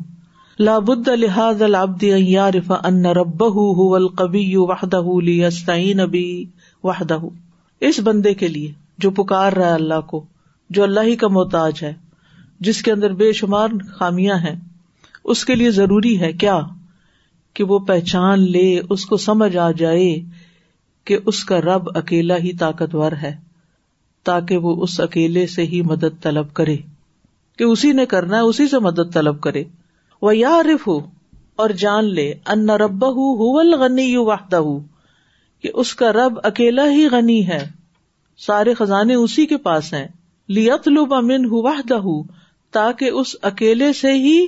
لابد 0.61 1.09
لحاظ 1.09 1.63
العبد 1.63 2.05
ان 2.05 2.27
يعرف 2.27 2.73
ان 2.85 3.07
ربه 3.07 3.55
هو 3.57 3.97
القوي 3.97 4.57
وحده 4.57 5.21
ليستعين 5.21 6.07
به 6.07 6.43
وحده 6.85 7.29
اس 7.81 8.01
بندے 8.01 8.35
کے 8.35 8.49
لیے 8.49 8.73
جو 8.99 9.11
پکار 9.11 9.53
رہا 9.53 9.69
ہے 9.69 9.75
اللہ 9.75 10.01
کو، 10.01 10.25
جو 10.71 10.83
اللہ 10.83 11.01
ہی 11.01 11.17
کا 11.17 11.29
محتاج 11.29 11.73
ہے، 11.83 11.95
جس 12.61 12.83
کے 12.83 12.93
اندر 12.93 13.13
بے 13.13 13.33
شمار 13.33 13.69
خامیاں 13.95 14.37
ہیں، 14.37 14.57
اس 15.25 15.45
کے 15.45 15.55
لیے 15.55 15.71
ضروری 15.71 16.21
ہے 16.21 16.33
کیا؟ 16.33 16.61
کہ 17.59 17.65
وہ 17.65 17.79
پہچان 17.79 18.51
لے، 18.51 18.81
اس 18.91 19.07
کو 19.07 19.17
سمجھ 19.17 19.57
آ 19.57 19.71
جائے 19.71 20.19
کہ 21.05 21.19
اس 21.27 21.45
کا 21.45 21.61
رب 21.61 21.99
اکیلا 21.99 22.37
ہی 22.37 22.53
طاقتور 22.53 23.13
ہے، 23.13 23.37
تاکہ 24.25 24.57
وہ 24.57 24.83
اس 24.83 25.01
اکیلے 25.01 25.47
سے 25.47 25.63
ہی 25.63 25.83
مدد 25.83 26.23
طلب 26.23 26.55
کرے۔ 26.55 26.77
کہ 27.59 27.65
اسی 27.65 27.93
نے 27.93 28.07
کرنا 28.07 28.37
ہے، 28.37 28.43
اسی 28.43 28.69
سے 28.69 28.79
مدد 28.79 29.13
طلب 29.13 29.41
کرے۔ 29.41 29.65
وہ 30.23 30.37
یا 30.37 30.63
رف 30.63 30.89
اور 31.57 31.71
جان 31.71 32.05
لے، 32.05 32.35
ان 32.47 32.71
رب 32.71 33.05
غنی 33.79 34.17
واہدہ 34.17 34.63
کہ 35.63 35.71
اس 35.75 35.95
کا 35.95 36.13
رب 36.13 36.39
اکیلا 36.43 36.91
ہی 36.91 37.07
غنی 37.07 37.49
ہے۔ 37.49 37.69
سارے 38.39 38.75
خزانے 38.75 39.15
اسی 39.15 39.47
کے 39.47 39.57
پاس 39.57 39.95
ہیں۔ 39.95 40.09
لیت 40.49 40.89
لب 40.89 41.15
امن 41.15 41.47
واہدہ 41.51 42.01
تاکہ 42.71 43.11
اس 43.11 43.37
اکیلے 43.43 43.93
سے 43.93 44.13
ہی 44.13 44.47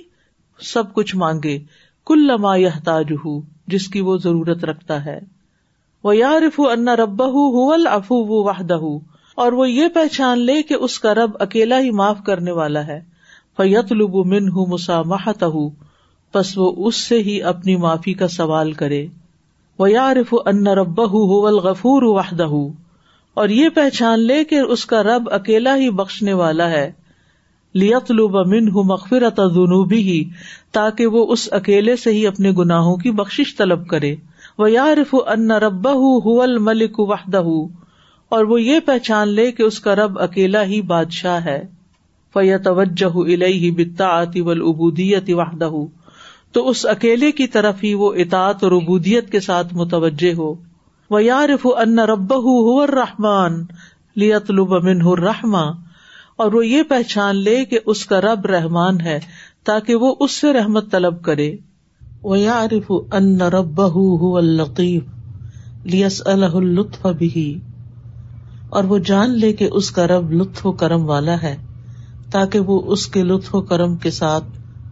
سب 0.60 0.94
کچھ 0.94 1.16
مانگے۔ 1.16 1.58
کل 2.06 2.18
لما 2.18 2.56
یہ 2.56 2.68
تاج 2.84 3.12
جس 3.66 3.88
کی 3.88 4.00
وہ 4.00 4.16
ضرورت 4.16 4.64
رکھتا 4.64 5.04
ہے۔ 5.04 5.18
وہ 6.04 6.16
یا 6.16 6.32
رف 6.40 6.60
ان 6.60 6.88
رب 6.88 7.24
ہُول 7.26 7.86
افو 7.86 8.42
واہدہ 8.42 8.78
اور 9.34 9.52
وہ 9.52 9.70
یہ 9.70 9.88
پہچان 9.88 10.38
لے 10.38 10.62
کہ 10.62 10.74
اس 10.74 10.98
کا 10.98 11.14
رب 11.14 11.30
اکیلا 11.40 11.80
ہی 11.80 11.90
معاف 11.90 12.18
کرنے 12.26 12.50
والا 12.50 12.86
ہے۔ 12.86 13.00
فیت 13.56 13.92
لب 13.92 14.26
من 14.26 14.48
ہوں 14.48 14.66
مسا 14.66 15.02
بس 16.34 16.58
وہ 16.58 16.72
اس 16.76 16.96
سے 16.96 17.22
ہی 17.22 17.42
اپنی 17.42 17.76
معافی 17.76 18.14
کا 18.14 18.28
سوال 18.28 18.72
کرے۔ 18.72 19.06
وہ 19.78 19.90
یارف 19.90 20.34
ان 20.46 20.66
رب 20.66 21.00
غفور 21.00 22.02
وحدہ 22.02 22.48
اور 23.34 23.48
یہ 23.48 23.68
پہچان 23.68 24.20
لے 24.20 24.44
کہ 24.44 24.58
اس 24.58 24.86
کا 24.86 25.02
رب 25.02 25.28
اکیلا 25.32 25.76
ہی 25.76 25.90
بخشنے 25.90 26.32
والا 26.32 26.70
ہے۔ 26.70 26.92
لیت 27.74 28.10
من 28.46 28.68
ہوں 28.68 28.84
مغفرت 28.84 29.36
جنوبی 29.36 30.02
ہی 30.02 30.24
تاکہ 30.72 31.06
وہ 31.06 31.32
اس 31.32 31.48
اکیلے 31.52 31.96
سے 31.96 32.12
ہی 32.12 32.26
اپنے 32.26 32.50
گناہوں 32.50 32.96
کی 32.96 33.10
بخش 33.10 33.56
طلب 33.58 33.86
کرے۔ 33.86 34.16
وہ 34.58 34.70
یارف 34.70 35.14
ان 35.26 35.50
رب 35.50 35.88
ملک 36.60 37.00
وحدہ 37.00 37.42
اور 38.28 38.44
وہ 38.44 38.62
یہ 38.62 38.80
پہچان 38.80 39.28
لے 39.28 39.52
کہ 39.52 39.62
اس 39.62 39.80
کا 39.80 39.94
رب 39.94 40.18
اکیلا 40.18 40.64
ہی 40.64 40.82
بادشاہ 40.82 41.44
ہے۔ 41.44 41.62
فیا 42.32 42.56
توجہ 42.56 43.16
الہی 43.16 43.70
بتا 43.70 44.06
آتی 44.06 44.40
ول 44.40 44.62
وحدہ 45.28 45.70
تو 46.52 46.68
اس 46.68 46.86
اکیلے 46.86 47.32
کی 47.32 47.46
طرف 47.46 47.84
ہی 47.84 47.94
وہ 47.94 48.12
اطاط 48.12 48.64
اور 48.64 48.72
ابودیت 48.72 49.30
کے 49.30 49.40
ساتھ 49.40 49.74
متوجہ 49.74 50.34
ہو۔ 50.38 50.54
وہ 51.10 51.24
یارف 51.24 51.66
ان 51.66 51.98
رب 51.98 52.32
رحمان 52.90 53.64
لیت 54.16 54.50
من 54.50 55.00
رحما 55.18 55.89
اور 56.40 56.52
وہ 56.52 56.66
یہ 56.66 56.82
پہچان 56.82 57.36
لے 57.36 57.64
کہ 57.64 57.78
اس 57.86 58.06
کا 58.06 58.20
رب 58.20 58.46
رحمان 58.46 59.00
ہے 59.00 59.20
تاکہ 59.64 59.94
وہ 59.94 60.14
اس 60.20 60.30
سے 60.30 60.52
رحمت 60.52 60.90
طلب 60.90 61.22
کرے۔ 61.22 61.56
وہ 62.22 62.38
یارف 62.38 62.92
ان 63.12 63.40
رب 63.40 63.80
القیف 63.80 65.02
لیس 65.84 66.22
الطف 66.26 67.06
بھی 67.06 67.60
اور 68.68 68.84
وہ 68.84 68.98
جان 68.98 69.30
لے 69.30 69.52
کہ 69.52 69.68
اس 69.72 69.90
کا 69.90 70.06
رب 70.06 70.32
لطف 70.32 70.66
و 70.66 70.72
کرم 70.72 71.04
والا 71.04 71.42
ہے 71.42 71.56
تاکہ 72.30 72.60
وہ 72.60 72.82
اس 72.84 73.06
کے 73.06 73.22
لطف 73.22 73.54
و 73.54 73.60
کرم 73.60 73.96
کے 73.96 74.10
ساتھ 74.10 74.44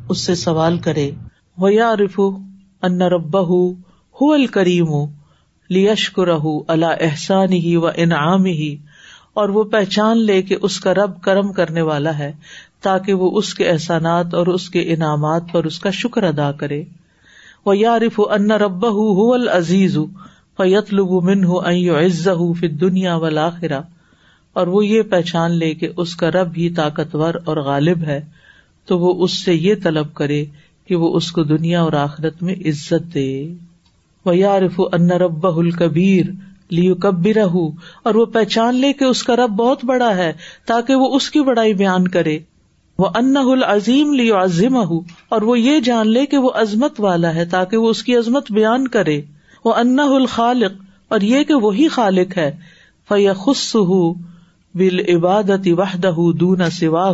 اس 0.09 0.19
سے 0.19 0.35
سوال 0.35 0.79
کرے۔ 0.79 1.11
وہ 1.59 1.75
یا 1.75 1.97
رف 1.97 2.21
ان 2.83 3.03
ربا 3.03 3.41
ہُو 3.41 4.33
الکریم 4.33 4.89
لیشکر 5.71 6.29
اللہ 6.69 6.95
احسان 7.01 7.53
ہی 7.53 7.77
و 7.77 7.87
انعام 7.87 8.45
ہی 8.45 8.77
اور 9.38 9.48
وہ 9.48 9.64
پہچان 9.64 10.24
لے 10.24 10.42
کہ 10.42 10.57
اس 10.62 10.81
کا 10.81 10.94
رب 10.94 11.20
کرم 11.20 11.53
کرنے 11.53 11.81
والا 11.81 12.18
ہے، 12.18 12.33
تاکہ 12.83 13.14
وہ 13.14 13.38
اس 13.38 13.55
کے 13.55 13.68
احسانات 13.68 14.35
اور 14.35 14.46
اس 14.46 14.70
کے 14.70 14.81
انعامات 14.81 15.42
پر 15.53 15.64
اس 15.64 15.79
کا 15.79 15.90
شکر 15.90 16.22
ادا 16.22 16.53
کرے۔ 16.53 16.83
وہ 17.66 17.79
یا 17.79 17.98
رف 17.98 18.20
ان 18.31 18.51
ربا 18.51 18.88
ہُو 18.88 19.33
العزیز 19.33 19.98
فیت 20.57 20.94
لب 20.94 21.51
عز 21.88 22.29
فی 22.61 22.68
دنیا 22.68 23.16
ولاخرا 23.16 23.81
اور 24.53 24.66
وہ 24.66 24.87
یہ 24.87 25.03
پہچان 25.03 25.51
لے 25.51 25.74
کہ 25.74 25.88
اس 25.96 26.16
کا 26.16 26.31
رب 26.31 26.48
ہی 26.57 26.70
طاقتور 26.70 27.35
اور 27.44 27.57
غالب 27.57 28.03
ہے۔ 28.03 28.20
تو 28.87 28.98
وہ 28.98 29.24
اس 29.24 29.44
سے 29.44 29.55
یہ 29.55 29.74
طلب 29.83 30.14
کرے 30.14 30.44
کہ 30.88 30.96
وہ 30.96 31.16
اس 31.16 31.33
کو 31.33 31.42
دنیا 31.42 31.83
اور 31.83 31.92
آخرت 31.92 32.42
میں 32.42 32.55
عزت 32.55 33.14
دے۔ 33.14 33.55
وہ 34.24 34.37
یارف 34.37 34.81
ان 34.92 35.11
رب 35.11 35.46
الکبیر 35.46 36.27
لیو 36.70 36.94
کبر 36.94 37.38
اور 38.02 38.14
وہ 38.14 38.24
پہچان 38.24 38.76
لے 38.76 38.92
کہ 38.92 39.04
اس 39.04 39.22
کا 39.22 39.37
رب 39.37 39.50
بہت 39.50 39.85
بڑا 39.85 40.16
ہے، 40.16 40.33
تاکہ 40.66 40.94
وہ 40.94 41.16
اس 41.16 41.31
کی 41.31 41.40
بڑائی 41.40 41.74
بیان 41.74 42.09
کرے۔ 42.09 42.38
وہ 42.98 43.07
ان 43.14 43.37
العظیم 43.37 44.12
لیو 44.12 44.37
عظیم 44.37 44.76
اور 44.76 45.42
وہ 45.42 45.59
یہ 45.61 45.81
جان 45.81 46.11
لے 46.11 46.26
کہ 46.26 46.38
وہ 46.38 46.50
عظمت 46.54 47.00
والا 47.00 47.35
ہے، 47.35 47.44
تاکہ 47.44 47.76
وہ 47.76 47.90
اس 47.90 48.02
کی 48.02 48.16
عظمت 48.16 48.52
بیان 48.52 48.88
کرے۔ 48.88 49.20
وہ 49.64 49.74
ان 49.74 49.98
الخالق، 49.98 50.72
اور 51.09 51.20
یہ 51.20 51.44
کہ 51.44 51.54
وہی 51.54 51.88
خالق 51.88 52.38
ہے۔ 52.38 52.57
فیخص 53.09 53.76
بال 54.74 55.00
عبادت 55.14 55.66
وحدہ 55.66 56.12
دون 56.40 56.70
سوا 56.70 57.12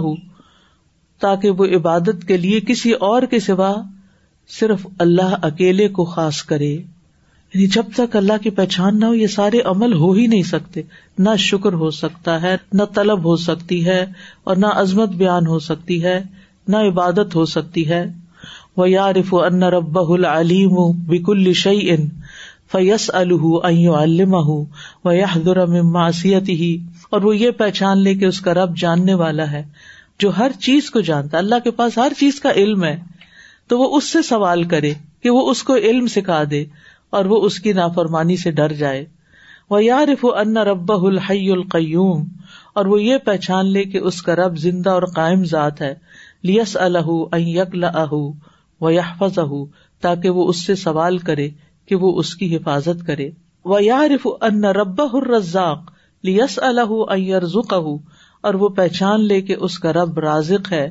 تاکہ 1.20 1.50
وہ 1.50 1.64
عبادت 1.64 2.26
کے 2.28 2.36
لیے 2.36 2.60
کسی 2.60 2.92
اور 2.92 3.22
کے 3.22 3.40
سوا 3.40 3.74
صرف 4.48 4.86
اللہ 4.98 5.34
اکیلے 5.42 5.88
کو 5.88 6.04
خاص 6.04 6.42
کرے۔ 6.42 6.76
یعنی 7.54 7.66
جب 7.66 7.82
تک 7.96 8.16
اللہ 8.16 8.32
کی 8.42 8.50
پہچان 8.50 9.00
نہ 9.00 9.04
ہو، 9.04 9.14
یہ 9.14 9.26
سارے 9.26 9.58
عمل 9.64 9.92
ہو 9.92 10.12
ہی 10.12 10.26
نہیں 10.26 10.42
سکتے۔ 10.42 10.82
نہ 11.18 11.30
شکر 11.38 11.72
ہو 11.72 11.90
سکتا 11.90 12.42
ہے، 12.42 12.56
نہ 12.72 12.82
طلب 12.94 13.24
ہو 13.24 13.36
سکتی 13.36 13.86
ہے 13.86 14.06
اور 14.44 14.56
نہ 14.56 14.66
عظمت 14.66 15.08
بیان 15.08 15.46
ہو 15.46 15.58
سکتی 15.58 16.04
ہے، 16.04 16.22
نہ 16.68 16.76
عبادت 16.76 17.34
ہو 17.34 17.44
سکتی 17.44 17.88
ہے۔ 17.88 18.04
وہ 18.76 18.90
یارف 18.90 19.34
ان 19.34 19.62
رب 19.62 19.98
العلیم 19.98 20.74
بک 20.92 21.30
الشعی 21.30 21.90
ان 21.90 22.08
فیس 22.72 23.10
الم 23.14 23.44
و 25.04 25.12
یادر 25.12 25.68
ہی 26.48 26.78
اور 27.10 27.20
وہ 27.20 27.36
یہ 27.36 27.50
پہچان 27.50 27.98
لے 27.98 28.14
کہ 28.14 28.24
اس 28.24 28.40
کا 28.40 28.54
رب 28.54 28.76
جاننے 28.76 29.14
والا 29.14 29.52
ہے، 29.52 29.62
جو 30.18 30.30
ہر 30.38 30.50
چیز 30.60 30.90
کو 30.90 31.00
جانتا 31.00 31.38
اللہ 31.38 31.54
کے 31.64 31.70
پاس 31.70 31.98
ہر 31.98 32.12
چیز 32.18 32.40
کا 32.40 32.50
علم 32.50 32.84
ہے، 32.84 32.96
تو 33.68 33.78
وہ 33.78 33.96
اس 33.96 34.04
سے 34.04 34.22
سوال 34.22 34.62
کرے 34.64 34.94
کہ 35.22 35.30
وہ 35.30 35.50
اس 35.50 35.62
کو 35.62 35.76
علم 35.76 36.06
سکھا 36.06 36.42
دے۔ 36.50 36.64
اور 37.14 37.24
وہ 37.24 37.36
اس 37.42 37.60
کی 37.60 37.72
نافرمانی 37.72 38.36
سے 38.36 38.50
ڈر 38.50 38.72
جائے۔ 38.72 39.04
وہ 39.70 39.84
یارف 39.84 40.24
ان 40.24 40.56
رب 40.56 40.92
الحی 40.92 41.50
القیوم 41.50 42.28
اور 42.74 42.86
وہ 42.86 43.02
یہ 43.02 43.18
پہچان 43.18 43.66
لے 43.66 43.84
کہ 43.84 43.98
اس 43.98 44.22
کا 44.22 44.36
رب 44.36 44.56
زندہ 44.56 44.90
اور 44.90 45.02
قائم 45.02 45.44
ذات 45.44 45.80
ہے۔ 45.80 45.94
لیس 46.42 46.76
الح 46.76 47.06
یکل 47.32 47.84
اہ 47.84 48.14
و 48.80 48.90
یحفظ 48.90 49.38
تاکہ 50.00 50.30
وہ 50.30 50.48
اس 50.48 50.66
سے 50.66 50.74
سوال 50.74 51.18
کرے 51.18 51.48
کہ 51.86 51.96
وہ 51.96 52.18
اس 52.18 52.34
کی 52.34 52.56
حفاظت 52.56 53.06
کرے۔ 53.06 53.30
وہ 53.64 53.84
یارف 53.84 54.28
ان 54.40 54.64
رب 54.64 55.02
الرزاق 55.12 55.92
لیس 56.22 56.58
الح 56.62 56.92
اور 58.40 58.54
وہ 58.54 58.68
پہچان 58.68 59.24
لے 59.24 59.40
کہ 59.40 59.56
اس 59.60 59.78
کا 59.78 59.92
رب 59.92 60.18
رازق 60.18 60.72
ہے، 60.72 60.90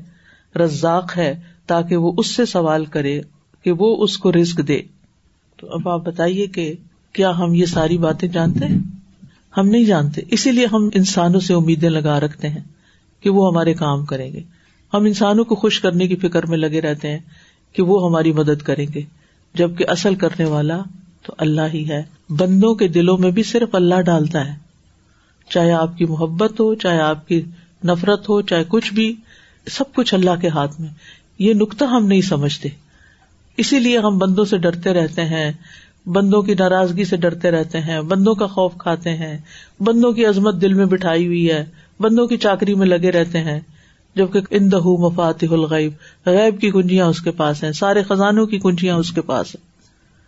رزاق 0.56 1.18
ہے، 1.18 1.40
تاکہ 1.68 1.98
وہ 1.98 2.12
اس 2.18 2.36
سے 2.36 2.46
سوال 2.46 2.86
کرے 2.86 3.22
کہ 3.64 3.72
وہ 3.80 4.04
اس 4.04 4.18
کو 4.18 4.32
رزق 4.32 4.68
دے۔ 4.68 4.82
تو 5.63 5.69
اب 5.71 5.89
آپ 5.89 6.06
بتائیے 6.06 6.47
کہ 6.47 6.73
کیا 7.13 7.38
ہم 7.38 7.54
یہ 7.54 7.65
ساری 7.65 7.97
باتیں 7.97 8.28
جانتے 8.28 8.65
ہیں؟ 8.65 8.80
ہم 9.58 9.67
نہیں 9.67 9.84
جانتے۔ 9.84 10.21
اسی 10.28 10.52
لیے 10.52 10.65
ہم 10.65 10.89
انسانوں 10.93 11.39
سے 11.39 11.54
امیدیں 11.54 11.89
لگا 11.89 12.19
رکھتے 12.19 12.49
ہیں 12.49 12.60
کہ 13.19 13.30
وہ 13.30 13.52
ہمارے 13.52 13.73
کام 13.73 14.06
کریں 14.06 14.34
گے۔ 14.34 14.39
ہم 14.93 15.04
انسانوں 15.04 15.45
کو 15.45 15.56
خوش 15.56 15.80
کرنے 15.80 16.08
کی 16.08 16.15
فکر 16.15 16.45
میں 16.45 16.58
لگے 16.58 16.82
رہتے 16.82 17.12
ہیں 17.12 17.19
کہ 17.73 17.84
وہ 17.84 18.10
ہماری 18.10 18.32
مدد 18.32 18.62
کریں 18.62 18.86
گے۔ 18.95 19.02
جبکہ 19.54 19.86
اصل 19.88 20.15
کرنے 20.15 20.45
والا 20.45 20.82
تو 21.26 21.34
اللہ 21.38 21.62
ہی 21.73 21.89
ہے۔ 21.89 22.04
بندوں 22.30 22.76
کے 22.76 22.88
دلوں 22.88 23.17
میں 23.17 23.32
بھی 23.32 23.43
صرف 23.43 23.76
اللہ 23.76 24.02
ڈالتا 24.02 24.54
ہے۔ 24.54 24.58
چاہے 25.49 25.71
آپ 25.71 25.97
کی 25.97 26.06
محبت 26.06 26.60
ہو، 26.60 26.76
چاہے 26.76 26.99
آپ 26.99 27.28
کی 27.28 27.41
نفرت 27.86 28.30
ہو، 28.30 28.41
چاہے 28.41 28.63
کچھ 28.67 28.93
بھی، 28.93 29.15
سب 29.71 29.93
کچھ 29.93 30.13
اللہ 30.13 30.41
کے 30.41 30.47
ہاتھ 30.47 30.82
میں۔ 30.82 30.89
یہ 31.39 31.54
نقطہ 31.54 31.86
ہم 31.86 32.06
نہیں 32.06 32.21
سمجھتے۔ 32.21 32.69
اسی 33.58 33.80
لیے 33.80 33.98
ہم 33.98 34.18
بندوں 34.18 34.46
سے 34.46 34.58
ڈرتے 34.58 34.94
رہتے 34.94 35.26
ہیں، 35.26 35.52
بندوں 36.06 36.42
کی 36.42 36.54
ناراضگی 36.54 37.04
سے 37.04 37.18
ڈرتے 37.18 37.52
رہتے 37.52 37.80
ہیں، 37.80 38.02
بندوں 38.02 38.36
کا 38.36 38.48
خوف 38.48 38.74
کھاتے 38.78 39.10
ہیں، 39.10 39.38
بندوں 39.80 40.12
کی 40.12 40.26
عظمت 40.26 40.62
دل 40.62 40.74
میں 40.74 40.86
بٹھائی 40.86 41.28
ہوئی 41.28 41.52
ہے، 41.52 41.66
بندوں 42.00 42.28
کی 42.28 42.38
چاکری 42.38 42.74
میں 42.74 42.88
لگے 42.88 43.12
رہتے 43.12 43.39
ہیں، 43.39 43.60
جبکہ 44.16 44.39
ان 44.50 44.72
دہ 44.72 44.84
مفات 44.84 45.44
الغیب، 45.52 45.92
غیب 46.26 46.62
کی 46.62 46.72
کنجیاں 46.72 47.06
اس 47.06 47.22
کے 47.22 47.32
پاس 47.32 47.63
ہیں، 47.63 47.72
سارے 47.72 48.04
خزانوں 48.04 48.46
کی 48.46 48.60
کنجیاں 48.60 48.96
اس 48.96 49.12
کے 49.12 49.22
پاس 49.22 49.56
ہیں۔ 49.56 49.68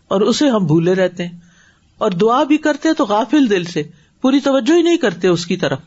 اور 0.07 0.21
اسے 0.21 0.49
ہم 0.49 0.65
بھولے 0.65 0.95
رہتے 0.95 1.27
ہیں۔ 1.27 1.37
اور 1.97 2.11
دعا 2.11 2.43
بھی 2.43 2.57
کرتے 2.57 2.93
تو 2.97 3.05
غافل 3.05 3.49
دل 3.49 3.63
سے، 3.63 3.83
پوری 4.21 4.39
توجہ 4.39 4.73
ہی 4.73 4.81
نہیں 4.81 4.97
کرتے 4.97 5.27
اس 5.27 5.45
کی 5.45 5.57
طرف۔ 5.57 5.79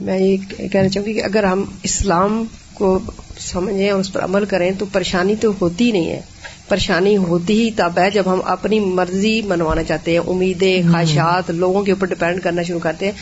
میں 0.00 0.18
یہ 0.18 0.36
کہنا 0.72 0.88
چاہوں 0.88 1.06
گی 1.06 1.12
کہ 1.12 1.22
اگر 1.22 1.44
ہم 1.44 1.64
اسلام 1.82 2.44
کو 2.74 2.98
سمجھیں 3.38 3.90
اور 3.90 4.00
اس 4.00 4.12
پر 4.12 4.24
عمل 4.24 4.44
کریں 4.44 4.70
تو 4.78 4.86
پریشانی 4.92 5.34
تو 5.40 5.52
ہوتی 5.60 5.92
نہیں 5.92 6.10
ہے۔ 6.10 6.20
پریشانی 6.68 7.16
ہوتی 7.16 7.64
ہی 7.64 7.70
تب 7.76 7.92
ہے 7.98 8.10
جب 8.10 8.22
ہم 8.26 8.40
اپنی 8.44 8.80
مرضی 8.80 9.42
منوانا 9.42 9.82
چاہتے 9.82 10.10
ہیں 10.10 10.18
امیدیں 10.18 10.82
خواہشات 10.90 11.50
لوگوں 11.50 11.82
کے 11.82 11.92
اوپر 11.92 12.06
ڈپینڈ 12.06 12.40
کرنا 12.40 12.62
شروع 12.62 12.80
کرتے 12.80 13.06
ہیں۔ 13.06 13.12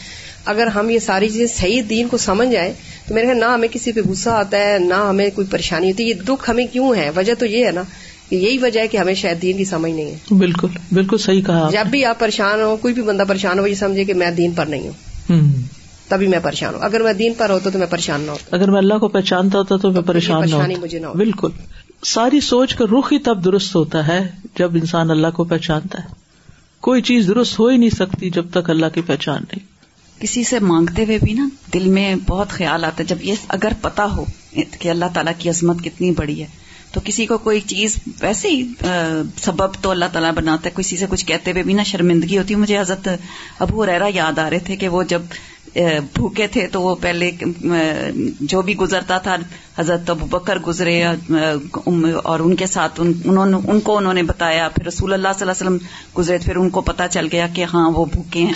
اگر 0.44 0.66
ہم 0.66 0.90
یہ 0.90 0.98
ساری 0.98 1.28
چیزیں 1.28 1.46
صحیح 1.46 1.82
دین 1.90 2.08
کو 2.08 2.16
سمجھ 2.16 2.48
جائیں 2.48 2.72
تو 3.08 3.14
میرے 3.14 3.26
خیال 3.26 3.40
نہ 3.40 3.44
ہمیں 3.44 3.68
کسی 3.68 3.92
پہ 3.92 4.00
غصہ 4.08 4.30
آتا 4.30 4.58
ہے 4.58 4.78
نہ 4.78 4.94
ہمیں 4.94 5.30
کوئی 5.34 5.46
پریشانی 5.50 5.90
ہوتی۔ 5.90 6.04
ہے 6.04 6.08
یہ 6.08 6.14
دکھ 6.14 6.50
ہمیں 6.50 6.66
کیوں 6.72 6.96
ہے؟ 6.96 7.10
وجہ 7.16 7.32
تو 7.38 7.46
یہ 7.46 7.66
ہے 7.66 7.70
نا 7.70 7.82
کہ 8.28 8.36
یہی 8.36 8.58
وجہ 8.58 8.80
ہے 8.80 8.88
کہ 8.88 8.96
ہمیں 8.96 9.14
شاید 9.14 9.42
دین 9.42 9.56
کی 9.56 9.64
سمجھ 9.64 9.92
نہیں 9.92 10.10
ہے۔ 10.10 10.34
بالکل 10.34 10.68
بالکل 10.92 11.18
صحیح 11.18 11.42
کہا 11.42 11.68
جب 11.72 11.86
بھی 11.90 12.04
آپ 12.04 12.18
پریشان 12.18 12.60
ہو 12.60 12.76
کوئی 12.76 12.94
بھی 12.94 13.02
بندہ 13.02 13.24
پریشان 13.28 13.58
ہو 13.58 13.66
یہ 13.66 13.74
سمجھے 13.74 14.04
کہ 14.04 14.14
میں 14.14 14.30
دین 14.30 14.52
پر 14.52 14.66
نہیں 14.66 14.88
ہوں۔ 14.88 15.77
تبھی 16.08 16.26
میں 16.26 16.38
پریشان 16.38 16.74
ہوں۔ 16.74 16.80
اگر 16.82 17.00
میں 17.00 17.12
دین 17.12 17.32
پر 17.34 17.50
ہوتا 17.50 17.70
تو 17.70 17.78
میں 17.78 17.86
پریشان 17.86 18.20
نہ 18.20 18.30
ہوتا۔ 18.30 18.56
اگر 18.56 18.70
میں 18.70 18.78
اللہ 18.78 18.94
کو 18.94 19.08
پہچانتا 19.08 19.58
ہوتا 19.58 19.76
تو 19.76 19.90
میں 19.90 20.00
پریشان 20.00 20.42
نہ 20.50 20.78
مجھے 20.80 20.98
نہ 20.98 21.06
بالکل۔ 21.06 21.48
ساری 22.04 22.40
سوچ 22.40 22.74
کا 22.74 22.84
رخ 22.98 23.12
ہی 23.12 23.18
تب 23.18 23.44
درست 23.44 23.74
ہوتا 23.74 24.06
ہے 24.06 24.30
جب 24.58 24.74
انسان 24.74 25.10
اللہ 25.10 25.26
کو 25.26 25.44
پہچانتا 25.44 25.98
ہے۔ 25.98 26.08
کوئی 26.80 27.02
چیز 27.02 27.28
درست 27.28 27.58
ہو 27.58 27.66
ہی 27.68 27.76
نہیں 27.76 27.90
سکتی 27.90 28.30
جب 28.30 28.46
تک 28.50 28.70
اللہ 28.70 28.86
کی 28.94 29.00
پہچان 29.00 29.42
نہیں۔ 29.42 29.66
کسی 30.22 30.44
سے 30.44 30.58
مانگتے 30.58 31.04
ہوئے 31.04 31.18
بھی 31.22 31.32
نا 31.32 31.48
دل 31.74 31.88
میں 31.88 32.14
بہت 32.28 32.48
خیال 32.48 32.84
آتا 32.84 32.96
ہے۔ 32.98 33.04
جب 33.04 33.16
یہ 33.22 33.34
اگر 33.48 33.72
پتا 33.80 34.04
ہو 34.04 34.24
کہ 34.78 34.88
اللہ 34.88 35.04
تعالیٰ 35.14 35.32
کی 35.38 35.48
عظمت 35.48 35.84
کتنی 35.84 36.10
بڑی 36.10 36.40
ہے 36.40 36.46
تو 36.92 37.00
کسی 37.04 37.26
کو 37.26 37.38
کوئی 37.38 37.60
چیز 37.60 37.96
ویسے 38.20 38.48
ہی 38.48 38.62
سبب 39.36 39.74
تو 39.80 39.90
اللہ 39.90 40.04
تعالیٰ 40.12 40.32
بناتا 40.32 40.68
ہے۔ 40.68 40.74
کسی 40.76 40.96
سے 40.96 41.06
کچھ 41.08 41.26
کہتے 41.26 41.50
ہوئے 41.52 41.62
بھی 41.62 41.74
نا 41.74 41.82
شرمندگی 41.82 42.38
ہوتی 42.38 42.54
ہے۔ 42.54 42.58
مجھے 42.58 42.78
حضرت 42.78 43.08
ابو 43.58 43.86
ریرا 43.86 44.08
یاد 44.14 44.38
آ 44.38 44.50
رہے 44.50 44.58
تھے 44.58 44.76
کہ 44.76 44.88
وہ 44.88 45.02
جب 45.02 45.22
بھوکے 46.14 46.46
تھے 46.46 46.66
تو 46.66 46.82
وہ 46.82 46.94
پہلے 46.94 47.30
جو 48.40 48.62
بھی 48.62 48.76
گزرتا 48.76 49.18
تھا 49.18 49.36
حضرت 49.78 50.10
ابو 50.10 50.26
بکر 50.26 50.58
گزرے 50.58 51.04
اور 52.22 52.40
ان 52.40 52.56
کے 52.56 52.66
ساتھ 52.66 53.00
ان 53.00 53.80
کو 53.80 53.96
انہوں 53.96 54.14
نے 54.14 54.22
بتایا 54.22 54.68
پھر 54.68 54.86
رسول 54.86 55.12
اللہ 55.12 55.28
صلی 55.38 55.48
اللہ 55.48 55.52
علیہ 55.52 55.76
وسلم 55.76 55.78
گزرے 56.18 56.38
پھر 56.38 56.56
ان 56.56 56.70
کو 56.70 56.80
پتا 56.80 57.08
چل 57.08 57.28
گیا 57.32 57.46
کہ 57.54 57.64
ہاں 57.74 57.90
وہ 57.90 58.04
بھوکے 58.04 58.40
ہیں 58.40 58.52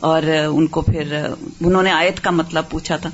اور 0.00 0.22
ان 0.46 0.66
کو 0.66 0.80
پھر 0.80 1.26
انہوں 1.60 1.82
نے 1.82 1.90
آیت 1.90 2.20
کا 2.20 2.30
مطلب 2.30 2.64
پوچھا 2.70 2.96
تھا۔ 2.96 3.10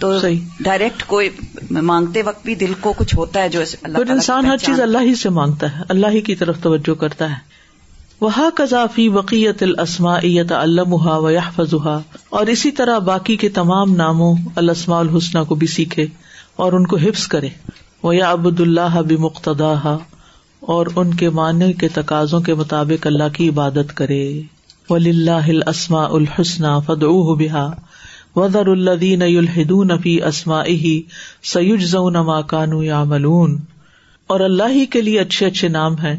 تو 0.00 0.18
ڈائریکٹ 0.60 1.02
کوئی 1.06 1.28
مانگتے 1.70 2.22
وقت 2.22 2.44
بھی 2.44 2.54
دل 2.54 2.72
کو 2.80 2.92
کچھ 2.92 3.16
ہوتا 3.16 3.42
ہے 3.42 3.48
جو 3.48 3.62
اللہ 3.82 3.98
انسان 4.10 4.44
ہر 4.44 4.56
چیز 4.56 4.80
اللہ 4.80 4.98
ہی 4.98 5.14
سے 5.14 5.28
مانگتا 5.28 5.78
ہے 5.78 5.82
اللہ 5.88 6.06
ہی 6.06 6.20
کی 6.20 6.34
طرف 6.34 6.56
توجہ 6.62 6.94
کرتا 6.94 7.30
ہے۔ 7.30 7.57
وہ 8.20 8.50
کذافی 8.54 9.08
وقیت 9.08 9.62
السماعیت 9.62 10.52
المحا 10.52 11.16
و 11.16 11.30
فضحا 11.56 11.98
اور 12.30 12.46
اسی 12.46 12.70
طرح 12.70 12.98
باقی 12.98 13.36
کے 13.36 13.48
تمام 13.48 13.94
ناموں 13.94 14.36
السما 14.56 14.98
الحسنہ 14.98 15.44
کو 15.44 15.54
بھی 15.54 15.66
سیکھے 15.66 16.06
اور 16.56 16.72
ان 16.72 16.86
کو 16.86 16.96
حفظ 16.96 17.26
کرے۔ 17.26 17.48
وہ 18.02 18.16
یا 18.16 18.30
ابد 18.30 18.60
اللہ 18.60 19.02
بمقتدا 19.08 19.96
اور 20.60 20.86
ان 20.96 21.14
کے 21.14 21.30
معنی 21.30 21.72
کے 21.72 21.88
تقاضوں 21.88 22.40
کے 22.40 22.54
مطابق 22.54 23.06
اللہ 23.06 23.28
کی 23.32 23.48
عبادت 23.48 23.96
کرے۔ 23.96 24.42
ولی 24.90 25.10
اللہ 25.10 25.50
السما 25.66 26.04
الحسن 26.04 26.80
فد 26.86 27.04
بحا 27.38 27.70
وزر 28.36 28.66
الدین 28.66 29.22
الحدون 29.22 29.98
فی 30.02 30.22
اسما 30.22 30.64
سیج 31.42 31.96
ما 31.96 32.40
کانو 32.40 32.82
یا 32.82 33.04
ملون 33.04 33.58
اور 34.26 34.40
اللہ 34.40 34.70
ہی 34.70 34.86
کے 34.86 35.00
لیے 35.00 35.20
اچھے 35.20 35.46
اچھے 35.46 35.68
نام 35.68 35.94
ہیں 35.94 36.16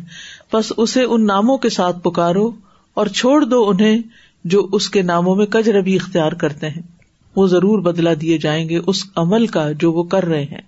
بس 0.54 0.74
اسے 0.78 1.04
ان 1.04 1.26
ناموں 1.26 1.58
کے 1.58 1.70
ساتھ 1.70 2.04
پکارو 2.04 2.52
اور 2.94 3.08
چھوڑ 3.08 3.46
دو 3.46 3.70
انہیں 3.70 4.02
جو 4.44 4.68
اس 4.72 4.90
کے 4.90 5.02
ناموں 5.02 5.36
میں 5.36 5.46
کج 5.46 5.70
ربی 5.70 5.96
اختیار 5.96 6.32
کرتے 6.32 6.68
ہیں۔ 6.68 6.82
وہ 7.36 7.48
ضرور 7.48 7.80
بدلا 7.80 8.14
دیے 8.22 8.38
جائیں 8.38 8.70
گے 8.70 8.80
اس 8.88 9.04
عمل 9.16 9.48
کا 9.48 9.72
جو 9.72 9.92
وہ 9.92 10.04
کر 10.04 10.26
رہے 10.26 10.44
ہیں۔ 10.44 10.62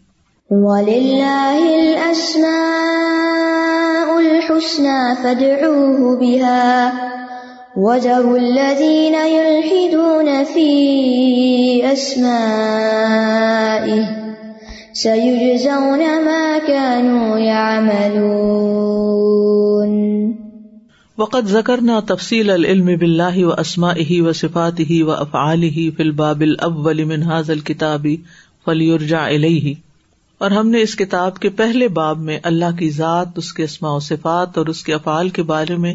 سيجزون 14.94 16.26
ما 16.26 16.58
كانوا 16.68 17.40
يعملون۔ 17.40 19.61
وقد 21.22 21.48
ذكرنا 21.48 22.00
تفصيل 22.00 22.50
العلم 22.50 22.86
بالله 22.86 23.48
واسمائه 23.48 24.22
وصفاته 24.22 25.06
وافعاله 25.06 25.90
في 25.90 26.04
الباب 26.04 26.42
الاول 26.42 27.04
من 27.04 27.24
هذا 27.24 27.54
الكتاب 27.54 28.08
فليرجع 28.66 29.22
اليه 29.22 29.74
اور 30.38 30.52
ہم 30.52 30.70
نے 30.70 30.82
اس 30.82 30.96
کتاب 30.96 31.40
کے 31.40 31.50
پہلے 31.50 31.88
باب 31.88 32.20
میں 32.20 32.40
اللہ 32.44 32.76
کی 32.80 32.90
ذات، 32.90 33.28
اس 33.36 33.54
کے 33.54 33.64
اسماء 33.64 33.90
و 33.90 34.00
صفات 34.00 34.58
اور 34.58 34.66
اس 34.66 34.84
کے 34.84 34.94
افعال 34.94 35.30
کے 35.30 35.44
بارے 35.44 35.76
میں 35.76 35.94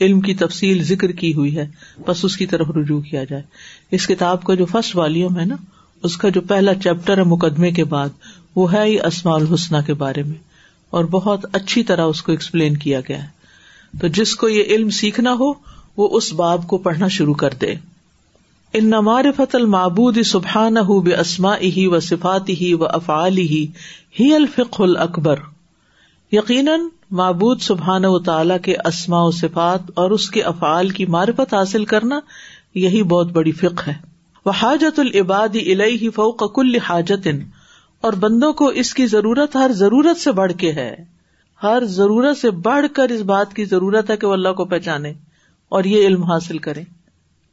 علم 0.00 0.20
کی 0.20 0.34
تفصیل 0.34 0.82
ذکر 0.82 1.12
کی 1.12 1.34
ہوئی 1.34 1.56
ہے۔ 1.56 1.68
بس 2.06 2.24
اس 2.24 2.36
کی 2.36 2.46
طرف 2.46 2.66
رجوع 2.76 3.00
کیا 3.00 3.24
جائے۔ 3.24 3.42
اس 3.90 4.06
کتاب 4.06 4.44
کا 4.44 4.54
جو 4.54 4.64
فرسٹ 4.64 4.96
والیوم 4.96 5.38
ہے 5.38 5.44
نا، 5.44 5.56
اس 6.02 6.16
کا 6.16 6.28
جو 6.28 6.40
پہلا 6.40 6.74
چیپٹر 6.74 7.18
ہے 7.18 7.22
مقدمے 7.22 7.70
کے 7.70 7.84
بعد، 7.84 8.08
وہ 8.56 8.72
ہے 8.72 8.84
ہی 8.84 9.00
اسما 9.00 9.32
الحسنہ 9.32 9.76
کے 9.86 9.94
بارے 9.94 10.22
میں۔ 10.22 10.46
اور 10.90 11.04
بہت 11.04 11.46
اچھی 11.52 11.82
طرح 11.82 12.02
اس 12.02 12.22
کو 12.22 12.32
ایکسپلین 12.32 12.76
کیا 12.76 13.00
گیا 13.00 13.24
ہے۔ 13.24 13.35
تو 14.00 14.06
جس 14.06 14.34
کو 14.34 14.48
یہ 14.48 14.62
علم 14.64 14.90
سیکھنا 14.90 15.32
ہو، 15.32 15.52
وہ 15.96 16.08
اس 16.12 16.32
باب 16.32 16.66
کو 16.68 16.78
پڑھنا 16.78 17.08
شروع 17.08 17.34
کر 17.34 17.54
دے۔ 17.60 17.74
ان 18.72 18.86
نمار 18.86 19.24
فت 19.36 19.54
المعبود 19.54 20.18
سبحان 20.22 20.76
ہُ 20.76 21.02
بے 21.02 21.14
اسما 21.14 21.56
ہی 21.56 21.86
و 21.86 22.00
صفات 22.00 22.48
ہی 22.48 22.74
و 22.74 22.84
افعال 22.84 23.38
ہی 23.38 23.66
الفق 24.20 24.82
اکبر 24.98 25.36
یقیناً 26.32 26.80
معبود 27.10 27.60
سبحان 27.60 28.04
و 28.04 28.18
تعالی 28.18 28.54
کے 28.62 28.74
اسما 28.84 29.22
و 29.22 29.30
صفات 29.30 29.80
اور 29.94 30.10
اس 30.10 30.30
کے 30.30 30.42
افعال 30.42 30.88
کی 30.88 31.06
معرفت 31.06 31.54
حاصل 31.54 31.84
کرنا 31.84 32.20
یہی 32.74 33.02
بہت 33.02 33.32
بڑی 33.32 33.52
فق 33.52 33.88
ہے۔ 33.88 33.94
وہ 34.46 34.52
حاجت 34.62 34.98
العباد 34.98 35.56
الہی 35.66 36.10
فوق 36.10 36.54
کل 36.54 36.76
حاجت، 36.76 37.28
اور 38.00 38.12
بندوں 38.12 38.52
کو 38.52 38.66
اس 38.66 38.94
کی 38.94 39.06
ضرورت 39.06 39.56
ہر 39.56 39.70
ضرورت 39.72 40.16
سے 40.16 40.32
بڑھ 40.32 40.52
کے 40.52 40.72
ہے۔ 40.72 41.15
ہر 41.62 41.84
ضرورت 41.84 42.36
سے 42.36 42.50
بڑھ 42.50 42.86
کر 42.94 43.08
اس 43.08 43.20
بات 43.20 43.54
کی 43.54 43.64
ضرورت 43.64 44.10
ہے 44.10 44.16
کہ 44.16 44.26
وہ 44.26 44.32
اللہ 44.32 44.52
کو 44.52 44.64
پہچانے 44.64 45.12
اور 45.68 45.84
یہ 45.84 46.06
علم 46.06 46.22
حاصل 46.22 46.58
کرے۔ 46.58 46.82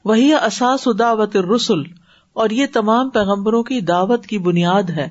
وہی 0.05 0.33
اساس 0.33 0.87
دعوت 0.99 1.37
رسول 1.37 1.83
اور 2.33 2.49
یہ 2.49 2.65
تمام 2.73 3.09
پیغمبروں 3.09 3.63
کی 3.63 3.81
دعوت 3.81 4.25
کی 4.25 4.37
بنیاد 4.37 4.83
ہے۔ 4.83 5.09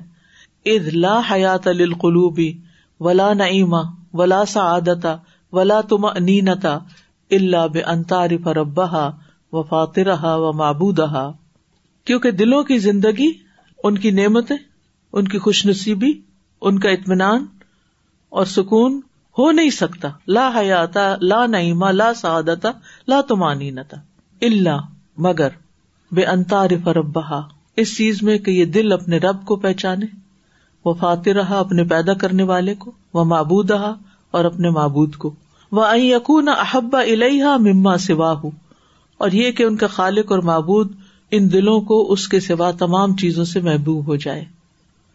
اد 0.65 0.87
لا 0.93 1.21
حیات 1.31 1.67
القلوبی 1.67 2.57
ولا 2.99 3.33
نعیما 3.33 3.81
ولا 4.13 4.45
سعادتا 4.45 5.15
ولا 5.51 5.81
تم 5.81 6.09
نینتا 6.19 6.77
اللہ 7.31 7.67
بے 7.67 7.81
انتار 7.81 8.29
فربا 8.43 9.09
و 9.51 9.63
فاترہ 9.63 10.17
و 10.23 10.53
معبودہ 10.53 11.31
کیونکہ 12.05 12.31
دلوں 12.31 12.63
کی 12.63 12.77
زندگی 12.77 13.31
ان 13.83 13.97
کی 13.97 14.11
نعمتیں، 14.11 14.57
ان 15.13 15.27
کی 15.27 15.39
خوش 15.39 15.65
نصیبی، 15.65 16.11
ان 16.61 16.79
کا 16.79 16.89
اطمینان 16.89 17.45
اور 18.33 18.45
سکون 18.45 19.01
ہو 19.37 19.51
نہیں 19.51 19.69
سکتا۔ 19.69 20.09
لا 20.27 20.51
حیاتا، 20.55 21.15
لا 21.21 21.45
نعیما، 21.45 21.91
لا 21.91 22.13
سعادتا، 22.13 22.71
لا 23.07 23.21
تمانی 23.21 23.71
نتا 23.71 23.97
اللہ 24.41 24.77
مگر 25.17 25.47
بے 26.11 26.25
انتار 26.25 26.69
فربا 26.83 27.41
اس 27.75 27.97
چیز 27.97 28.23
میں 28.23 28.37
کہ 28.37 28.51
یہ 28.51 28.65
دل 28.65 28.91
اپنے 28.91 29.17
رب 29.17 29.45
کو 29.45 29.55
پہچانے، 29.55 30.05
وہ 30.85 30.93
فاتر 30.93 31.35
رہا 31.35 31.59
اپنے 31.59 31.83
پیدا 31.83 32.13
کرنے 32.13 32.43
والے 32.43 32.75
کو، 32.75 32.91
وہ 33.13 33.23
معبود 33.23 33.71
رہا 33.71 33.93
اور 34.31 34.45
اپنے 34.45 34.69
معبود 34.69 35.15
کو۔ 35.15 35.35
وہ 35.71 35.83
این 35.83 36.05
یقون 36.05 36.49
احبا 36.49 36.99
الحا 36.99 37.57
مما 37.57 37.97
سوا 37.97 38.33
اور 39.17 39.31
یہ 39.31 39.51
کہ 39.51 39.63
ان 39.63 39.77
کا 39.77 39.87
خالق 39.87 40.31
اور 40.31 40.39
معبود 40.39 40.93
ان 41.31 41.51
دلوں 41.51 41.81
کو 41.81 42.11
اس 42.11 42.27
کے 42.27 42.39
سوا 42.39 42.71
تمام 42.71 43.15
چیزوں 43.15 43.45
سے 43.45 43.59
محبوب 43.59 44.07
ہو 44.07 44.15
جائے۔ 44.15 44.45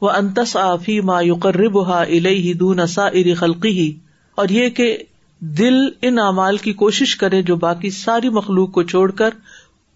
وہ 0.02 0.10
انتس 0.10 0.56
آفی 0.56 1.00
ما 1.00 1.20
یقرب 1.20 1.88
ہا 1.88 2.02
الہ 2.02 2.52
دون 2.52 2.80
اری 2.96 3.34
خلقی 3.34 3.68
ہی 3.68 3.92
اور 4.34 4.48
یہ 4.48 4.68
کہ 4.68 4.98
دل 5.40 5.74
ان 6.02 6.18
اعمال 6.18 6.56
کی 6.56 6.72
کوشش 6.72 7.16
کرے 7.16 7.42
جو 7.42 7.56
باقی 7.56 7.90
ساری 7.90 8.28
مخلوق 8.28 8.72
کو 8.72 8.82
چھوڑ 8.82 9.10
کر 9.10 9.30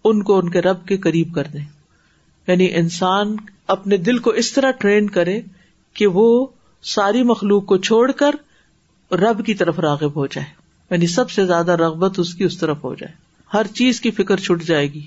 ان 0.03 0.23
کو 0.23 0.37
ان 0.37 0.49
کے 0.49 0.61
رب 0.61 0.85
کے 0.85 0.97
قریب 0.97 1.33
کر 1.35 1.43
دے۔ 1.53 1.59
یعنی 2.47 2.75
انسان 2.75 3.35
اپنے 3.67 3.97
دل 3.97 4.17
کو 4.17 4.29
اس 4.29 4.53
طرح 4.53 4.71
ٹرین 4.71 5.09
کرے 5.09 5.41
کہ 5.93 6.07
وہ 6.07 6.47
ساری 6.83 7.23
مخلوق 7.23 7.65
کو 7.65 7.77
چھوڑ 7.77 8.11
کر 8.11 8.31
رب 9.15 9.45
کی 9.45 9.53
طرف 9.53 9.79
راغب 9.79 10.15
ہو 10.15 10.25
جائے۔ 10.25 10.47
یعنی 10.91 11.07
سب 11.07 11.29
سے 11.31 11.45
زیادہ 11.45 11.71
رغبت 11.71 12.19
اس 12.19 12.33
کی 12.33 12.43
اس 12.43 12.57
طرف 12.57 12.83
ہو 12.83 12.95
جائے۔ 12.95 13.13
ہر 13.53 13.67
چیز 13.67 14.01
کی 14.01 14.11
فکر 14.11 14.37
چھٹ 14.37 14.63
جائے 14.63 14.93
گی۔ 14.93 15.01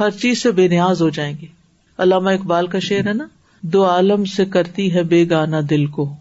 ہر 0.00 0.10
چیز 0.10 0.42
سے 0.42 0.50
بے 0.50 0.68
نیاز 0.68 1.02
ہو 1.02 1.08
جائیں 1.08 1.36
گے۔ 1.42 1.46
علامہ 1.98 2.30
اقبال 2.30 2.66
کا 2.66 2.78
شعر 2.78 3.06
ہے 3.06 3.12
نا؟ 3.12 3.26
دو 3.64 3.86
عالم 3.86 4.24
سے 4.24 4.44
کرتی 4.44 4.94
ہے 4.94 5.02
بے 5.02 5.28
گانا 5.30 5.60
دل 5.70 5.86
کو۔ 5.86 6.14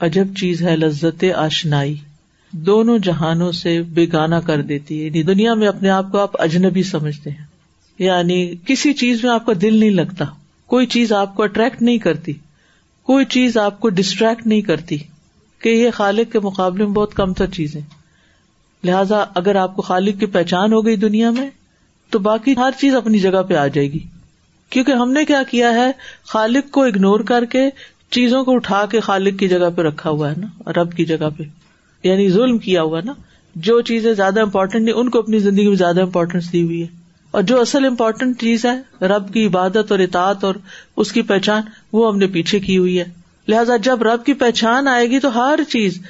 عجب 0.00 0.24
چیز 0.36 0.62
ہے 0.62 0.76
لذت 0.76 1.24
آشنائی۔ 1.36 1.94
دونوں 2.52 2.98
جہانوں 2.98 3.52
سے 3.52 3.82
بے 3.82 4.06
گانا 4.12 4.40
کر 4.40 4.62
دیتی 4.62 5.00
ہے۔ 5.00 5.06
یعنی 5.06 5.22
دنیا 5.22 5.54
میں 5.54 5.68
اپنے 5.68 5.90
آپ 5.90 6.12
کو 6.12 6.18
آپ 6.18 6.42
اجنبی 6.42 6.82
سمجھتے 6.82 7.30
ہیں۔ 7.30 7.46
یعنی 7.98 8.54
کسی 8.66 8.92
چیز 8.92 9.24
میں 9.24 9.32
آپ 9.32 9.46
کا 9.46 9.52
دل 9.62 9.76
نہیں 9.76 9.90
لگتا۔ 9.90 10.24
کوئی 10.66 10.86
چیز 10.86 11.12
آپ 11.12 11.36
کو 11.36 11.42
اٹریکٹ 11.42 11.82
نہیں 11.82 11.98
کرتی۔ 11.98 12.32
کوئی 13.02 13.24
چیز 13.24 13.56
آپ 13.56 13.80
کو 13.80 13.88
ڈسٹریکٹ 13.88 14.46
نہیں 14.46 14.60
کرتی۔ 14.60 14.98
کہ 15.62 15.68
یہ 15.68 15.90
خالق 15.90 16.32
کے 16.32 16.40
مقابلے 16.40 16.84
میں 16.84 16.92
بہت 16.92 17.14
کم 17.14 17.32
تر 17.32 17.46
چیزیں 17.46 17.80
لہذا 18.84 19.24
اگر 19.34 19.54
آپ 19.54 19.76
کو 19.76 19.82
خالق 19.82 20.20
کی 20.20 20.26
پہچان 20.26 20.72
ہو 20.72 20.86
گئی 20.86 20.96
دنیا 20.96 21.30
میں، 21.30 21.50
تو 22.10 22.18
باقی 22.18 22.54
ہر 22.56 22.70
چیز 22.80 22.94
اپنی 22.94 23.18
جگہ 23.18 23.42
پہ 23.42 23.54
آ 23.54 23.66
جائے 23.66 23.92
گی۔ 23.92 23.98
کیونکہ 24.70 24.92
ہم 24.92 25.12
نے 25.12 25.24
کیا 25.24 25.42
کیا 25.50 25.70
ہے؟ 25.70 25.92
خالق 26.24 26.70
کو 26.70 26.82
اگنور 26.82 27.20
کر 27.20 27.44
کے 27.44 27.70
چیزوں 28.10 28.44
کو 28.44 28.54
اٹھا 28.54 28.86
کے 28.86 29.00
خالق 29.00 29.38
کی 29.38 29.48
جگہ 29.48 29.70
پہ 29.76 29.82
رکھا 29.82 30.10
ہوا 30.10 30.30
ہے 30.30 30.34
نا، 30.40 30.72
رب 30.72 30.92
کی 30.92 31.04
جگہ 31.04 31.28
پہ۔ 31.36 31.42
یعنی 32.04 32.30
ظلم 32.30 32.58
کیا 32.58 32.82
ہوا 32.82 33.00
نا۔ 33.04 33.12
جو 33.54 33.80
چیزیں 33.80 34.14
زیادہ 34.14 34.40
امپورٹینٹ 34.40 34.84
نہیں، 34.84 34.94
ان 34.94 35.10
کو 35.10 35.18
اپنی 35.18 35.38
زندگی 35.38 35.68
میں 35.68 35.76
زیادہ 35.76 36.02
امپورٹینس 36.02 36.52
دی 36.52 36.62
ہوئی 36.62 36.82
ہے۔ 36.82 36.86
اور 37.30 37.42
جو 37.42 37.60
اصل 37.60 37.84
امپورٹینٹ 37.84 38.40
چیز 38.40 38.66
ہے، 38.66 39.04
رب 39.04 39.32
کی 39.34 39.46
عبادت 39.46 39.90
اور 39.90 39.98
اطاعت 39.98 40.44
اور 40.44 40.54
اس 40.96 41.12
کی 41.12 41.22
پہچان، 41.22 41.62
وہ 41.92 42.12
ہم 42.12 42.18
نے 42.18 42.26
پیچھے 42.26 42.60
کی 42.60 42.78
ہوئی 42.78 42.98
ہے۔ 42.98 43.04
لہٰذا 43.48 43.76
جب 43.76 44.02
رب 44.02 44.24
کی 44.24 44.32
پہچان 44.32 44.88
آئے 44.88 45.10
گی 45.10 45.18
تو 45.18 45.38
ہر 45.38 45.60
چیز 45.68 46.02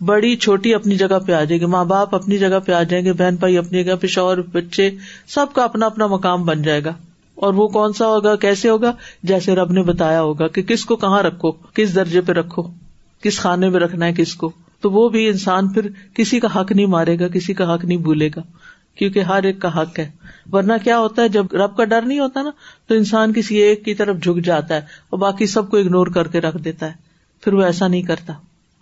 بڑی، 0.00 0.36
چھوٹی 0.36 0.74
اپنی 0.74 0.96
جگہ 0.96 1.18
پہ 1.26 1.32
آ 1.32 1.44
جائے 1.44 1.60
گی۔ 1.60 1.66
ماں 1.66 1.84
باپ 1.84 2.14
اپنی 2.14 2.38
جگہ 2.38 2.60
پہ 2.66 2.72
آ 2.72 2.82
جائیں 2.82 3.04
گے، 3.04 3.12
بہن 3.12 3.36
بھائی 3.36 3.58
اپنی 3.58 3.84
جگہ 3.84 3.94
پہ، 3.94 4.06
شوہر، 4.06 4.40
بچے، 4.40 4.90
سب 5.26 5.46
کا 5.54 5.64
اپنا 5.64 5.86
اپنا 5.86 6.06
مقام 6.06 6.44
بن 6.44 6.62
جائے 6.62 6.84
گا۔ 6.84 6.92
اور 7.34 7.54
وہ 7.54 7.68
کون 7.68 7.92
سا 7.92 8.06
ہوگا، 8.06 8.36
کیسے 8.36 8.68
ہوگا؟ 8.68 8.92
جیسے 9.22 9.54
رب 9.54 9.72
نے 9.72 9.82
بتایا 9.82 10.22
ہوگا 10.22 10.48
کہ 10.48 10.62
کس 10.62 10.84
کو 10.84 10.96
کہاں 10.96 11.22
رکھو، 11.22 11.50
کس 11.52 11.94
درجے 11.94 12.20
پہ 12.20 12.32
رکھو، 12.32 12.62
کس 13.22 13.38
خانے 13.38 13.68
میں 13.68 13.80
رکھنا 13.80 14.06
ہے 14.06 14.12
کس 14.12 14.34
کو۔ 14.34 14.52
تو 14.80 14.90
وہ 14.90 15.08
بھی 15.08 15.28
انسان 15.28 15.68
پھر 15.68 15.88
کسی 16.14 16.40
کا 16.40 16.60
حق 16.60 16.72
نہیں 16.72 16.86
مارے 16.86 17.18
گا، 17.18 17.28
کسی 17.28 17.54
کا 17.54 17.74
حق 17.74 17.84
نہیں 17.84 17.98
بھولے 17.98 18.28
گا، 18.36 18.42
کیونکہ 18.94 19.18
ہر 19.18 19.42
ایک 19.42 19.60
کا 19.60 19.82
حق 19.82 19.98
ہے۔ 19.98 20.10
ورنہ 20.52 20.72
کیا 20.84 20.98
ہوتا 20.98 21.22
ہے، 21.22 21.28
جب 21.28 21.46
رب 21.52 21.76
کا 21.76 21.84
ڈر 21.84 22.02
نہیں 22.02 22.18
ہوتا 22.18 22.42
نا، 22.42 22.50
تو 22.86 22.94
انسان 22.94 23.32
کسی 23.32 23.56
ایک 23.56 23.84
کی 23.84 23.94
طرف 23.94 24.16
جھک 24.16 24.44
جاتا 24.44 24.74
ہے 24.74 24.80
اور 25.10 25.18
باقی 25.18 25.46
سب 25.46 25.70
کو 25.70 25.76
اگنور 25.76 26.06
کر 26.06 26.28
کے 26.28 26.40
رکھ 26.40 26.56
دیتا 26.56 26.86
ہے۔ 26.86 26.92
پھر 27.44 27.52
وہ 27.52 27.62
ایسا 27.62 27.88
نہیں 27.88 28.02
کرتا۔ 28.02 28.32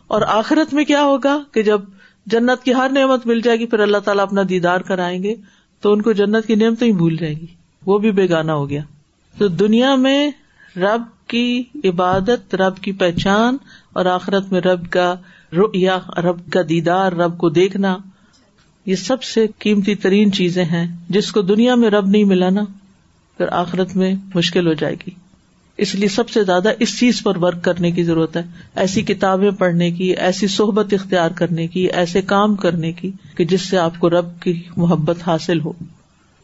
اور 0.07 0.23
آخرت 0.23 0.75
میں 0.75 0.85
کیا 0.85 1.03
ہوگا 1.03 1.43
کہ 1.53 1.63
جب 1.63 1.81
جنت 2.27 2.65
کی 2.65 2.75
ہر 2.75 2.91
نعمت 2.93 3.27
مل 3.27 3.41
جائے 3.41 3.59
گی، 3.59 3.67
پھر 3.67 3.79
اللہ 3.79 3.99
تعالیٰ 3.99 4.23
اپنا 4.23 4.43
دیدار 4.49 4.81
کرائیں 4.81 5.23
گے، 5.23 5.35
تو 5.81 5.93
ان 5.93 6.03
کو 6.03 6.13
جنت 6.13 6.47
کی 6.47 6.55
نعمتیں 6.55 6.87
ہی 6.87 6.93
بھول 6.93 7.17
جائیں 7.17 7.35
گی۔ 7.35 7.62
وہ 7.87 7.99
بھی 7.99 8.11
بےگانا 8.11 8.55
ہو 8.55 8.71
گیا۔ 8.71 8.83
تو 9.39 9.49
دنیا 9.49 9.95
میں 9.95 10.31
رب 10.77 11.03
کی 11.29 11.63
عبادت، 11.85 12.55
رب 12.55 12.77
کی 12.77 12.93
پہچان 12.93 13.57
اور 13.93 14.07
آخرت 14.07 14.53
میں 14.53 14.61
رب 14.61 14.91
کا 14.91 15.15
یا 15.75 15.99
رب 16.17 16.53
کا 16.53 16.61
دیدار، 16.69 17.13
رب 17.13 17.39
کو 17.39 17.49
دیکھنا، 17.49 17.97
یہ 18.87 18.95
سب 18.95 19.23
سے 19.23 19.47
قیمتی 19.59 19.95
ترین 19.95 20.33
چیزیں 20.33 20.65
ہیں 20.65 20.97
جس 21.09 21.33
کو 21.33 21.43
دنیا 21.43 21.75
میں 21.75 21.91
رب 21.91 22.07
نہیں 22.07 22.25
ملا 22.25 22.51
نا، 22.51 22.65
پھر 23.37 23.47
آخرت 23.53 23.97
میں 23.97 24.15
مشکل 24.35 24.67
ہو 24.67 24.73
جائے 24.73 24.95
گی۔ 24.95 25.11
اس 25.77 25.95
لیے 25.95 26.09
سب 26.09 26.29
سے 26.29 26.45
زیادہ 26.45 26.69
اس 26.79 26.99
چیز 26.99 27.23
پر 27.23 27.37
ورک 27.37 27.63
کرنے 27.63 27.91
کی 27.91 28.03
ضرورت 28.03 28.37
ہے، 28.37 28.43
ایسی 28.77 29.03
کتابیں 29.03 29.51
پڑھنے 29.51 29.91
کی، 29.91 30.05
ایسی 30.05 30.47
صحبت 30.47 30.95
اختیار 30.95 31.31
کرنے 31.31 31.67
کی، 31.67 31.91
ایسے 31.91 32.23
کام 32.23 32.55
کرنے 32.55 32.93
کی 32.93 33.11
کہ 33.37 33.45
جس 33.45 33.61
سے 33.61 33.79
آپ 33.79 33.93
کو 33.99 34.11
رب 34.11 34.41
کی 34.41 34.63
محبت 34.77 35.17
حاصل 35.27 35.61
ہو۔ 35.61 35.73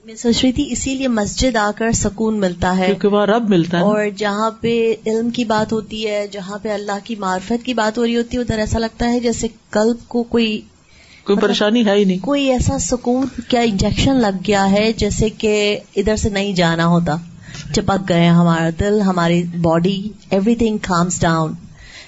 میں 0.09 0.15
سوچ 0.15 0.45
رہی 0.45 0.53
تھی 0.53 0.67
اسی 0.71 0.95
لیے 0.95 1.09
مسجد 1.09 1.57
آ 1.57 1.71
کر 1.77 1.93
سکون 1.93 2.41
ملتا 2.41 2.77
ہے۔ 2.79 2.87
کیونکہ 2.87 3.09
وہاں 3.09 3.27
رب 3.27 3.51
ملتا 3.51 3.79
ہے 3.79 3.83
اور 3.83 4.05
جہاں 4.17 4.51
پہ 4.51 4.95
علم 5.07 5.31
کی 5.31 5.45
بات 5.45 5.73
ہوتی 5.73 6.07
ہے 6.07 6.27
جہاں 6.31 6.59
پہ 6.59 6.73
اللہ 6.73 6.99
کی 7.05 7.15
معرفت 7.17 7.65
کی 7.65 7.75
بات 7.75 7.99
ہو 7.99 8.05
رہی 8.05 8.17
ہوتی 8.17 8.37
ہے 8.37 8.43
ادھر 8.43 8.59
ایسا 8.59 8.79
لگتا 8.79 9.09
ہے 9.09 9.21
جیسے 9.21 9.49
قلب 9.71 9.97
کو 10.09 10.23
کوئی 10.23 10.61
کوئی 11.25 11.37
مطلب 11.37 11.41
پریشانی 11.41 11.87
ہے 11.87 11.95
ہی 11.95 12.05
نہیں۔ 12.05 12.19
کوئی 12.19 12.51
ایسا 12.51 12.79
سکون 12.79 13.27
کیا 13.49 13.61
انجیکشن 13.61 14.17
لگ 14.17 14.39
گیا 14.47 14.71
ہے 14.71 14.93
جیسے 14.93 15.31
کہ 15.31 15.79
ادھر 15.97 16.17
سے 16.17 16.29
نہیں 16.29 16.53
جانا 16.53 16.87
ہوتا۔ 16.87 17.17
چپک 17.75 18.09
گئے 18.09 18.27
ہمارا 18.27 18.71
دل 18.81 19.01
ہماری 19.01 19.43
body 19.43 20.09
every 20.31 20.55
thing 20.55 20.79
comes 20.79 21.21
down 21.21 21.53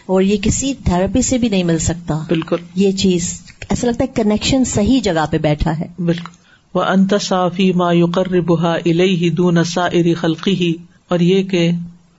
اور 0.07 0.23
یہ 0.23 0.37
کسی 0.43 0.75
تھراپی 0.85 1.23
سے 1.23 1.39
بھی 1.39 1.49
نہیں 1.49 1.65
مل 1.65 1.79
سکتا۔ 1.79 2.23
بالکل۔ 2.29 2.57
یہ 2.75 2.93
چیز 2.93 3.41
ایسا 3.69 3.87
لگتا 3.87 4.05
ہے 4.05 4.23
کنیکشن 4.23 4.65
صحیح 4.65 5.01
جگہ 5.01 5.27
پہ 5.31 5.39
بیٹھا 5.39 5.79
ہے۔ 5.79 5.87
بالکل۔ 5.99 6.40
وہ 6.75 6.83
انت 6.83 7.15
صافی 7.21 7.73
ما 7.73 7.93
یقر 7.93 8.41
بہا 8.41 8.75
الہی 8.75 9.31
دون 9.31 9.65
سائری 9.65 10.15
خلقی 10.15 10.55
ہی 10.55 10.75
اور 11.09 11.21
یہ 11.21 11.43
کہ 11.43 11.71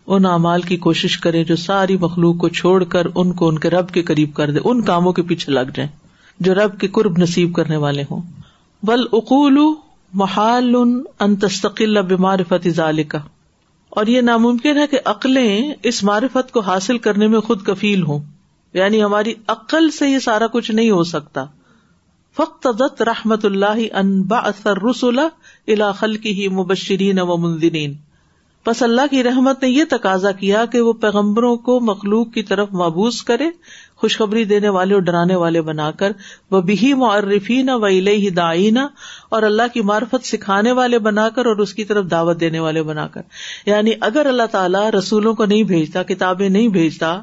ان 0.07 0.25
اعمال 0.25 0.61
کی 0.61 0.77
کوشش 0.77 1.17
کرے 1.17 1.43
جو 1.43 1.55
ساری 1.55 1.97
مخلوق 1.97 2.37
کو 2.37 2.49
چھوڑ 2.49 2.83
کر 2.83 3.07
ان 3.15 3.31
کو 3.31 3.47
ان 3.47 3.59
کے 3.59 3.69
رب 3.69 3.89
کے 3.89 4.01
قریب 4.03 4.33
کر 4.33 4.51
دے، 4.51 4.59
ان 4.63 4.81
کاموں 4.81 5.13
کے 5.13 5.21
پیچھے 5.21 5.53
لگ 5.53 5.71
جائیں، 5.75 5.89
جو 6.39 6.55
رب 6.55 6.79
کے 6.79 6.87
قرب 6.87 7.17
نصیب 7.17 7.53
کرنے 7.53 7.75
والے 7.75 8.03
ہوں۔ 8.11 8.21
بل 8.83 8.99
اقول 9.13 9.59
محال 10.13 10.75
ان 11.19 11.35
تستقل 11.35 12.01
بمعرفت 12.01 12.69
ذالک 12.69 13.15
اور 13.89 14.07
یہ 14.07 14.21
ناممکن 14.21 14.77
ہے 14.77 14.87
کہ 14.87 14.99
عقلیں 15.05 15.73
اس 15.83 16.03
معرفت 16.03 16.51
کو 16.51 16.59
حاصل 16.59 16.97
کرنے 16.97 17.27
میں 17.27 17.39
خود 17.39 17.63
کفیل 17.63 18.03
ہوں۔ 18.03 18.19
یعنی 18.73 19.03
ہماری 19.03 19.33
عقل 19.47 19.91
سے 19.91 20.09
یہ 20.09 20.19
سارا 20.19 20.47
کچھ 20.47 20.71
نہیں 20.71 20.91
ہو 20.91 21.03
سکتا۔ 21.03 21.45
فقط 22.37 23.01
رحمت 23.01 23.45
اللہ 23.45 23.95
ان 23.95 24.21
باثر 24.21 24.83
رسول 24.83 25.19
الا 25.67 25.91
خلقی 25.91 26.41
ہی 26.41 26.47
مبشرین 26.47 27.19
و 27.19 27.37
منظرین 27.37 27.93
بس 28.65 28.83
اللہ 28.83 29.01
کی 29.11 29.23
رحمت 29.23 29.63
نے 29.63 29.69
یہ 29.69 29.83
تقاضا 29.89 30.31
کیا 30.31 30.65
کہ 30.65 30.81
وہ 30.81 30.93
پیغمبروں 30.93 31.55
کو 31.55 31.79
مخلوق 31.79 32.33
کی 32.33 32.43
طرف 32.43 32.67
مابوس 32.71 33.23
کرے، 33.23 33.49
خوشخبری 33.95 34.43
دینے 34.43 34.69
والے 34.69 34.93
اور 34.93 35.01
ڈرانے 35.01 35.35
والے 35.35 35.61
بنا 35.61 35.91
کر۔ 35.91 36.11
وہ 36.51 36.61
بھی 36.61 36.93
معرفین 36.93 37.69
و 37.69 37.85
الہ 37.85 38.29
دائینہ 38.29 38.79
اور 39.29 39.43
اللہ 39.43 39.61
کی 39.73 39.81
معرفت 39.81 40.27
سکھانے 40.27 40.71
والے 40.71 40.99
بنا 40.99 41.29
کر 41.29 41.45
اور 41.45 41.55
اس 41.55 41.73
کی 41.73 41.83
طرف 41.83 42.11
دعوت 42.11 42.39
دینے 42.39 42.59
والے 42.59 42.83
بنا 42.83 43.07
کر۔ 43.07 43.21
یعنی 43.65 43.91
اگر 44.01 44.25
اللہ 44.25 44.45
تعالیٰ 44.51 44.89
رسولوں 44.89 45.33
کو 45.33 45.45
نہیں 45.45 45.63
بھیجتا، 45.63 46.03
کتابیں 46.03 46.49
نہیں 46.49 46.67
بھیجتا 46.67 47.21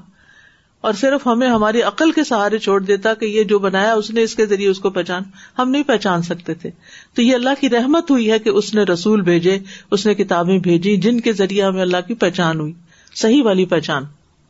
اور 0.81 0.93
صرف 0.93 1.27
ہمیں 1.27 1.49
ہماری 1.49 1.83
عقل 1.83 2.13
کے 2.13 2.25
سہارے 2.25 2.59
چھوڑ 2.59 2.83
دیتا 2.83 3.15
کہ 3.15 3.25
یہ 3.25 3.45
جو 3.45 3.59
بنایا 3.59 3.95
اس 3.95 4.11
نے 4.11 4.23
اس 4.23 4.35
کے 4.35 4.47
ذریعے 4.47 4.69
اس 4.69 4.79
کو 4.79 4.91
پہچان، 4.91 5.23
ہم 5.59 5.71
نہیں 5.71 5.83
پہچان 5.83 6.23
سکتے 6.23 6.55
تھے۔ 6.55 6.71
تو 7.15 7.23
یہ 7.23 7.35
اللہ 7.35 7.51
کی 7.61 7.69
رحمت 7.69 8.11
ہوئی 8.11 8.31
ہے 8.31 8.39
کہ 8.39 8.51
اس 8.51 8.75
نے 8.75 8.83
رسول 8.83 9.21
بھیجے، 9.21 9.59
اس 9.91 10.07
نے 10.07 10.15
کتابیں 10.15 10.59
بھیجی 10.59 10.97
جن 10.97 11.21
کے 11.21 11.33
ذریعے 11.33 11.63
ہمیں 11.63 11.83
اللہ 11.83 11.97
کی 12.07 12.15
پہچان 12.15 12.61
ہوئی، 12.61 12.73
صحیح 13.15 13.43
والی 13.43 13.65
پہچان۔ 13.65 14.05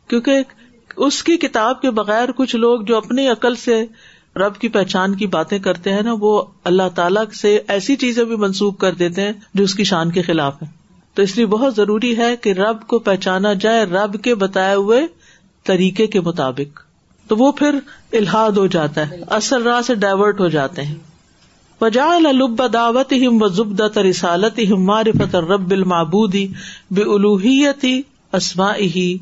کیونکہ 0.07 0.39
اس 0.97 1.23
کی 1.23 1.37
کتاب 1.37 1.81
کے 1.81 1.91
بغیر 1.91 2.31
کچھ 2.31 2.55
لوگ 2.55 2.81
جو 2.81 2.97
اپنی 2.97 3.27
عقل 3.27 3.55
سے 3.55 3.85
رب 4.35 4.57
کی 4.57 4.67
پہچان 4.67 5.15
کی 5.15 5.27
باتیں 5.27 5.59
کرتے 5.59 5.93
ہیں 5.93 6.01
نا، 6.01 6.15
وہ 6.19 6.43
اللہ 6.63 6.89
تعالیٰ 6.95 7.23
سے 7.41 7.59
ایسی 7.67 7.95
چیزیں 7.95 8.23
بھی 8.23 8.35
منسوخ 8.35 8.77
کر 8.77 8.93
دیتے 8.93 9.21
ہیں 9.21 9.33
جو 9.53 9.63
اس 9.63 9.75
کی 9.75 9.83
شان 9.83 10.11
کے 10.11 10.21
خلاف 10.21 10.61
ہے 10.61 10.67
تو 11.13 11.21
اس 11.21 11.37
لیے 11.37 11.45
بہت 11.45 11.75
ضروری 11.75 12.17
ہے 12.17 12.35
کہ 12.37 12.49
رب 12.49 12.87
کو 12.87 12.99
پہچانا 12.99 13.53
جائے، 13.53 13.85
رب 13.85 14.23
کے 14.23 14.35
بتائے 14.35 14.75
ہوئے 14.75 15.07
طریقے 15.63 16.07
کے 16.07 16.21
مطابق 16.21 16.79
تو 17.27 17.37
وہ 17.37 17.51
پھر 17.51 17.79
الحاد 18.13 18.51
ہو 18.51 18.67
جاتا 18.67 19.09
ہے، 19.09 19.21
اصل 19.29 19.63
راہ 19.63 19.81
سے 19.81 19.95
ڈائیورٹ 19.95 20.39
ہو 20.39 20.47
جاتے 20.47 20.83
ہیں۔ 20.83 20.95
وجا 21.81 22.05
الب 22.05 22.73
دعوت 22.73 23.13
ہم 23.13 23.41
و 23.41 23.47
زبد 23.47 23.97
رسالت 23.97 24.59
ہم 24.71 24.83
معرفت 24.83 25.35
رب 25.35 25.71
المعبودی 25.71 26.47
بے 26.91 27.01
الوحیتی 27.01 28.01
اسما 28.33 28.75
ہی 28.75 29.17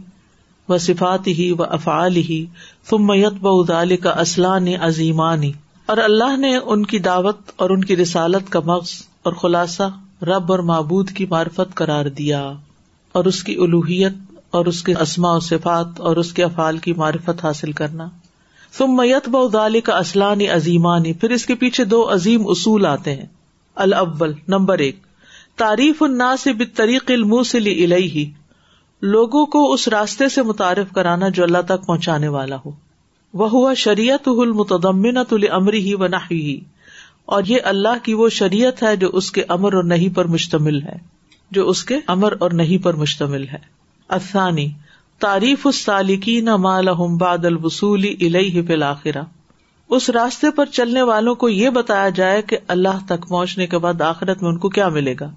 و 0.70 0.78
صفات 0.78 1.28
ہی 1.28 1.52
و 1.52 1.64
افعال 1.64 2.16
ہی 2.16 2.46
ثم 2.90 3.14
یتبع 3.14 3.64
کا 4.04 4.10
اسلان 4.10 4.68
عظیمانی 4.82 5.52
اور 5.86 5.98
اللہ 5.98 6.38
نے 6.38 6.58
ان 6.58 6.86
کی 6.86 7.00
دعوت 7.00 7.38
اور 7.56 7.70
ان 7.70 7.84
کی 7.84 7.98
رسالت 7.98 8.52
کا 8.52 8.60
مغز 8.60 8.90
اور 9.24 9.34
خلاصہ 9.34 9.90
رب 10.22 10.52
اور 10.52 10.60
معبود 10.60 11.10
کی 11.10 11.26
معرفت 11.26 11.76
قرار 11.76 12.06
دیا 12.06 12.52
اور 13.12 13.26
اس 13.26 13.44
کی 13.44 13.56
الوحیت 13.56 14.14
اور 14.52 14.66
اس 14.66 14.84
کے 14.84 14.94
اسما 15.00 15.36
و 15.36 15.40
صفات 15.40 15.88
اور 15.98 16.16
اس 16.16 16.34
کے 16.34 16.44
افعال 16.44 16.78
کی 16.78 16.94
معرفت 16.94 17.46
حاصل 17.46 17.72
کرنا۔ 17.72 18.10
ثم 18.78 18.96
میت 18.96 19.30
بال 19.30 19.82
کا 19.82 19.98
اسلانی 19.98 20.48
عظیمانی 20.50 21.14
پھر 21.14 21.30
اس 21.30 21.46
کے 21.46 21.56
پیچھے 21.56 21.84
دو 21.84 22.14
عظیم 22.14 22.48
اصول 22.48 22.86
آتے 22.86 23.16
ہیں۔ 23.16 23.26
الاول، 23.76 24.34
نمبر 24.48 24.78
ایک، 24.78 25.00
تعریف 25.56 26.04
الناس 26.04 26.48
بالطریق 26.48 27.12
الموصل 27.12 27.68
الیہ۔ 27.68 28.26
لوگوں 29.02 29.46
کو 29.46 29.74
اس 29.74 29.88
راستے 29.88 30.30
سے 30.30 30.42
متعارف 30.42 30.94
کرانا 30.96 31.30
جو 31.30 31.44
اللہ 31.44 31.58
تک 31.66 31.86
پہنچانے 31.86 32.28
والا 32.28 32.56
ہو۔ 32.66 32.72
وہ 33.34 33.50
ہوا 33.50 33.74
شریعت 33.74 34.28
المتدمنۃ 34.28 35.32
لامرہ 35.32 35.76
ہی 35.76 35.94
و 35.94 36.08
نحوہ 36.08 36.64
اور 37.26 37.44
یہ 37.48 37.58
اللہ 37.64 38.04
کی 38.04 38.14
وہ 38.14 38.30
شریعت 38.30 38.84
ہے 38.84 38.96
جو 38.96 39.10
اس 39.14 39.32
کے 39.32 39.44
امر 39.48 39.74
اور 39.74 39.84
نہیں 39.84 40.16
پر 40.16 40.26
مشتمل 40.26 40.82
ہے۔ 40.82 40.98
جو 41.52 41.70
اس 41.70 41.84
کے 41.84 41.96
امر 42.08 42.34
اور 42.40 42.52
نہیں 42.52 42.84
پر 42.84 42.94
مشتمل 42.94 43.48
ہے۔ 43.48 43.77
افسانی 44.08 44.70
تعریف 45.20 45.68
السالکین 45.68 46.46
ما 46.46 46.82
لهم 46.82 47.18
بعد 47.18 47.46
الوصول 47.46 48.06
الیہ 48.22 48.62
فی 48.62 48.74
الاخرہ۔ 48.74 49.22
اس 49.90 50.10
راستے 50.10 50.52
پر 50.52 50.66
چلنے 50.66 51.02
والوں 51.02 51.36
کو 51.36 51.50
یہ 51.50 51.70
بتایا 51.70 52.10
جائے 52.10 52.42
کہ 52.42 52.58
اللہ 52.68 53.06
تک 53.06 53.28
پہنچنے 53.28 53.68
کے 53.68 53.78
بعد 53.78 54.02
آخرت 54.02 54.42
میں 54.42 54.52
ان 54.52 54.58
کو 54.58 54.70
کیا 54.70 54.90
ملے 54.90 55.16
گا۔ 55.20 55.32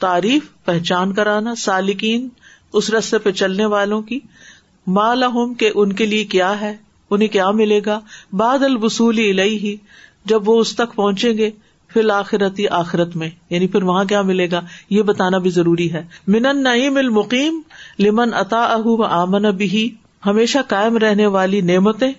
تعریف، 0.00 0.64
پہچان 0.64 1.12
کرانا، 1.12 1.54
سالکین، 1.54 2.28
اس 2.72 2.90
رستے 2.90 3.18
پہ 3.18 3.30
چلنے 3.30 3.64
والوں 3.64 4.02
کی۔ 4.02 4.20
ما 4.86 5.14
لہم، 5.14 5.54
کہ 5.54 5.70
ان 5.74 5.92
کے 5.92 6.06
لیے 6.06 6.24
کیا 6.24 6.60
ہے، 6.60 6.76
انہیں 7.10 7.28
کیا 7.28 7.50
ملے 7.50 7.80
گا؟ 7.86 8.00
بعد 8.32 8.62
الوصول 8.62 9.18
الیہ، 9.18 9.76
جب 10.24 10.48
وہ 10.48 10.60
اس 10.60 10.74
تک 10.76 10.94
پہنچیں 10.94 11.38
گے۔ 11.38 11.50
فی 11.94 12.00
الآخرت 12.00 12.60
آخرت 12.70 13.16
میں۔ 13.16 13.30
یعنی 13.50 13.66
پھر 13.66 13.82
وہاں 13.82 14.04
کیا 14.04 14.22
ملے 14.22 14.50
گا؟ 14.50 14.60
یہ 14.90 15.02
بتانا 15.02 15.38
بھی 15.38 15.50
ضروری 15.50 15.92
ہے۔ 15.92 16.04
من 16.28 16.62
نعیم 16.62 16.96
المقیم 16.96 17.60
لمن 17.98 18.34
اتا 18.34 18.76
و 18.84 19.02
آمن 19.02 19.42
بھی 19.42 19.94
ہمیشہ 20.26 20.58
قائم 20.68 20.96
رہنے 20.96 21.26
والی 21.26 21.60
نعمتیں 21.60 22.12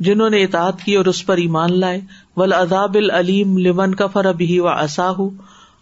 جنہوں 0.00 0.30
نے 0.30 0.44
اطاعت 0.44 0.82
کی 0.82 0.94
اور 0.94 1.04
اس 1.04 1.26
پر 1.26 1.36
ایمان 1.36 1.80
لائے۔ 1.80 2.00
ول 2.36 2.52
عذاب 2.52 2.94
العلیم 2.94 3.58
لمن 3.58 3.94
کا 3.94 4.06
فر 4.06 4.32
بھی 4.32 4.58
و 4.58 4.68
اصاہ 4.68 5.14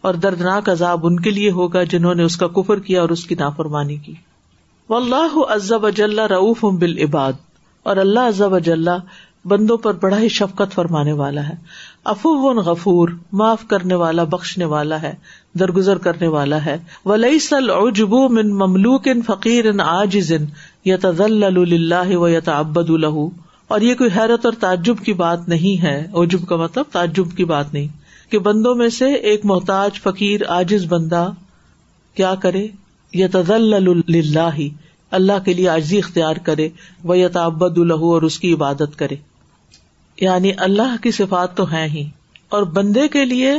اور 0.01 0.15
دردناک 0.15 0.69
عذاب 0.69 1.07
ان 1.07 1.21
کے 1.21 1.31
لیے 1.31 1.51
ہوگا 1.51 1.83
جنہوں 1.83 2.15
نے 2.15 2.23
اس 2.23 2.37
کا 2.37 2.47
کفر 2.47 2.79
کیا 2.79 3.01
اور 3.01 3.09
اس 3.09 3.25
کی 3.25 3.35
نافرمانی 3.35 3.97
کی۔ 3.97 4.15
و 4.89 4.97
اللہ 4.97 5.39
عزب 5.49 5.87
اجل 5.87 6.19
رعف 6.19 6.65
بال 6.65 6.99
عباد 6.99 7.33
اور 7.83 7.97
اللہ 7.97 8.21
عزب 8.21 8.55
اجلّ 8.55 8.89
بندوں 9.45 9.77
پر 9.77 9.95
بڑا 9.95 10.21
ہی 10.21 10.29
شفقت 10.29 10.75
فرمانے 10.75 11.13
والا 11.13 11.49
ہے۔ 11.49 11.55
افو 12.05 12.53
غفور، 12.53 13.09
معاف 13.33 13.69
کرنے 13.69 13.95
والا، 13.95 14.25
بخشنے 14.25 14.65
والا 14.65 15.03
ہے، 15.03 15.15
درگزر 15.59 15.99
کرنے 15.99 16.29
والا 16.29 16.65
ہے۔ 16.65 16.77
ولی 17.05 17.39
سل 17.39 17.71
اوجبو 17.71 18.29
من 18.29 18.51
مملوک 18.51 19.09
ان 19.09 19.23
فقیر 19.23 19.67
ان 19.67 19.81
آجز 19.81 20.33
یت 20.85 21.07
اللہ 21.19 22.17
و 22.17 22.29
یت 22.29 22.49
ابد 22.49 22.91
الہ 22.91 23.29
اور 23.69 23.81
یہ 23.81 23.95
کوئی 23.95 24.11
حیرت 24.17 24.45
اور 24.45 24.55
تعجب 24.61 24.99
کی 24.99 25.13
بات 25.13 25.49
نہیں 25.49 25.83
ہے۔ 25.83 26.07
اوجب 26.13 26.39
کا 26.49 26.57
مطلب 26.57 26.85
تعجب 26.93 27.25
کی 27.37 27.45
بات 27.45 27.75
نہیں۔ 27.75 27.89
کہ 28.33 28.39
بندوں 28.39 28.75
میں 28.75 28.89
سے 28.89 29.13
ایک 29.13 29.41
محتاج، 29.45 30.01
فقیر 30.01 30.41
آجز 30.49 30.87
بندہ 30.89 31.31
کیا 32.15 32.35
کرے؟ 32.35 32.69
یت 33.13 33.37
اللہ 33.49 34.61
اللہ 35.11 35.45
کے 35.45 35.55
لیے 35.55 35.69
عاجزی 35.69 35.99
اختیار 35.99 36.37
کرے۔ 36.37 36.69
وہ 37.05 37.19
یتابد 37.19 37.79
الہ 37.79 37.95
اور 37.95 38.23
اس 38.23 38.39
کی 38.39 38.53
عبادت 38.53 38.99
کرے۔ 38.99 39.17
یعنی 40.21 40.51
اللہ 40.57 41.03
کی 41.03 41.11
صفات 41.11 41.57
تو 41.57 41.73
ہے 41.73 41.87
ہی۔ 41.87 42.11
اور 42.49 42.63
بندے 42.63 43.09
کے 43.09 43.25
لیے 43.25 43.55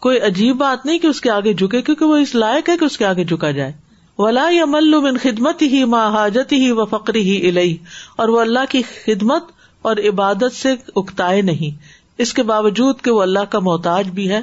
کوئی 0.00 0.20
عجیب 0.20 0.56
بات 0.56 0.86
نہیں 0.86 0.98
کہ 0.98 1.06
اس 1.06 1.20
کے 1.20 1.30
آگے 1.30 1.54
جھکے، 1.54 1.82
کیونکہ 1.82 2.04
وہ 2.04 2.16
اس 2.16 2.34
لائق 2.34 2.68
ہے 2.68 2.78
کہ 2.78 2.84
اس 2.84 2.98
کے 2.98 3.04
آگے 3.04 3.24
جھکا 3.24 3.50
جائے۔ 3.50 3.72
ولا 4.18 4.48
من 4.64 5.16
خدمت 5.16 5.62
ہی 5.62 5.84
ماں 5.84 6.10
حاجت 6.10 6.52
ہی 6.52 6.70
و 6.70 6.84
فقری 6.84 7.20
ہی 7.20 7.48
الہی 7.48 7.76
اور 8.16 8.28
وہ 8.28 8.40
اللہ 8.40 8.58
کی 8.68 8.82
خدمت 8.82 9.44
اور 9.82 9.96
عبادت 9.96 10.54
سے 10.54 10.74
اکتائے 10.96 11.42
نہیں۔ 11.42 11.82
اس 12.18 12.34
کے 12.34 12.42
باوجود 12.42 13.00
کہ 13.02 13.10
وہ 13.10 13.22
اللہ 13.22 13.44
کا 13.50 13.58
محتاج 13.58 14.08
بھی 14.08 14.30
ہے 14.30 14.40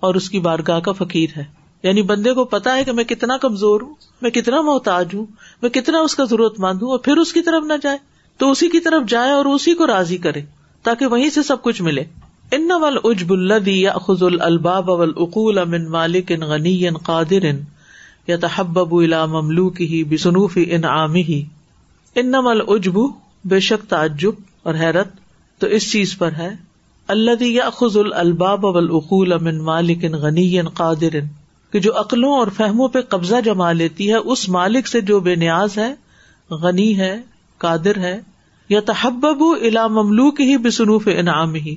اور 0.00 0.14
اس 0.14 0.30
کی 0.30 0.38
بارگاہ 0.38 0.80
کا 0.80 0.92
فقیر 0.92 1.28
ہے۔ 1.36 1.44
یعنی 1.82 2.02
بندے 2.02 2.32
کو 2.32 2.44
پتا 2.44 2.76
ہے 2.76 2.84
کہ 2.84 2.92
میں 2.92 3.04
کتنا 3.04 3.36
کمزور 3.36 3.80
ہوں، 3.80 3.94
میں 4.22 4.30
کتنا 4.30 4.60
محتاج 4.60 5.08
ہوں، 5.14 5.26
میں 5.62 5.70
کتنا 5.70 5.98
اس 5.98 6.14
کا 6.14 6.24
ضرورت 6.24 6.60
مند 6.60 6.82
ہوں 6.82 6.90
اور 6.90 6.98
پھر 6.98 7.16
اس 7.16 7.32
کی 7.32 7.40
طرف 7.42 7.64
نہ 7.64 7.72
جائے۔ 7.82 7.98
تو 8.38 8.50
اسی 8.50 8.68
کی 8.68 8.80
طرف 8.80 9.02
جائے 9.08 9.30
اور 9.30 9.44
اسی 9.44 9.74
کو 9.74 9.86
راضی 9.86 10.16
کرے۔ 10.16 10.42
تاکہ 10.86 11.06
وہیں 11.06 11.30
سے 11.30 11.42
سب 11.42 11.62
کچھ 11.62 11.82
ملے۔ 11.82 12.04
ان 12.52 12.70
ول 12.72 12.98
اجب 13.04 13.32
الدی 13.32 13.80
یا 13.80 13.92
خز 13.92 14.22
الباب 14.22 14.90
اول 14.90 15.12
اقول 15.16 15.58
امن 15.58 15.88
مالک 15.90 16.32
ان 16.32 16.40
غنی 16.40 16.88
ان 16.88 16.96
قادر 16.96 17.44
ان 17.44 17.60
یا 18.26 18.36
تحب 18.36 18.94
الا 18.94 19.26
مملوک 19.26 19.80
ہی 19.80 20.04
بسنوف 20.04 20.58
ان 20.66 20.84
عامی 20.84 21.22
ہی 21.22 21.42
ان 22.14 22.34
اجب 22.68 22.98
بے 23.44 23.60
شک 23.60 23.90
تعجب 23.90 24.32
اور 24.62 24.74
حیرت 24.74 25.08
تو 25.58 25.66
اس 25.66 25.92
چیز 25.92 26.18
پر 26.18 26.32
ہے۔ 26.38 26.50
اللہ 27.08 27.42
یا 27.42 27.70
خز 27.70 27.96
الباب 27.96 28.66
اول 28.66 28.88
اقول 28.90 29.32
امن 29.32 29.58
مالک 29.58 30.04
ان 30.04 30.12
غنی 30.12 30.58
ان 30.60 30.68
قادر۔ 30.68 31.14
ان 31.14 31.26
کہ 31.72 31.80
جو 31.80 32.00
عقلوں 32.00 32.32
اور 32.32 32.46
فہموں 32.56 32.88
پہ 32.88 33.00
قبضہ 33.00 33.40
جما 33.44 33.72
لیتی 33.72 34.08
ہے، 34.08 34.14
اس 34.14 34.48
مالک 34.48 34.88
سے 34.88 35.00
جو 35.00 35.20
بے 35.20 35.34
نیاز 35.34 35.78
ہے، 35.78 35.94
غنی 36.50 36.98
ہے، 36.98 37.20
قادر 37.58 37.98
ہے 37.98 38.20
یا 38.68 38.80
تحبب 38.80 39.42
الا 39.62 39.86
مملوک 39.86 40.40
ہی 40.40 40.56
بسنوف 40.58 41.08
انعام 41.18 41.54
ہی 41.54 41.76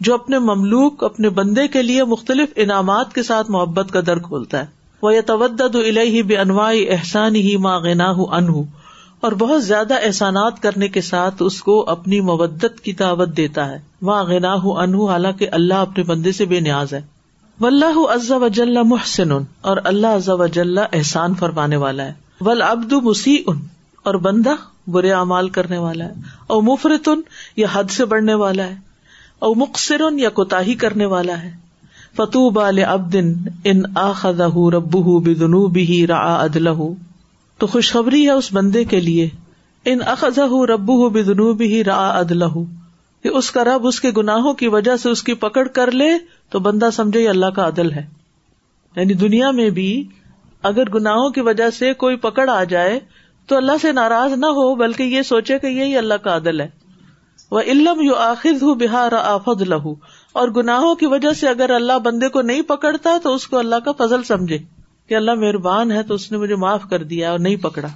جو 0.00 0.14
اپنے 0.14 0.38
مملوک، 0.38 1.04
اپنے 1.04 1.28
بندے 1.28 1.68
کے 1.68 1.82
لیے 1.82 2.04
مختلف 2.04 2.48
انعامات 2.56 3.14
کے 3.14 3.22
ساتھ 3.22 3.50
محبت 3.50 3.92
کا 3.92 4.00
در 4.06 4.18
کھولتا 4.18 4.58
ہے۔ 4.58 4.66
وہ 5.02 5.14
یا 5.14 5.20
تود 5.26 5.76
بے 6.26 6.36
انواع 6.36 6.74
احسان 6.90 7.34
ہی 7.34 7.56
ماں 7.56 7.78
غنا 7.80 8.10
انہ 8.10 8.50
اور 9.20 9.32
بہت 9.32 9.64
زیادہ 9.64 9.94
احسانات 10.02 10.62
کرنے 10.62 10.88
کے 10.88 11.00
ساتھ 11.00 11.34
اس 11.40 11.62
کو 11.62 11.84
اپنی 11.88 12.20
مبت 12.20 12.64
کی 12.82 12.92
دعوت 12.92 13.36
دیتا 13.36 13.68
ہے۔ 13.70 13.78
ماں 14.02 14.24
غنا 14.24 14.54
انہ 14.64 14.96
حالانکہ 14.96 15.48
اللہ 15.52 15.74
اپنے 15.74 16.04
بندے 16.04 16.32
سے 16.32 16.44
بے 16.44 16.60
نیاز 16.60 16.92
ہے۔ 16.92 17.02
و 17.60 17.66
اللہ 17.66 17.98
عز 18.14 18.32
وجل 18.32 18.82
محسن، 18.82 19.32
اور 19.60 19.76
اللہ 19.84 20.06
عز 20.06 20.28
وجل 20.28 20.78
احسان 20.78 21.34
فرمانے 21.34 21.76
والا 21.76 22.04
ہے۔ 22.04 22.12
ول 22.40 22.62
ابد 22.62 22.92
مسیح 22.92 23.50
اور 24.02 24.14
بندہ 24.14 24.54
برے 24.90 25.12
اعمال 25.12 25.48
کرنے 25.48 25.78
والا 25.78 26.04
ہے، 26.04 26.12
او 26.46 26.60
مفرت 26.60 27.08
ان 27.08 27.20
یا 27.56 27.66
حد 27.72 27.84
سے 27.90 28.04
بڑھنے 28.04 28.34
والا 28.34 28.66
ہے، 28.66 28.74
او 29.38 29.54
مقصر 29.54 30.00
یا 30.16 30.30
کوتا 30.30 30.60
کرنے 30.80 31.06
والا 31.06 31.42
ہے۔ 31.42 31.70
فتو 32.16 32.50
بال 32.50 32.84
ابدن 32.84 33.34
ان 33.64 33.82
آخذ 33.94 34.40
رب 34.74 35.22
بدنو 35.22 35.66
بھی 35.66 36.06
را 36.06 36.34
ادل 36.40 36.68
تو 37.58 37.66
خوشخبری 37.66 38.24
ہے 38.24 38.30
اس 38.30 38.52
بندے 38.52 38.84
کے 38.84 39.00
لیے 39.00 39.28
ان 39.84 39.98
اخذ 40.06 40.38
رب 40.68 40.90
بدنو 41.12 41.52
بھی 41.52 41.84
را 41.84 42.18
ادل 42.18 42.42
کہ 43.22 43.28
اس 43.28 43.50
کا 43.50 43.64
رب 43.64 43.86
اس 43.86 44.00
کے 44.00 44.10
گناہوں 44.10 44.54
کی 44.54 44.68
وجہ 44.68 44.96
سے 44.96 45.10
اس 45.10 45.22
کی 45.22 45.34
پکڑ 45.34 45.68
کر 45.68 45.90
لے، 45.90 46.08
تو 46.50 46.58
بندہ 46.58 46.88
سمجھے 46.92 47.20
یہ 47.20 47.28
اللہ 47.28 47.46
کا 47.46 47.68
عدل 47.68 47.92
ہے۔ 47.92 48.06
یعنی 48.96 49.14
دنیا 49.14 49.50
میں 49.50 49.70
بھی 49.70 50.08
اگر 50.62 50.90
گناہوں 50.90 51.30
کی 51.30 51.40
وجہ 51.40 51.70
سے 51.70 51.94
کوئی 51.94 52.16
پکڑ 52.16 52.50
آ 52.50 52.64
جائے 52.64 53.00
تو 53.50 53.56
اللہ 53.56 53.72
سے 53.82 53.92
ناراض 53.92 54.32
نہ 54.32 54.46
ہو، 54.46 54.74
بلکہ 54.74 55.02
یہ 55.02 55.22
سوچے 55.22 55.58
کہ 55.58 55.66
یہی 55.66 55.96
اللہ 55.96 56.14
کا 56.14 56.36
عدل 56.36 56.60
ہے۔ 56.60 56.68
وہ 57.50 57.60
علم 57.60 58.00
یو 58.00 58.14
آخر 58.14 58.50
ہوں 58.62 58.74
بہار 58.74 59.12
آفد 59.12 59.62
لہو 59.62 59.94
اور 60.32 60.48
گناہوں 60.48 60.94
کی 60.94 61.06
وجہ 61.06 61.32
سے 61.32 61.48
اگر 61.48 61.70
اللہ 61.70 61.98
بندے 61.98 62.28
کو 62.28 62.42
نہیں 62.42 62.62
پکڑتا، 62.62 63.10
تو 63.22 63.34
اس 63.34 63.46
کو 63.46 63.58
اللہ 63.58 63.76
کا 63.84 64.06
فضل 64.06 64.22
سمجھے 64.22 64.58
کہ 65.08 65.14
اللہ 65.14 65.34
مہربان 65.34 65.92
ہے، 65.92 66.02
تو 66.02 66.14
اس 66.14 66.32
نے 66.32 66.38
مجھے 66.38 66.56
معاف 66.56 66.82
کر 66.90 67.02
دیا 67.02 67.30
اور 67.30 67.38
نہیں 67.38 67.56
پکڑا۔ 67.56 67.88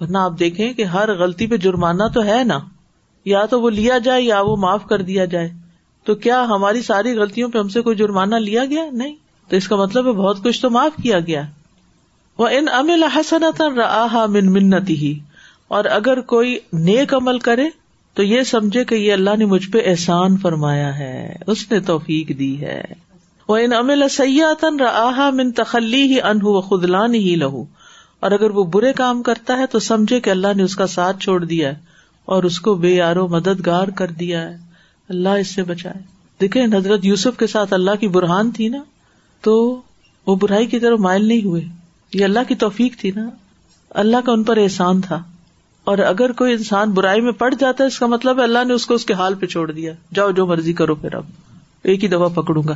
ورنہ 0.00 0.18
آپ 0.18 0.32
دیکھیں 0.38 0.72
کہ 0.72 0.84
ہر 0.84 1.14
غلطی 1.14 1.46
پہ 1.46 1.56
جرمانہ 1.56 2.02
تو 2.14 2.24
ہے 2.24 2.44
نا۔ 2.44 2.58
یا 3.24 3.44
تو 3.44 3.60
وہ 3.60 3.70
لیا 3.70 3.98
جائے 3.98 4.22
یا 4.22 4.40
وہ 4.40 4.56
معاف 4.56 4.84
کر 4.84 5.02
دیا 5.02 5.24
جائے۔ 5.24 5.50
تو 6.04 6.14
کیا 6.14 6.44
ہماری 6.44 6.82
ساری 6.82 7.18
غلطیوں 7.18 7.50
پہ 7.50 7.58
ہم 7.58 7.68
سے 7.68 7.80
کوئی 7.80 7.96
جرمانہ 7.96 8.34
لیا 8.34 8.64
گیا؟ 8.64 8.82
نہیں۔ 8.92 9.16
تو 9.48 9.56
اس 9.56 9.68
کا 9.68 9.76
مطلب 9.76 10.06
ہے 10.06 10.12
بہت 10.12 10.42
کچھ 10.44 10.62
تو 10.62 10.70
معاف 10.70 11.02
کیا 11.02 11.20
گیا۔ 11.20 11.42
وہ 12.38 12.48
ان 12.48 12.66
امل 12.72 13.04
من 14.26 14.52
منتی 14.52 14.96
ہی 14.96 15.18
اور 15.68 15.84
اگر 15.84 16.20
کوئی 16.20 16.58
نیک 16.72 17.14
عمل 17.14 17.38
کرے، 17.38 17.68
تو 18.14 18.22
یہ 18.22 18.42
سمجھے 18.42 18.84
کہ 18.84 18.94
یہ 18.94 19.12
اللہ 19.12 19.30
نے 19.38 19.44
مجھ 19.44 19.68
پہ 19.68 19.78
احسان 19.84 20.36
فرمایا 20.36 20.98
ہے، 20.98 21.34
اس 21.46 21.72
نے 21.72 21.80
توفیق 21.80 22.28
دی 22.38 22.60
ہے۔ 22.60 22.84
وہ 23.48 23.56
ان 23.56 23.72
امل 23.72 24.08
سیاتن 24.08 24.80
رآ 24.80 25.30
من 25.30 25.52
تخلی 25.52 26.02
ہی 26.02 26.20
انہ 26.20 26.42
و 26.42 26.60
خدلان 26.60 27.14
ہی 27.14 27.36
لہو 27.36 27.64
اور 28.20 28.30
اگر 28.30 28.50
وہ 28.50 28.64
برے 28.64 28.92
کام 28.92 29.22
کرتا 29.22 29.58
ہے، 29.58 29.66
تو 29.66 29.78
سمجھے 29.78 30.20
کہ 30.20 30.30
اللہ 30.30 30.46
نے 30.56 30.62
اس 30.62 30.76
کا 30.76 30.86
ساتھ 30.86 31.20
چھوڑ 31.20 31.44
دیا 31.44 31.68
ہے 31.68 31.74
اور 32.24 32.42
اس 32.42 32.60
کو 32.60 32.74
بے 32.74 32.88
یارو 32.88 33.28
مددگار 33.28 33.88
کر 33.88 34.06
دیا 34.06 34.50
ہے۔ 34.50 34.56
اللہ 35.08 35.28
اس 35.28 35.54
سے 35.54 35.62
بچائے۔ 35.62 36.02
دیکھے 36.40 36.64
حضرت 36.64 37.04
یوسف 37.04 37.36
کے 37.36 37.46
ساتھ 37.46 37.72
اللہ 37.72 37.90
کی 38.00 38.08
برہان 38.08 38.50
تھی 38.50 38.68
نا، 38.68 38.82
تو 39.40 39.80
وہ 40.26 40.36
برائی 40.36 40.66
کی 40.66 40.78
طرف 40.78 40.98
مائل 40.98 41.24
نہیں 41.24 41.44
ہوئے۔ 41.44 41.77
یہ 42.14 42.24
اللہ 42.24 42.38
کی 42.48 42.54
توفیق 42.54 42.96
تھی 42.98 43.10
نا۔ 43.16 43.28
اللہ 43.90 44.16
کا 44.26 44.32
ان 44.32 44.42
پر 44.42 44.56
احسان 44.56 45.00
تھا۔ 45.00 45.22
اور 45.84 45.98
اگر 45.98 46.32
کوئی 46.32 46.52
انسان 46.52 46.90
برائی 46.90 47.20
میں 47.20 47.32
پڑ 47.32 47.54
جاتا 47.54 47.84
ہے، 47.84 47.88
اس 47.88 47.98
کا 47.98 48.06
مطلب 48.06 48.38
ہے 48.38 48.42
اللہ 48.42 48.64
نے 48.64 48.74
اس 48.74 48.86
کو 48.86 48.94
اس 48.94 49.04
کے 49.04 49.14
حال 49.14 49.34
پہ 49.34 49.46
چھوڑ 49.46 49.72
دیا۔ 49.72 49.92
جاؤ 50.14 50.30
جو 50.30 50.46
مرضی 50.46 50.72
کرو 50.72 50.94
پھر 50.94 51.14
اب۔ 51.14 51.24
ایک 51.82 52.02
ہی 52.04 52.08
دفعہ 52.08 52.28
پکڑوں 52.28 52.62
گا۔ 52.68 52.74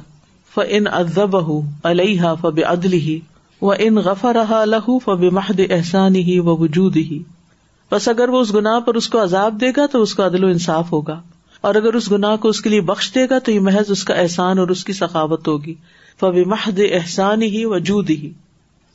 ف 0.55 0.61
ان 0.69 0.85
ادب 0.93 1.37
علیہ 1.85 2.23
فب 2.41 2.61
عدل 2.67 2.93
ہی 2.93 3.21
و 3.63 3.73
ان 3.73 3.95
غفا 3.95 4.33
رہا 4.33 4.65
لہو 4.65 4.99
فب 4.99 5.33
محد 5.33 5.61
احسان 5.71 6.17
ہی 6.17 6.39
و 6.39 6.57
وجود 6.57 6.97
ہی 6.97 7.23
بس 7.91 8.09
اگر 8.09 8.29
وہ 8.29 8.41
اس 8.41 8.55
گناہ 8.55 8.81
پر 8.81 8.95
اس 8.95 9.09
کو 9.09 9.23
عذاب 9.23 9.61
دے 9.61 9.71
گا 9.77 9.87
تو 9.87 10.03
اس 10.03 10.15
کا 10.15 10.27
عدل 10.27 10.45
و 10.45 10.47
انصاف 10.47 10.93
ہوگا۔ 10.93 11.21
اور 11.61 11.75
اگر 11.75 11.95
اس 11.95 12.13
گناہ 12.13 12.37
کو 12.37 12.49
اس 12.49 12.61
کے 12.61 12.71
لیے 12.71 12.81
بخش 12.81 13.15
دے 13.15 13.29
گا 13.31 13.39
تو 13.39 13.53
یہ 13.53 13.61
محض 13.61 13.91
اس 13.91 14.05
کا 14.05 14.15
احسان 14.15 14.59
اور 14.59 14.69
اس 14.69 14.85
کی 14.85 14.93
ثقافت 14.93 15.49
ہوگی۔ 15.49 15.75
فب 16.21 16.47
محد 16.47 16.81
احسان 16.91 17.43
ہی 17.43 17.65
وجود 17.65 18.11
ہی 18.11 18.31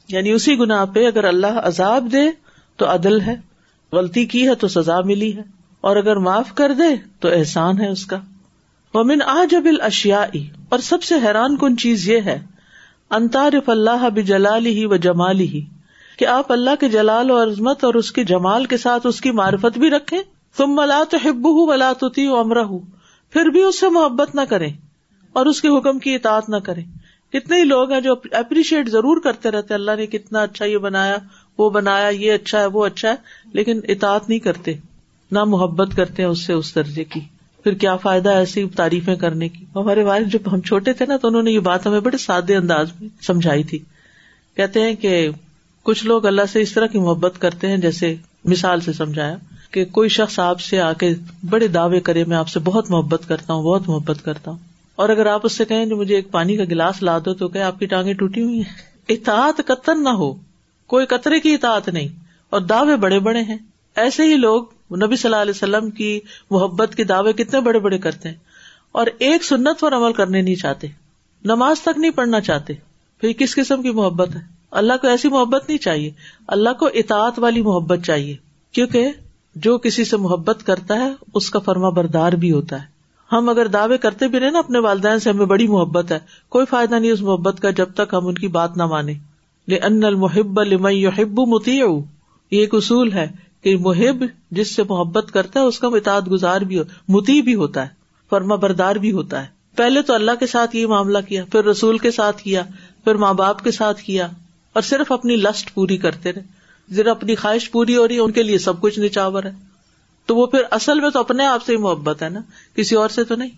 یعنی 0.10 0.32
اسی 0.32 0.58
گناہ 0.60 0.86
پہ 0.86 1.06
اگر 1.08 1.24
اللہ 1.24 1.60
عذاب 1.64 2.12
دے 2.12 2.26
تو 2.80 2.86
عدل 2.86 3.20
ہے، 3.22 3.36
غلطی 3.92 4.26
کی 4.26 4.48
ہے 4.48 4.56
تو 4.56 4.68
سزا 4.68 5.00
ملی 5.02 5.36
ہے، 5.38 5.42
اور 5.84 5.96
اگر 5.96 6.18
معاف 6.20 6.54
کر 6.56 6.74
دے 6.74 6.90
تو 7.20 7.30
احسان 7.30 7.82
ہے 7.82 7.90
اس 7.90 8.06
کا۔ 8.06 8.20
ومن 8.94 9.22
آجب 9.28 9.66
الاشیاء، 9.66 10.24
اور 10.70 10.80
سب 10.80 11.04
سے 11.04 11.16
حیران 11.24 11.58
کن 11.58 11.78
چیز 11.78 12.08
یہ 12.10 12.22
ہے 12.22 12.40
انتارف 13.12 13.70
اللہ 13.70 14.08
بجلالی 14.10 14.74
ہی 14.74 14.86
و 14.86 14.96
جمالی 14.96 15.48
ہی 15.48 15.66
کہ 16.20 16.26
آپ 16.28 16.52
اللہ 16.52 16.76
کے 16.80 16.90
جلال 16.90 17.32
و 17.32 17.42
عظمت 17.44 17.84
اور 17.84 17.94
اس 17.94 18.12
کے 18.12 18.24
جمال 18.24 18.66
کے 18.66 18.78
ساتھ 18.78 19.08
اس 19.08 19.22
کی 19.22 19.32
معرفت 19.32 19.78
بھی 19.78 19.90
رکھیں۔ 19.90 20.20
تم 20.58 20.76
ملا 20.76 21.02
تو 21.10 21.18
ہب 21.26 21.48
ہوں 21.48 21.68
ملا 21.68 21.92
تو 21.94 22.08
امرا 22.40 22.64
ہوں 22.64 22.80
پھر 23.34 23.46
بھی 23.46 23.64
اس 23.64 23.80
سے 23.80 23.90
محبت 23.90 24.36
نہ 24.36 24.42
کرے 24.50 24.68
اور 25.36 25.46
اس 25.46 25.62
کے 25.62 25.68
حکم 25.68 26.00
کی 26.00 26.16
اطاعت 26.16 26.50
نہ 26.50 26.58
کرے 26.58 26.82
کتنے 27.34 27.60
ہی 27.60 27.64
لوگ 27.64 27.92
ہیں 27.92 28.02
جو 28.02 28.16
اپریشیٹ 28.32 28.90
ضرور 28.90 29.22
کرتے 29.22 29.52
رہتے 29.52 29.74
اللہ 29.74 29.92
نے 29.98 30.08
کتنا 30.08 30.42
اچھا 30.42 30.66
یہ 30.66 30.78
بنایا، 30.78 31.18
وہ 31.58 31.70
بنایا، 31.70 32.08
یہ 32.08 32.34
اچھا 32.34 32.60
ہے، 32.60 32.66
وہ 32.66 32.86
اچھا 32.86 33.10
ہے، 33.10 33.16
لیکن 33.54 33.80
اطاعت 33.88 34.30
نہیں 34.30 34.40
کرتے، 34.40 34.74
نہ 35.32 35.44
محبت 35.44 35.96
کرتے 35.96 36.24
ہیں 36.24 36.30
اس 36.30 36.46
سے، 36.46 36.54
اس 36.54 36.76
درجے 36.76 37.04
کی۔ 37.04 37.20
پھر 37.64 37.74
کیا 37.74 37.96
فائدہ 37.96 38.30
ایسی 38.30 38.66
تعریفیں 38.76 39.16
کرنے 39.16 39.50
کی؟ 39.50 39.66
ہمارے 39.76 40.04
والد 40.04 40.32
جب 40.32 40.54
ہم 40.54 40.62
چھوٹے 40.62 40.94
تھے 40.94 41.06
نا، 41.06 41.18
تو 41.18 41.28
انہوں 41.28 41.42
نے 41.42 41.52
یہ 41.52 41.60
بات 41.60 41.88
ہمیں 41.88 42.00
بڑے 42.00 42.18
سادے 42.18 42.56
انداز 42.56 42.92
میں 43.00 43.10
سمجھائی 43.22 43.64
تھی۔ 43.64 43.80
کہتے 44.56 44.82
ہیں 44.82 44.96
کہ 44.96 45.30
کچھ 45.84 46.06
لوگ 46.06 46.26
اللہ 46.26 46.42
سے 46.52 46.62
اس 46.62 46.74
طرح 46.74 46.86
کی 46.86 47.00
محبت 47.00 47.34
کرتے 47.40 47.68
ہیں، 47.68 47.78
جیسے 47.78 48.16
مثال 48.46 48.80
سے 48.80 48.94
سمجھایا، 48.94 49.38
کہ 49.72 49.86
کوئی 49.86 50.10
شخص 50.10 50.40
آپ 50.40 50.62
سے 50.62 50.80
آ 50.80 50.94
کے 50.94 51.14
بڑے 51.50 51.68
دعوے 51.68 52.00
کرے، 52.00 52.24
میں 52.24 52.38
آپ 52.38 52.48
سے 52.48 52.60
بہت 52.60 52.92
محبت 52.92 53.22
کرتا 53.28 53.54
ہوں، 53.54 53.64
بہت 53.64 53.90
محبت 53.90 54.26
کرتا 54.26 54.52
ہوں۔ 54.52 54.67
اور 54.98 55.10
اگر 55.10 55.26
آپ 55.26 55.42
اس 55.44 55.52
سے 55.52 55.66
کہیں 55.66 55.86
جو 55.86 55.98
مجھے 55.98 56.16
ایک 56.16 56.32
پانی 56.32 56.58
کا 56.58 56.64
گلاس 56.64 57.04
لا 57.04 57.18
دو 57.26 57.34
تو 57.34 57.48
کہ 57.48 57.58
آپ 57.58 57.80
کی 57.80 57.86
ٹانگیں 57.86 58.14
ٹوٹی 58.14 58.44
ہوئی 58.44 58.56
ہیں۔ 58.56 58.74
اطاعت 59.10 59.62
قطن 59.68 60.04
نہ 60.04 60.10
ہو۔ 60.10 60.34
کوئی 60.88 61.06
قطرے 61.06 61.40
کی 61.40 61.54
اطاعت 61.54 61.90
نہیں۔ 61.90 62.08
اور 62.50 62.62
دعوے 62.62 62.96
بڑے 62.96 63.20
بڑے 63.20 63.42
ہیں۔ 63.42 63.58
ایسے 63.96 64.24
ہی 64.24 64.36
لوگ 64.36 64.64
نبی 65.04 65.16
صلی 65.16 65.30
اللہ 65.30 65.42
علیہ 65.42 65.54
وسلم 65.56 65.90
کی 65.90 66.20
محبت 66.52 66.96
کے 66.96 67.04
دعوے 67.04 67.34
کتنے 67.34 67.62
بڑے 67.62 67.80
بڑے 67.80 67.98
کرتے 67.98 68.30
ہیں۔ 68.30 68.36
اور 68.92 69.08
ایک 69.18 69.44
سنت 69.44 69.80
پر 69.80 69.94
عمل 69.94 70.14
کرنے 70.14 70.42
نہیں 70.42 70.56
چاہتے۔ 70.56 70.88
نماز 71.44 71.82
تک 71.82 71.98
نہیں 71.98 72.12
پڑھنا 72.12 72.40
چاہتے۔ 72.40 72.74
پھر 73.22 73.32
کس 73.32 73.56
قسم 73.56 73.82
کی 73.82 73.90
محبت 73.90 74.36
ہے؟ 74.36 74.40
اللہ 74.72 74.94
کو 75.02 75.08
ایسی 75.08 75.28
محبت 75.28 75.64
نہیں 75.68 75.78
چاہیے۔ 75.78 76.12
اللہ 76.48 76.70
کو 76.80 76.90
اطاعت 76.94 77.40
والی 77.40 77.62
محبت 77.62 78.00
چاہیے۔ 78.06 78.36
کیونکہ 78.72 79.12
جو 79.56 79.78
کسی 79.78 80.04
سے 80.04 80.18
محبت 80.18 80.66
کرتا 80.66 80.96
ہے، 80.96 81.12
اس 81.34 81.50
کا 81.50 81.60
فرما 81.60 81.90
بردار 81.90 82.32
بھی 82.32 82.52
ہوتا 82.52 82.82
ہے۔ 82.82 82.97
ہم 83.32 83.50
اگر 83.50 83.68
دعوے 83.68 83.98
کرتے 83.98 84.28
بھی 84.28 84.40
رہے 84.40 84.50
نا 84.50 84.60
اپنے 84.60 84.80
والدین 84.80 85.20
سے، 85.20 85.30
ہمیں 85.30 85.46
بڑی 85.46 85.68
محبت 85.68 86.12
ہے۔ 86.12 86.20
کوئی 86.50 86.66
فائدہ 86.66 86.96
نہیں 86.96 87.12
اس 87.12 87.22
محبت 87.22 87.60
کا 87.60 87.70
جب 87.70 87.90
تک 87.96 88.14
ہم 88.14 88.28
ان 88.28 88.34
کی 88.34 88.48
بات 88.48 88.78
نہ 88.78 88.86
مانے 88.86 89.14
ان 89.68 90.04
المحب 90.04 90.60
المحب 90.60 91.40
متی 91.40 91.78
یہ 92.52 92.60
ایک 92.60 92.74
اصول 92.74 93.14
ہے 93.14 93.28
کہ 93.62 93.78
محب 93.78 94.24
جس 94.52 94.76
سے 94.76 94.84
محبت 94.84 95.32
کرتا 95.34 95.60
ہے، 95.60 95.66
اس 95.66 95.80
کا 95.80 95.88
اطاعت 95.88 96.32
گزار 96.32 96.62
بھی 96.62 96.80
متی 97.08 97.42
بھی 97.42 97.56
ہوتا 97.56 97.84
ہے، 97.84 97.88
فرما 98.30 98.56
بردار 98.56 98.96
بھی 98.96 99.12
ہوتا 99.12 99.42
ہے۔ 99.42 99.48
پہلے 99.76 100.02
تو 100.02 100.14
اللہ 100.14 100.32
کے 100.40 100.48
ساتھ 100.48 100.76
یہ 100.76 100.88
معاملہ 100.88 101.18
کیا، 101.28 101.44
پھر 101.52 101.66
رسول 101.66 101.98
کے 101.98 102.12
ساتھ 102.12 102.44
کیا، 102.44 102.64
پھر 103.04 103.16
ماں 103.16 103.34
باپ 103.34 103.64
کے 103.64 103.72
ساتھ 103.72 104.02
کیا، 104.02 104.28
اور 104.74 104.82
صرف 104.82 105.12
اپنی 105.12 105.36
لسٹ 105.36 105.74
پوری 105.74 105.98
کرتے 105.98 106.34
رہے۔ 106.34 106.42
ذرا 106.94 107.12
اپنی 107.12 107.36
خواہش 107.36 107.72
پوری 107.72 107.96
ہو 107.96 108.08
رہی 108.08 108.16
ہے، 108.16 108.20
ان 108.20 108.32
کے 108.32 108.44
لیے 108.44 108.58
سب 108.58 108.82
کچھ 108.82 109.00
نچاور 109.00 109.44
ہے۔ 109.44 109.52
تو 110.28 110.36
وہ 110.36 110.48
پھر 110.48 110.60
اصل 110.72 111.00
میں 111.00 111.10
تو 111.10 111.20
اپنے 111.20 111.46
آپ 111.46 111.66
سے 111.66 111.72
ہی 111.72 111.78
محبت 111.78 112.24
ہے 112.24 112.30
نا؟ 112.30 112.40
کسی 112.76 112.96
اور 112.96 113.10
سے 113.10 113.24
تو 113.24 113.36
نہیں۔ 113.36 113.50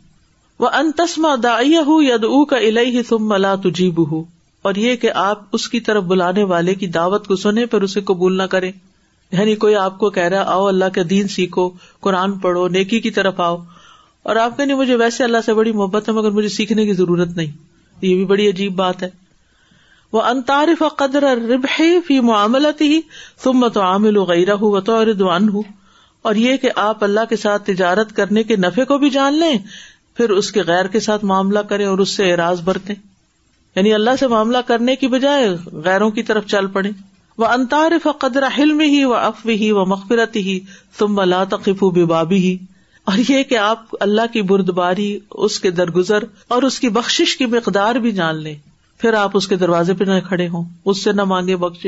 وہ 0.59 0.70
انتسما 0.74 1.36
دائیا 1.43 1.82
ہوں 1.82 2.03
ید 2.03 2.24
او 2.24 2.45
کا 2.45 2.57
الہ 2.57 3.01
تم 3.09 3.30
ملا 3.30 3.55
تجیب 3.55 4.11
ہوں 4.11 4.24
اور 4.61 4.76
یہ 4.76 4.95
کہ 4.95 5.11
آپ 5.15 5.41
اس 5.51 5.70
کی 5.70 5.80
طرف 5.80 6.03
بلانے 6.03 6.43
والے 6.43 6.76
کی 6.76 6.88
دعوت 6.88 7.28
کو 7.28 7.36
سنیں، 7.36 7.65
پھر 7.65 7.82
اسے 7.82 8.01
قبول 8.01 8.38
نہ 8.38 8.43
کریں۔ 8.43 8.72
یعنی 9.32 9.55
کوئی 9.55 9.76
آپ 9.76 9.99
کو 9.99 10.09
کہہ 10.09 10.24
رہا 10.24 10.51
آؤ 10.51 10.65
اللہ 10.65 10.86
کے 10.93 11.03
دین 11.03 11.28
سیکھو، 11.28 11.70
قرآن 11.99 12.39
پڑھو، 12.39 12.67
نیکی 12.67 12.99
کی 12.99 13.11
طرف 13.11 13.39
آؤ۔ 13.39 13.57
اور 14.24 14.36
آپ 14.36 14.57
کہ 14.57 14.65
نہیں 14.65 14.78
مجھے 14.78 14.95
ویسے 14.95 15.24
اللہ 15.24 15.38
سے 15.45 15.53
بڑی 15.53 15.72
محبت 15.72 16.09
ہے، 16.09 16.13
مگر 16.13 16.32
مجھے 16.32 16.49
سیکھنے 16.49 16.86
کی 16.86 16.93
ضرورت 16.93 17.28
نہیں۔ 17.28 17.51
یہ 18.01 18.15
بھی 18.15 18.26
بڑی 18.26 18.49
عجیب 18.49 18.76
بات 18.76 19.03
ہے۔ 19.03 19.09
وہ 20.11 20.22
انتارف 20.22 20.84
قدر 20.97 21.24
رب 21.24 21.65
فی 22.07 22.20
معاملت 22.20 22.82
ہی 22.82 23.01
تم 23.43 23.67
تو 23.67 23.82
عامل 23.82 24.17
غیرہ 24.17 24.51
ہوں 24.51 24.72
و 24.72 24.80
تو 24.80 25.03
ہوں 25.53 25.63
اور 26.22 26.36
یہ 26.36 26.57
کہ 26.57 26.70
آپ 26.76 27.03
اللہ 27.03 27.20
کے 27.30 27.36
ساتھ 27.36 27.65
تجارت 27.65 28.15
کرنے 28.15 28.43
کے 28.43 28.55
نفے 28.55 28.86
کو 28.86 28.97
بھی 28.97 29.09
جان 29.09 29.34
لیں، 29.34 29.57
پھر 30.17 30.30
اس 30.30 30.51
کے 30.51 30.61
غیر 30.61 30.86
کے 30.86 30.99
ساتھ 30.99 31.26
معاملہ 31.26 31.59
کریں 31.59 31.86
اور 31.86 31.97
اس 31.97 32.09
سے 32.09 32.32
اعراض 32.32 32.61
برتیں۔ 32.61 32.95
یعنی 33.76 33.93
اللہ 33.93 34.09
سے 34.20 34.28
معاملہ 34.28 34.57
کرنے 34.67 34.95
کی 34.95 35.07
بجائے 35.07 35.49
غیروں 35.72 36.11
کی 36.11 36.24
طرف 36.24 36.45
چل 36.45 36.67
پڑے 36.67 36.89
وہ 37.38 37.45
انتارف 37.45 38.07
قدر 38.20 38.43
حلم 38.57 38.80
ہی 38.80 39.03
و 39.03 39.13
افو 39.13 39.49
ہی 39.49 39.72
و 39.72 39.86
مغفرت 39.86 40.36
ہی 40.36 40.59
تم 40.97 41.20
اللہ 41.20 41.43
تقف 41.49 41.84
بابی 41.84 42.38
ہی 42.38 42.57
اور 43.03 43.32
یہ 43.32 43.43
کہ 43.43 43.57
آپ 43.57 43.86
اللہ 43.99 44.22
کی 44.34 44.41
بردباری، 44.41 45.20
اس 45.32 45.59
کے 45.59 45.72
درگزر 45.72 46.20
اور 46.47 46.63
اس 46.63 46.80
کی 46.80 46.89
بخش 46.89 47.38
کی 47.38 47.45
مقدار 47.45 47.95
بھی 47.95 48.11
جان 48.11 48.36
لیں۔ 48.36 48.55
پھر 48.97 49.13
آپ 49.13 49.32
اس 49.34 49.47
کے 49.47 49.55
دروازے 49.55 49.93
پہ 49.93 50.03
نہ 50.03 50.20
کھڑے 50.28 50.47
ہوں، 50.47 50.63
اس 50.86 51.03
سے 51.03 51.11
نہ 51.11 51.24
مانگے 51.24 51.55
بخش 51.55 51.88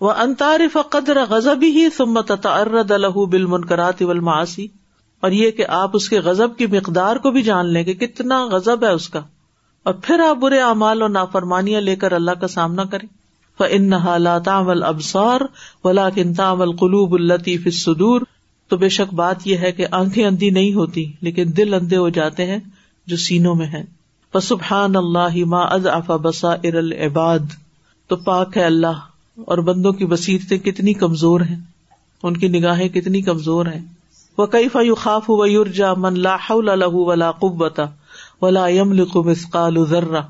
وہ 0.00 0.12
انتارف 0.12 0.76
قدر 0.90 1.16
غزب 1.28 1.58
ہی 1.62 1.88
سمت 1.96 2.46
ارد 2.46 2.90
الح 2.90 3.24
بل 3.30 3.46
منکرات 3.46 4.02
معاشی 4.02 4.66
اور 5.20 5.30
یہ 5.30 5.50
کہ 5.50 5.64
آپ 5.68 5.90
اس 5.94 6.08
کے 6.08 6.20
غزب 6.20 6.56
کی 6.56 6.66
مقدار 6.66 7.16
کو 7.16 7.30
بھی 7.30 7.42
جان 7.42 7.66
لیں 7.66 7.84
کہ 7.84 7.94
کتنا 7.94 8.44
غزب 8.44 8.84
ہے 8.84 8.90
اس 8.90 9.08
کا۔ 9.08 9.20
اور 9.82 9.94
پھر 10.02 10.20
آپ 10.20 10.36
برے 10.36 10.60
اعمال 10.60 11.02
اور 11.02 11.10
نافرمانیاں 11.10 11.80
لے 11.80 11.96
کر 11.96 12.12
اللہ 12.12 12.30
کا 12.30 12.48
سامنا 12.48 12.84
کریں۔ 12.84 13.24
ان 13.70 13.92
حالات 13.92 14.48
ابسار 14.48 15.40
ولا 15.84 16.10
کن 16.10 16.34
تامل 16.34 16.76
قلوب 16.76 17.12
الطیف 17.12 17.62
الصدور۔ 17.64 18.20
تو 18.68 18.76
بے 18.76 18.88
شک 18.88 19.14
بات 19.14 19.46
یہ 19.46 19.56
ہے 19.56 19.72
کہ 19.72 19.86
آنکھیں 19.90 20.24
اندھی 20.24 20.50
نہیں 20.50 20.74
ہوتی، 20.74 21.12
لیکن 21.20 21.44
دل 21.56 21.74
اندھے 21.74 21.96
ہو 21.96 22.08
جاتے 22.08 22.46
ہیں 22.46 22.58
جو 23.06 23.16
سینوں 23.16 23.54
میں 23.54 23.66
ہے 23.66 23.84
سبحان 24.42 24.96
اللہ 24.96 25.44
ما 25.44 25.60
از 25.60 25.86
افا 25.86 26.16
بسا 26.16 26.52
ار 26.52 26.74
العباد۔ 26.74 27.38
تو 28.08 28.16
پاک 28.16 28.56
ہے 28.56 28.64
اللہ۔ 28.64 29.13
اور 29.38 29.58
بندوں 29.58 29.92
کی 29.92 30.06
بصیرتیں 30.06 30.58
کتنی 30.58 30.92
کمزور 30.92 31.40
ہیں، 31.40 31.58
ان 32.22 32.36
کی 32.36 32.48
نگاہیں 32.48 32.88
کتنی 32.88 33.22
کمزور 33.22 33.66
ہیں۔ 33.66 33.80
وہ 34.38 34.46
کئی 34.46 34.68
فیو 34.68 34.94
خاف 34.94 35.24
و 35.28 35.46
یورجا 35.46 35.92
من 35.94 36.18
لاہ 36.20 36.50
ولا 36.50 37.30
قبتا 37.30 37.84
ولا 38.42 38.68
یم 38.68 38.94
مسقال 39.14 39.84
ذرا 39.84 40.20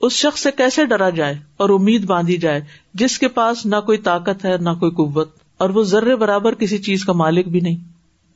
اس 0.00 0.12
شخص 0.12 0.40
سے 0.40 0.50
کیسے 0.56 0.84
ڈرا 0.84 1.10
جائے 1.10 1.34
اور 1.56 1.70
امید 1.70 2.04
باندھی 2.04 2.36
جائے 2.36 2.60
جس 2.94 3.18
کے 3.18 3.28
پاس 3.28 3.66
نہ 3.66 3.76
کوئی 3.86 3.98
طاقت 3.98 4.44
ہے، 4.44 4.56
نہ 4.56 4.70
کوئی 4.70 4.90
قوت، 4.90 5.28
اور 5.58 5.70
وہ 5.70 5.82
ذرے 5.82 6.16
برابر 6.16 6.54
کسی 6.54 6.78
چیز 6.78 7.04
کا 7.04 7.12
مالک 7.12 7.48
بھی 7.48 7.60
نہیں۔ 7.60 7.76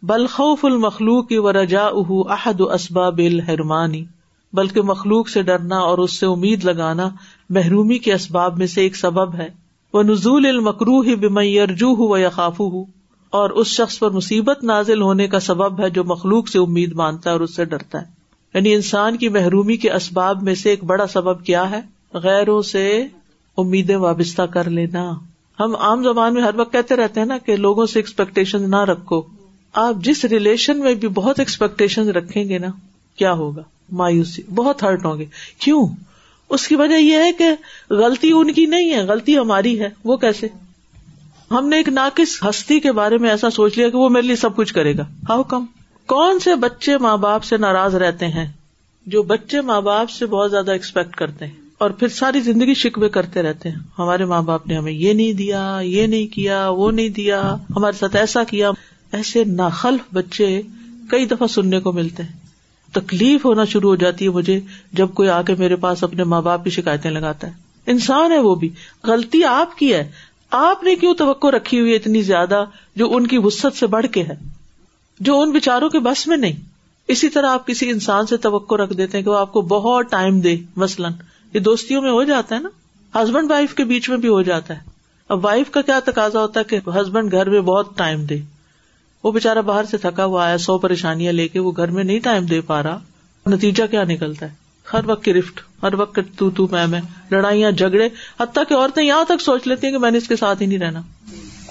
بلخوف 0.03 0.65
المخلوق 0.65 1.29
کی 1.29 1.39
ورجا 1.39 1.87
احد 2.31 2.61
اسباب 2.61 3.19
الحرمانی 3.19 4.05
بلکہ 4.53 4.83
مخلوق 4.83 5.29
سے 5.29 5.43
ڈرنا 5.43 5.79
اور 5.79 5.99
اس 5.99 6.19
سے 6.19 6.27
امید 6.27 6.65
لگانا 6.65 7.09
محرومی 7.51 7.99
کے 7.99 8.13
اسباب 8.13 8.59
میں 8.59 8.67
سے 8.67 8.81
ایک 8.81 8.97
سبب 8.97 9.35
ہے۔ 9.35 9.49
وہ 9.95 10.03
نزول 10.03 10.47
المکرو 10.47 11.01
ہی 11.01 11.15
بمرجو 11.15 11.95
ہو 11.95 12.19
یا 12.19 12.29
خافو 12.29 12.69
ہو 12.69 12.85
اور 13.31 13.51
اس 13.51 13.67
شخص 13.67 13.99
پر 13.99 14.11
مصیبت 14.11 14.65
نازل 14.65 15.03
ہونے 15.03 15.27
کا 15.27 15.41
سبب 15.41 15.81
ہے 15.81 15.91
جو 15.91 16.05
مخلوق 16.05 16.49
سے 16.49 16.59
امید 16.59 16.93
مانتا 16.93 17.31
ہے 17.31 17.33
اور 17.33 17.41
اس 17.41 17.57
سے 17.57 17.65
ڈرتا 17.65 18.01
ہے۔ 18.01 18.07
یعنی 18.55 18.75
انسان 18.75 19.17
کی 19.17 19.29
محرومی 19.29 19.77
کے 19.77 19.93
اسباب 19.93 20.43
میں 20.43 20.55
سے 20.55 20.71
ایک 20.71 20.85
بڑا 20.85 21.07
سبب 21.07 21.45
کیا 21.45 21.71
ہے؟ 21.71 21.81
غیروں 22.15 22.63
سے 22.63 23.07
امیدیں 23.59 23.97
وابستہ 23.97 24.43
کر 24.43 24.71
لینا۔ 24.71 25.13
ہم 25.61 25.77
عام 25.77 26.03
زبان 26.03 26.35
میں 26.35 26.43
ہر 26.43 26.55
وقت 26.55 26.73
کہتے 26.73 26.97
رہتے 26.97 27.21
ہیں 27.21 27.27
نا 27.27 27.39
کہ 27.39 27.57
لوگوں 27.57 27.87
سے 27.87 27.99
ایکسپیکٹیشن 27.99 28.71
نہ 28.71 28.81
رکھو۔ 28.81 29.23
آپ 29.73 29.95
جس 30.05 30.25
ریلیشن 30.25 30.79
میں 30.79 30.95
بھی 30.95 31.09
بہت 31.09 31.39
ایکسپیکٹیشن 31.39 32.09
رکھیں 32.09 32.49
گے 32.49 32.59
نا، 32.59 32.69
کیا 33.17 33.33
ہوگا؟ 33.33 33.63
مایوسی، 33.93 34.43
بہت 34.55 34.83
ہرٹ 34.83 35.05
ہوں 35.05 35.19
گے۔ 35.19 35.25
کیوں؟ 35.59 35.87
اس 36.49 36.69
کی 36.69 36.77
وجہ 36.77 36.95
یہ 36.95 37.17
ہے 37.17 37.33
کہ 37.33 37.49
غلطی 37.91 38.33
ان 38.33 38.53
کی 38.53 38.67
نہیں 38.67 38.91
ہے، 38.91 39.01
غلطی 39.01 39.39
ہماری 39.39 39.81
ہے۔ 39.81 39.89
وہ 40.05 40.17
کیسے؟ 40.17 40.47
ہم 41.51 41.69
نے 41.69 41.77
ایک 41.77 41.89
ناقص 41.89 42.43
ہستی 42.43 42.81
کے 42.81 42.93
بارے 42.93 43.19
میں 43.19 43.31
ایسا 43.31 43.51
سوچ 43.51 43.79
لیا 43.79 43.89
کہ 43.89 43.97
وہ 43.97 44.09
میرے 44.09 44.27
لیے 44.27 44.37
سب 44.37 44.57
کچھ 44.57 44.75
کرے 44.75 44.97
گا۔ 44.97 45.03
How 45.03 45.43
come? 45.43 45.65
کون 46.07 46.39
سے 46.39 46.55
بچے 46.55 46.99
ماں 46.99 47.17
باپ 47.17 47.45
سے 47.45 47.57
ناراض 47.57 47.95
رہتے 47.95 48.29
ہیں 48.29 48.53
جو 49.07 49.23
بچے 49.23 49.61
ماں 49.61 49.81
باپ 49.81 50.11
سے 50.11 50.27
بہت 50.27 50.51
زیادہ 50.51 50.73
ایکسپیکٹ 50.73 51.17
کرتے 51.17 51.47
ہیں 51.47 51.53
اور 51.79 51.91
پھر 51.91 52.09
ساری 52.09 52.41
زندگی 52.41 52.75
شکوے 52.75 53.09
کرتے 53.09 53.43
رہتے 53.43 53.69
ہیں؟ 53.69 53.77
ہمارے 53.99 54.25
ماں 54.25 54.43
باپ 54.43 54.67
نے 54.67 54.77
ہمیں 54.77 54.93
یہ 54.93 55.13
نہیں 55.13 55.33
دیا، 55.33 55.79
یہ 55.83 56.07
نہیں 56.07 56.27
کیا، 56.27 56.69
وہ 56.69 56.91
نہیں 56.91 57.09
دیا، 57.09 57.57
ہمارے 57.77 57.99
ساتھ 57.99 58.17
ایسا 58.17 58.45
کیا۔ 58.45 58.71
ایسے 59.13 59.45
ناخلف 59.45 60.15
بچے 60.15 60.63
کئی 61.11 61.27
دفعہ 61.27 61.47
سننے 61.47 61.81
کو 61.81 61.93
ملتے 61.93 62.23
ہیں۔ 62.23 62.44
تکلیف 62.95 63.45
ہونا 63.45 63.65
شروع 63.65 63.91
ہو 63.91 63.97
جاتی 63.97 64.25
ہے 64.25 64.31
مجھے 64.31 64.61
جب 64.93 65.09
کوئی 65.15 65.29
آ 65.29 65.43
کے 65.43 65.55
میرے 65.59 65.77
پاس 65.77 66.05
اپنے 66.05 66.25
ماں 66.25 66.43
باپ 66.43 66.65
کی 66.65 66.71
شکایتیں 66.71 67.11
لگاتا 67.11 67.47
ہے۔ 67.47 67.53
انسان 67.87 68.33
ہے 68.33 68.39
وہ 68.39 68.55
بھی۔ 68.55 68.71
غلطی 69.05 69.45
آپ 69.45 69.79
کی 69.79 69.95
ہے۔ 69.95 70.11
آپ 70.51 70.83
نے 70.83 70.97
کیوں 70.97 71.15
توقع 71.15 71.47
رکھی 71.47 71.81
ہوئی 71.81 71.95
اتنی 71.95 72.23
زیادہ 72.23 72.65
جو 72.97 73.17
ان 73.17 73.27
کی 73.27 73.39
وسط 73.39 73.77
سے 73.77 73.87
بڑھ 73.87 74.07
کے 74.07 74.23
ہے؟ 74.23 74.35
جو 75.21 75.41
ان 75.41 75.51
بےچاروں 75.51 75.89
کے 75.89 75.99
بس 75.99 76.27
میں 76.27 76.37
نہیں۔ 76.37 76.53
اسی 77.09 77.29
طرح 77.29 77.51
آپ 77.51 77.67
کسی 77.67 77.91
انسان 77.91 78.27
سے 78.27 78.37
توقع 78.37 78.75
رکھ 78.75 78.95
دیتے 78.95 79.19
ہیں 79.19 79.25
کہ 79.25 79.31
وہ 79.31 79.39
آپ 79.39 79.53
کو 79.53 79.61
بہت 79.61 80.11
ٹائم 80.11 80.41
دے، 80.41 80.57
مثلاً۔ 80.77 81.13
یہ 81.55 81.61
دوستیوں 81.61 82.03
میں 82.03 82.11
ہو 82.11 82.25
جاتا 82.25 82.55
ہے 82.55 82.61
نا۔ 82.61 82.69
ہسبینڈ 83.23 83.51
وائف 83.51 83.75
کے 83.75 83.85
بیچ 83.85 84.11
میں 84.11 84.19
بھی 84.19 84.29
ہو 84.29 84.43
جاتا 84.43 84.75
ہے۔ 84.75 84.81
اب 85.29 85.45
وائف 85.45 85.71
کا 85.71 85.83
کیا 85.83 86.01
تقاضا 86.05 86.41
ہوتا 86.41 86.61
ہے 86.61 86.65
کہ 86.65 86.91
ہسبینڈ 87.01 87.33
گھر 87.33 87.51
میں 87.51 87.61
بہت 87.61 87.97
ٹائم 87.97 88.25
دے۔ 88.25 88.39
وہ 89.25 89.33
بےچارا 89.33 89.61
باہر 89.61 89.85
سے 89.85 89.97
تھکا 89.97 90.25
ہوا 90.25 90.47
آیا، 90.47 90.59
سو 90.59 90.79
پریشانیاں 90.79 91.33
لے 91.33 91.49
کے 91.49 91.59
وہ 91.59 91.73
گھر 91.77 91.89
میں 91.89 92.05
نہیں 92.05 92.19
ٹائم 92.19 92.47
دے 92.47 92.61
پا 92.61 92.83
رہا۔ 92.83 92.99
نتیجہ 93.47 93.85
کیا 93.91 94.05
نکلتا 94.05 94.47
ہے؟ 94.47 94.51
ہر 94.93 95.01
وقت 95.07 95.25
کی 95.25 95.35
رفٹ، 95.35 95.61
ہر 95.83 95.95
وقت 95.95 96.19
تو 96.37 96.51
تو 96.51 96.69
میں 96.71 96.87
میں، 96.87 97.01
لڑائیاں، 97.31 97.71
جھگڑے۔ 97.71 98.09
حتیٰ 98.41 98.63
کہ 98.69 98.75
عورتیں 98.75 99.03
یہاں 99.03 99.25
تک 99.25 99.41
سوچ 99.41 99.67
لیتی 99.67 99.87
ہیں 99.87 99.95
کہ 99.95 99.99
میں 99.99 100.11
نے 100.11 100.19
اس 100.19 100.29
کے 100.29 100.37
ساتھ 100.37 100.63
ہی 100.63 100.67
نہیں 100.67 100.79
رہنا۔ 100.79 101.03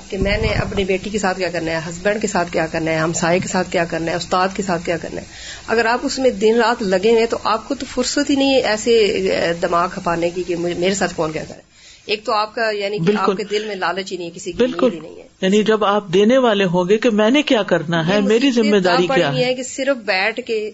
کہ 0.10 0.18
میں 0.18 0.38
نے 0.38 0.48
اپنی 0.48 0.84
بیٹی 0.84 1.10
کے 1.10 1.20
ساتھ 1.20 1.38
کیا 1.38 1.50
کرنا 1.50 1.72
ہے، 1.72 1.80
ہسبینڈ 1.90 2.22
کے 2.22 2.28
ساتھ 2.28 2.52
کیا 2.52 2.68
کرنا 2.68 2.92
ہے 2.92 2.98
ہمسائے 2.98 3.40
کے 3.40 3.48
ساتھ 3.48 3.72
کیا 3.72 3.86
کرنا 3.86 4.12
ہے، 4.12 4.16
استاد 4.16 4.48
کے 4.56 4.64
ساتھ 4.64 4.86
کیا 4.86 4.98
کرنا 4.98 5.22
ہے۔ 5.22 5.26
اگر 5.68 5.86
آپ 5.86 6.00
اس 6.04 6.20
میں 6.20 6.30
دن 6.30 6.56
رات 6.56 6.82
لگے 6.82 7.12
ہوئے 7.12 7.26
تو 7.26 7.38
آپ 7.44 7.68
کو 7.68 7.76
تو 7.76 7.86
فرصت 7.90 8.30
ہی 8.30 8.36
نہیں 8.36 8.54
ہے 8.54 8.60
ایسے 8.60 9.18
دماغ 9.62 9.90
کھپانے 9.94 10.30
کی 10.30 10.44
کہ 10.44 10.56
میرے 10.56 10.94
ساتھ 10.94 11.14
کون 11.16 11.32
کیا 11.32 11.44
کرے۔ 11.44 11.73
ایک 12.06 12.26
تو 12.26 12.34
آپ 12.34 12.56
کا 12.56 12.70
یعنی 12.70 12.98
کہ 12.98 13.12
آپ 13.18 13.38
کے 13.38 13.44
دل 13.44 13.66
میں 13.66 13.76
لالچ 13.76 14.12
ہی 14.12 14.18
نہیں 14.18 14.30
ہے 14.30 14.36
کسی 14.36 14.52
کی 14.52 14.58
بالکل. 14.58 15.00
نہیں 15.02 15.18
ہے۔ 15.18 15.28
یعنی 15.42 15.64
جب 15.64 15.86
آپ 15.86 16.08
دینے 16.14 16.38
والے 16.38 16.66
ہوں 16.66 16.90
گے 16.90 16.98
کہ 16.98 17.10
میں 17.10 17.30
نے 17.30 17.42
کیا 17.42 17.64
کرنا 17.64 18.08
ہے 18.08 18.22
میری 18.22 18.52
ذمہ 18.52 18.78
داری 18.78 19.08
کیا 19.08 19.34
ہے 19.34 19.54
کہ 19.54 19.64
صرف 19.64 19.98
بیٹھ 19.98 20.40
کے 20.48 20.72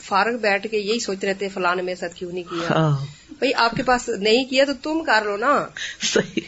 فارغ 0.00 0.36
بیٹھ 0.36 0.66
کے 0.70 0.78
یہی 0.78 1.00
سوچتے 1.00 1.26
رہتے 1.26 1.48
فلاں 1.48 1.74
نے 1.74 1.82
میرے 1.82 1.96
ساتھ 1.96 2.14
کیوں 2.14 2.32
نہیں 2.32 2.44
کیا؟ 2.44 2.66
ہاں۔ 2.70 3.04
بھائی 3.30 3.52
آپ 3.54 3.70
کے 3.76 3.82
پاس 3.82 4.08
نہیں 4.08 4.44
کیا 4.44 4.64
تو 4.64 4.72
تم 4.82 5.04
کر 5.04 5.24
لو 5.24 5.36
نا۔ 5.36 5.66
صحیح۔ 6.02 6.40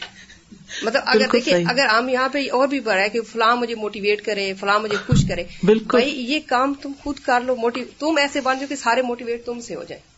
مطلب 0.83 1.01
اگر 1.05 1.25
دیکھیں 1.33 1.65
اگر 1.69 1.85
ہم 1.85 2.09
یہاں 2.09 2.29
پہ 2.29 2.51
اور 2.51 2.67
بھی 2.67 2.79
بڑھا 2.79 3.01
ہے 3.01 3.09
کہ 3.09 3.21
فلاں 3.21 3.55
مجھے 3.55 3.75
موٹیویٹ 3.75 4.21
کرے 4.21 4.53
فلاں 4.59 4.79
مجھے 4.79 4.97
خوش 5.07 5.25
کرے۔ 5.27 5.43
بالکل۔ 5.63 5.99
یہ 6.03 6.39
کام 6.45 6.73
تم 6.81 6.91
خود 7.03 7.19
کر 7.19 7.41
لو 7.41 7.55
تم 7.99 8.17
ایسے 8.17 8.41
بن 8.41 8.59
جاؤ 8.59 8.67
کہ 8.69 8.75
سارے 8.75 9.01
موٹیویٹ 9.01 9.45
تم 9.45 9.59
سے 9.59 9.75
ہو 9.75 9.83
جائے 9.83 10.12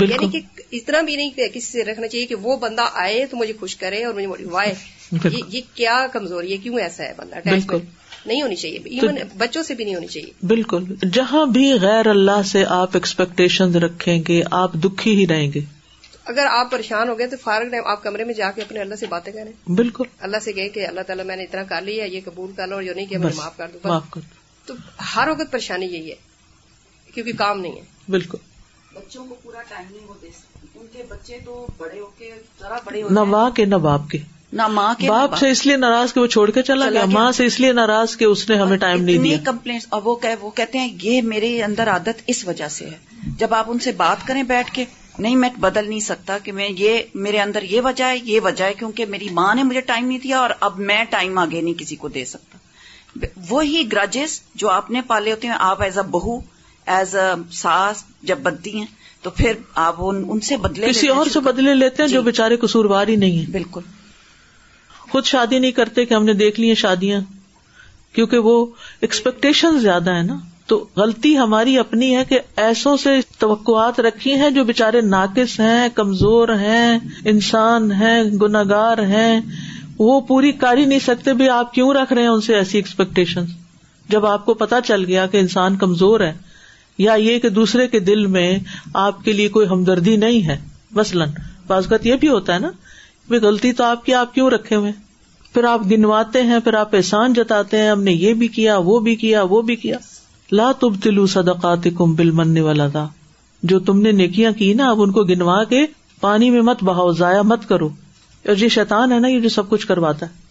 یعنی 0.00 0.28
کہ 0.30 0.40
اتنا 0.72 1.00
بھی 1.00 1.16
نہیں 1.16 1.30
کسی 1.30 1.60
سے 1.60 1.84
رکھنا 1.84 2.08
چاہیے 2.08 2.26
کہ 2.26 2.34
وہ 2.34 2.56
بندہ 2.56 2.84
آئے 2.92 3.26
تو 3.26 3.36
مجھے 3.36 3.52
خوش 3.60 3.76
کرے 3.76 4.04
اور 4.04 4.14
مجھے 4.14 4.26
موٹیوائے 4.26 4.74
یہ 5.48 5.60
کیا 5.74 6.06
کمزوری 6.12 6.52
ہے؟ 6.52 6.56
کیوں 6.56 6.78
ایسا 6.78 7.04
ہے 7.04 7.12
بندہ؟ 7.16 7.48
نہیں 8.26 8.42
ہونی 8.42 8.56
چاہیے۔ 8.56 8.78
ایون 8.84 9.14
بچوں 9.38 9.62
سے 9.62 9.74
بھی 9.74 9.84
نہیں 9.84 9.94
ہونی 9.94 10.06
چاہیے۔ 10.06 10.46
بالکل۔ 10.46 10.84
جہاں 11.12 11.46
بھی 11.46 11.72
غیر 11.72 12.06
اللہ 12.06 12.42
سے 12.42 12.64
آپ 12.68 12.90
ایکسپیکٹیشن 12.94 13.74
رکھیں 13.74 14.22
گے 14.28 14.42
آپ 14.50 14.72
دکھی 14.72 15.14
ہی 15.14 15.26
رہیں 15.26 15.52
گے۔ 15.52 15.60
اگر 16.24 16.46
آپ 16.50 16.70
پریشان 16.70 17.08
ہو 17.08 17.18
گئے 17.18 17.26
تو 17.26 17.36
فارغ 17.42 17.68
ٹائم 17.68 17.86
آپ 17.86 18.02
کمرے 18.02 18.24
میں 18.24 18.34
جا 18.34 18.50
کے 18.50 18.62
اپنے 18.62 18.80
اللہ 18.80 18.94
سے 18.94 19.06
باتیں 19.06 19.32
کریں۔ 19.32 19.70
بالکل۔ 19.70 20.04
اللہ 20.20 20.36
سے 20.42 20.52
گئے 20.56 20.68
کہ 20.68 20.86
اللہ 20.86 21.00
تعالیٰ 21.00 21.24
میں 21.24 21.36
نے 21.36 21.42
اتنا 21.42 21.62
کر 21.62 21.82
لیا 21.82 22.04
یہ 22.04 22.20
قبول 22.24 22.50
کر 22.56 22.66
لو 22.66 22.74
اور 22.74 22.82
یہ 22.82 22.92
نہیں 22.96 23.06
کہ 23.06 23.18
میں 23.18 23.30
معاف 23.36 23.56
کر 23.56 23.68
دوں 23.72 24.10
تو 24.66 24.74
ہر 25.16 25.28
وقت 25.28 25.52
پریشانی 25.52 25.86
یہی 25.86 26.10
ہے 26.10 26.14
کیونکہ 27.14 27.32
کام 27.32 27.60
نہیں 27.60 27.76
ہے۔ 27.76 27.80
بالکل۔ 28.08 28.38
بچوں 28.94 29.24
کو 29.24 29.34
پورا 29.42 29.62
ٹائم 29.68 29.96
نہیں 29.96 30.08
ہوتے 30.08 30.28
ان 30.74 30.86
کے 30.92 31.02
بچے 31.08 31.38
تو 31.44 31.66
بڑے 31.78 32.00
ہو 32.00 32.10
کے 32.18 32.30
ذرا 32.60 32.78
بڑے 32.84 33.02
نہ 33.10 33.24
ماں 33.24 33.50
کے 33.50 33.64
نہ 33.64 33.74
باپ 33.74 34.10
کے۔ 34.10 34.18
نہ 34.52 34.66
ماں 34.66 34.94
کے 34.98 35.08
باپ 35.08 35.38
سے 35.38 35.50
اس 35.50 35.66
لیے 35.66 35.76
ناراض 35.76 36.12
کہ 36.14 36.20
وہ 36.20 36.26
چھوڑ 36.26 36.50
کے 36.50 36.62
چلا 36.62 36.90
گیا 36.90 37.04
ماں 37.04 37.32
سے 37.32 37.44
اس 37.44 37.60
لیے 37.60 37.72
ناراض 37.72 38.16
کہ 38.16 38.24
اس 38.24 38.50
نے 38.50 38.56
ہمیں 38.56 38.76
ٹائم 38.76 39.04
نہیں 39.04 39.18
دیا۔ 39.18 39.38
کمپلینٹ 39.44 39.82
اور 39.88 40.02
وہ 40.40 40.50
کہتے 40.50 40.78
ہیں 40.78 40.96
یہ 41.02 41.22
میرے 41.22 41.62
اندر 41.62 41.88
عادت 41.88 42.22
اس 42.26 42.48
وجہ 42.48 42.68
سے 42.68 42.84
ہے۔ 42.84 42.98
جب 43.38 43.54
آپ 43.54 43.64
ان 43.68 43.78
سے 43.78 43.92
بات 43.92 44.26
کریں 44.26 44.42
بیٹھ 44.42 44.72
کے 44.72 44.84
نہیں 45.18 45.36
میں 45.36 45.48
بدل 45.60 45.88
نہیں 45.88 46.00
سکتا 46.00 46.38
کہ 46.38 46.52
میں 46.52 46.68
یہ 46.78 46.98
میرے 47.14 47.40
اندر 47.40 47.62
یہ 47.62 47.80
وجہ 47.80 48.04
ہے 48.04 48.18
یہ 48.18 48.40
وجہ 48.44 48.64
ہے 48.64 48.74
کیونکہ 48.74 49.06
میری 49.06 49.28
ماں 49.28 49.54
نے 49.54 49.62
مجھے 49.62 49.80
ٹائم 49.80 50.06
نہیں 50.06 50.18
دیا 50.18 50.38
اور 50.38 50.50
اب 50.60 50.78
میں 50.78 51.04
ٹائم 51.10 51.38
آگے 51.38 51.60
نہیں 51.60 51.74
کسی 51.74 51.96
کو 51.96 52.08
دے 52.08 52.24
سکتا۔ 52.24 52.58
وہی 53.48 53.92
گرجز 53.92 54.40
جو 54.54 54.70
آپ 54.70 54.90
نے 54.90 55.00
پالے 55.00 55.30
ہوتے 55.30 55.48
ہیں 55.48 55.54
آپ 55.58 55.82
ایز 55.82 55.98
اے 55.98 56.04
بہو 56.10 56.40
ایز 56.86 57.14
اے 57.16 57.52
ساس 57.52 58.04
جب 58.22 58.38
بدتی 58.38 58.78
ہیں 58.78 58.86
تو 59.22 59.30
پھر 59.30 59.52
آپ 59.74 59.94
ان 59.98 60.40
سے 60.40 60.56
بدلے 60.56 60.88
کسی 60.88 61.08
اور 61.08 61.26
سے 61.26 61.40
بدلے 61.40 61.74
لیتے 61.74 62.02
ہیں 62.02 62.10
جو 62.10 62.20
جی۔ 62.20 62.24
بےچارے 62.24 62.56
قصوروار 62.56 63.08
ہی 63.08 63.16
نہیں 63.16 63.40
ہے 63.40 63.44
بالکل۔ 63.50 63.80
خود 65.10 65.24
شادی 65.24 65.58
نہیں 65.58 65.72
کرتے 65.72 66.04
کہ 66.04 66.14
ہم 66.14 66.24
نے 66.24 66.32
دیکھ 66.32 66.60
لی 66.60 66.66
ہیں 66.66 66.74
شادیاں 66.74 67.20
کیونکہ 68.12 68.38
وہ 68.38 68.66
ایکسپیکٹیشن 69.00 69.78
زیادہ 69.78 70.10
ہے 70.10 70.22
نا۔ 70.22 70.38
تو 70.66 70.86
غلطی 70.96 71.38
ہماری 71.38 71.78
اپنی 71.78 72.16
ہے 72.16 72.24
کہ 72.24 72.40
ایسوں 72.56 72.96
سے 72.96 73.10
توقعات 73.38 74.00
رکھی 74.00 74.34
ہیں 74.34 74.50
جو 74.50 74.64
بےچارے 74.64 75.00
ناقص 75.00 75.60
ہیں 75.60 75.88
کمزور 75.94 76.48
ہیں 76.48 76.98
انسان 77.24 77.92
ہیں 77.92 78.22
گناگار 78.24 78.98
ہیں۔ 78.98 79.40
وہ 79.98 80.20
پوری 80.20 80.52
کر 80.52 80.76
ہی 80.76 80.84
نہیں 80.84 80.98
سکتے 80.98 81.32
بھی 81.32 81.48
آپ 81.48 81.74
کیوں 81.74 81.94
رکھ 81.94 82.12
رہے 82.12 82.22
ہیں 82.22 82.28
ان 82.28 82.40
سے 82.40 82.54
ایسی 82.54 82.78
ایکسپیکٹیشن 82.78 83.44
جب 84.08 84.26
آپ 84.26 84.44
کو 84.44 84.54
پتا 84.54 84.80
چل 84.80 85.04
گیا 85.04 85.26
کہ 85.26 85.36
انسان 85.36 85.76
کمزور 85.76 86.20
ہے 86.20 86.32
یا 87.02 87.12
یہ 87.12 87.38
کہ 87.38 87.48
دوسرے 87.48 87.88
کے 87.88 88.00
دل 88.00 88.26
میں 88.26 88.58
آپ 88.94 89.24
کے 89.24 89.32
لیے 89.32 89.48
کوئی 89.48 89.66
ہمدردی 89.68 90.16
نہیں 90.16 90.46
ہے، 90.46 90.58
مثلاً 90.90 91.28
بازگت 91.66 92.06
یہ 92.06 92.14
بھی 92.14 92.28
ہوتا 92.28 92.54
ہے 92.54 92.58
نا 92.58 92.70
غلطی 93.30 93.72
تو 93.72 93.84
آپ 93.84 94.04
کی، 94.04 94.14
آپ 94.14 94.34
کیوں 94.34 94.50
رکھے 94.50 94.76
ہوئے؟ 94.76 94.92
پھر 95.54 95.64
آپ 95.64 95.80
گنواتے 95.90 96.42
ہیں، 96.42 96.60
پھر 96.64 96.74
آپ 96.74 96.94
احسان 96.94 97.32
جتاتے 97.32 97.78
ہیں، 97.78 97.90
ہم 97.90 98.02
نے 98.02 98.12
یہ 98.12 98.34
بھی 98.34 98.48
کیا، 98.48 98.76
وہ 98.76 99.00
بھی 99.00 99.16
کیا، 99.16 99.42
وہ 99.42 99.62
بھی 99.62 99.76
کیا۔ 99.76 99.96
لا 100.52 100.72
تب 100.72 101.02
تلو 101.02 101.26
صدقات 101.26 101.86
کم 101.98 102.14
بل 102.14 102.30
من 102.30 102.58
والا 102.58 102.88
تھا 102.88 103.08
جو 103.62 103.78
تم 103.78 104.00
نے 104.00 104.12
نیکیاں 104.12 104.52
کی 104.52 104.74
نا، 104.74 104.90
اب 104.90 105.02
ان 105.02 105.12
کو 105.12 105.24
گنوا 105.24 105.64
کے 105.64 105.86
پانی 106.20 106.50
میں 106.50 106.62
مت 106.62 106.84
بہاؤ، 106.84 107.12
ضائع 107.12 107.42
مت 107.42 107.68
کرو۔ 107.68 107.88
اور 108.48 108.56
یہ 108.56 108.68
شیطان 108.68 109.12
ہے 109.12 109.18
نا، 109.18 109.28
یہ 109.28 109.40
جو 109.40 109.48
سب 109.48 109.68
کچھ 109.68 109.86
کرواتا 109.86 110.26
ہے۔ 110.26 110.41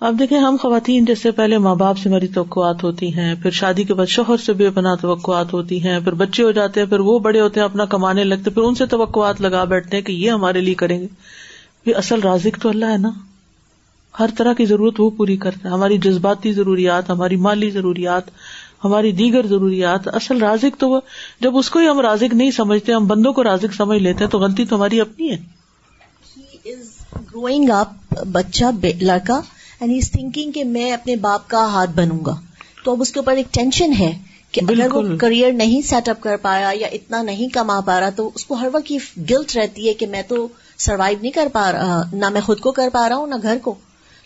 اب 0.00 0.18
دیکھیں، 0.18 0.38
ہم 0.38 0.56
خواتین 0.62 1.04
جیسے 1.04 1.30
پہلے 1.30 1.58
ماں 1.58 1.74
باپ 1.74 1.98
سے 1.98 2.08
ہماری 2.08 2.26
توقعات 2.26 2.84
ہوتی 2.84 3.14
ہیں، 3.14 3.34
پھر 3.34 3.50
شادی 3.50 3.84
کے 3.84 3.94
بعد 3.94 4.06
شوہر 4.06 4.36
سے 4.36 4.52
بے 4.52 4.70
پناہ 4.70 4.94
توقعات 4.94 5.52
ہوتی 5.52 5.84
ہیں، 5.84 6.00
پھر 6.00 6.12
بچے 6.12 6.42
ہو 6.42 6.50
جاتے 6.50 6.80
ہیں، 6.80 6.86
پھر 6.86 7.00
وہ 7.00 7.18
بڑے 7.18 7.40
ہوتے 7.40 7.60
ہیں، 7.60 7.64
اپنا 7.64 7.84
کمانے 7.84 8.24
لگتے 8.24 8.50
پھر 8.50 8.62
ان 8.62 8.74
سے 8.74 8.86
توقعات 8.86 9.40
لگا 9.40 9.64
بیٹھتے 9.64 9.96
ہیں 9.96 10.04
کہ 10.04 10.12
یہ 10.12 10.30
ہمارے 10.30 10.60
لیے 10.60 10.74
کریں 10.74 11.00
گے۔ 11.00 11.06
یہ 11.86 11.94
اصل 11.96 12.20
رازق 12.20 12.62
تو 12.62 12.68
اللہ 12.68 12.84
ہے 12.84 12.96
نا؟ 12.96 13.10
ہر 14.20 14.26
طرح 14.38 14.52
کی 14.52 14.64
ضرورت 14.64 14.94
وہ 14.98 15.10
پوری 15.10 15.36
کرتا 15.36 15.68
ہے۔ 15.68 15.74
ہماری 15.74 15.98
جذباتی 15.98 16.52
ضروریات، 16.52 17.10
ہماری 17.10 17.36
مالی 17.36 17.70
ضروریات، 17.70 18.22
ہماری 18.84 19.12
دیگر 19.12 19.46
ضروریات، 19.46 20.08
اصل 20.08 20.38
رازق 20.38 20.80
تو 20.80 20.90
وہ، 20.90 21.00
جب 21.40 21.56
اس 21.56 21.70
کو 21.70 21.78
ہی 21.78 21.88
ہم 21.88 22.00
رازق 22.00 22.34
نہیں 22.34 22.50
سمجھتے، 22.50 22.92
ہم 22.92 23.06
بندوں 23.06 23.32
کو 23.32 23.44
رازق 23.44 23.74
سمجھ 23.74 23.98
لیتے 23.98 24.24
ہیں، 24.24 24.30
تو 24.30 24.38
غلطی 24.38 24.64
تو 24.64 24.76
ہماری 24.76 25.00
اپنی 25.00 25.30
ہے۔ 25.30 25.36
گروئنگ 27.14 27.70
اپ 27.70 28.14
بچہ، 28.32 28.64
لڑکا 29.00 29.40
اینڈ 29.80 29.92
از 29.96 30.10
تھنکنگ 30.10 30.52
کہ 30.52 30.64
میں 30.64 30.92
اپنے 30.92 31.16
باپ 31.16 31.48
کا 31.48 31.64
ہاتھ 31.64 31.90
بنوں 31.90 32.24
گا۔ 32.26 32.34
تو 32.84 32.92
اب 32.92 33.02
اس 33.02 33.12
کے 33.12 33.18
اوپر 33.18 33.36
ایک 33.36 33.54
ٹینشن 33.54 33.92
ہے 33.98 34.18
کہ 34.52 34.60
اگر 34.68 34.94
وہ 34.94 35.16
کریئر 35.16 35.52
نہیں 35.52 35.82
سیٹ 35.82 36.08
اپ 36.08 36.20
کر 36.20 36.36
پایا 36.36 36.70
یا 36.74 36.86
اتنا 36.92 37.22
نہیں 37.22 37.48
کما 37.48 37.80
پا 37.80 38.00
رہا 38.00 38.10
تو 38.10 38.30
اس 38.34 38.46
کو 38.46 38.54
ہر 38.54 38.68
وقت 38.72 38.90
یہ 38.90 38.98
گلٹ 39.30 39.56
رہتی 39.56 39.88
ہے 39.88 39.94
کہ 39.94 40.06
میں 40.06 40.22
تو 40.28 40.48
سروائو 40.78 41.16
نہیں 41.20 41.32
کر 41.32 41.48
پا 41.52 41.72
رہا 41.72 42.02
نہ 42.12 42.28
میں 42.28 42.40
خود 42.40 42.60
کو 42.60 42.72
کر 42.72 42.88
پا 42.92 43.08
رہا 43.08 43.16
ہوں 43.16 43.26
نہ 43.26 43.34
گھر 43.42 43.58
کو۔ 43.62 43.74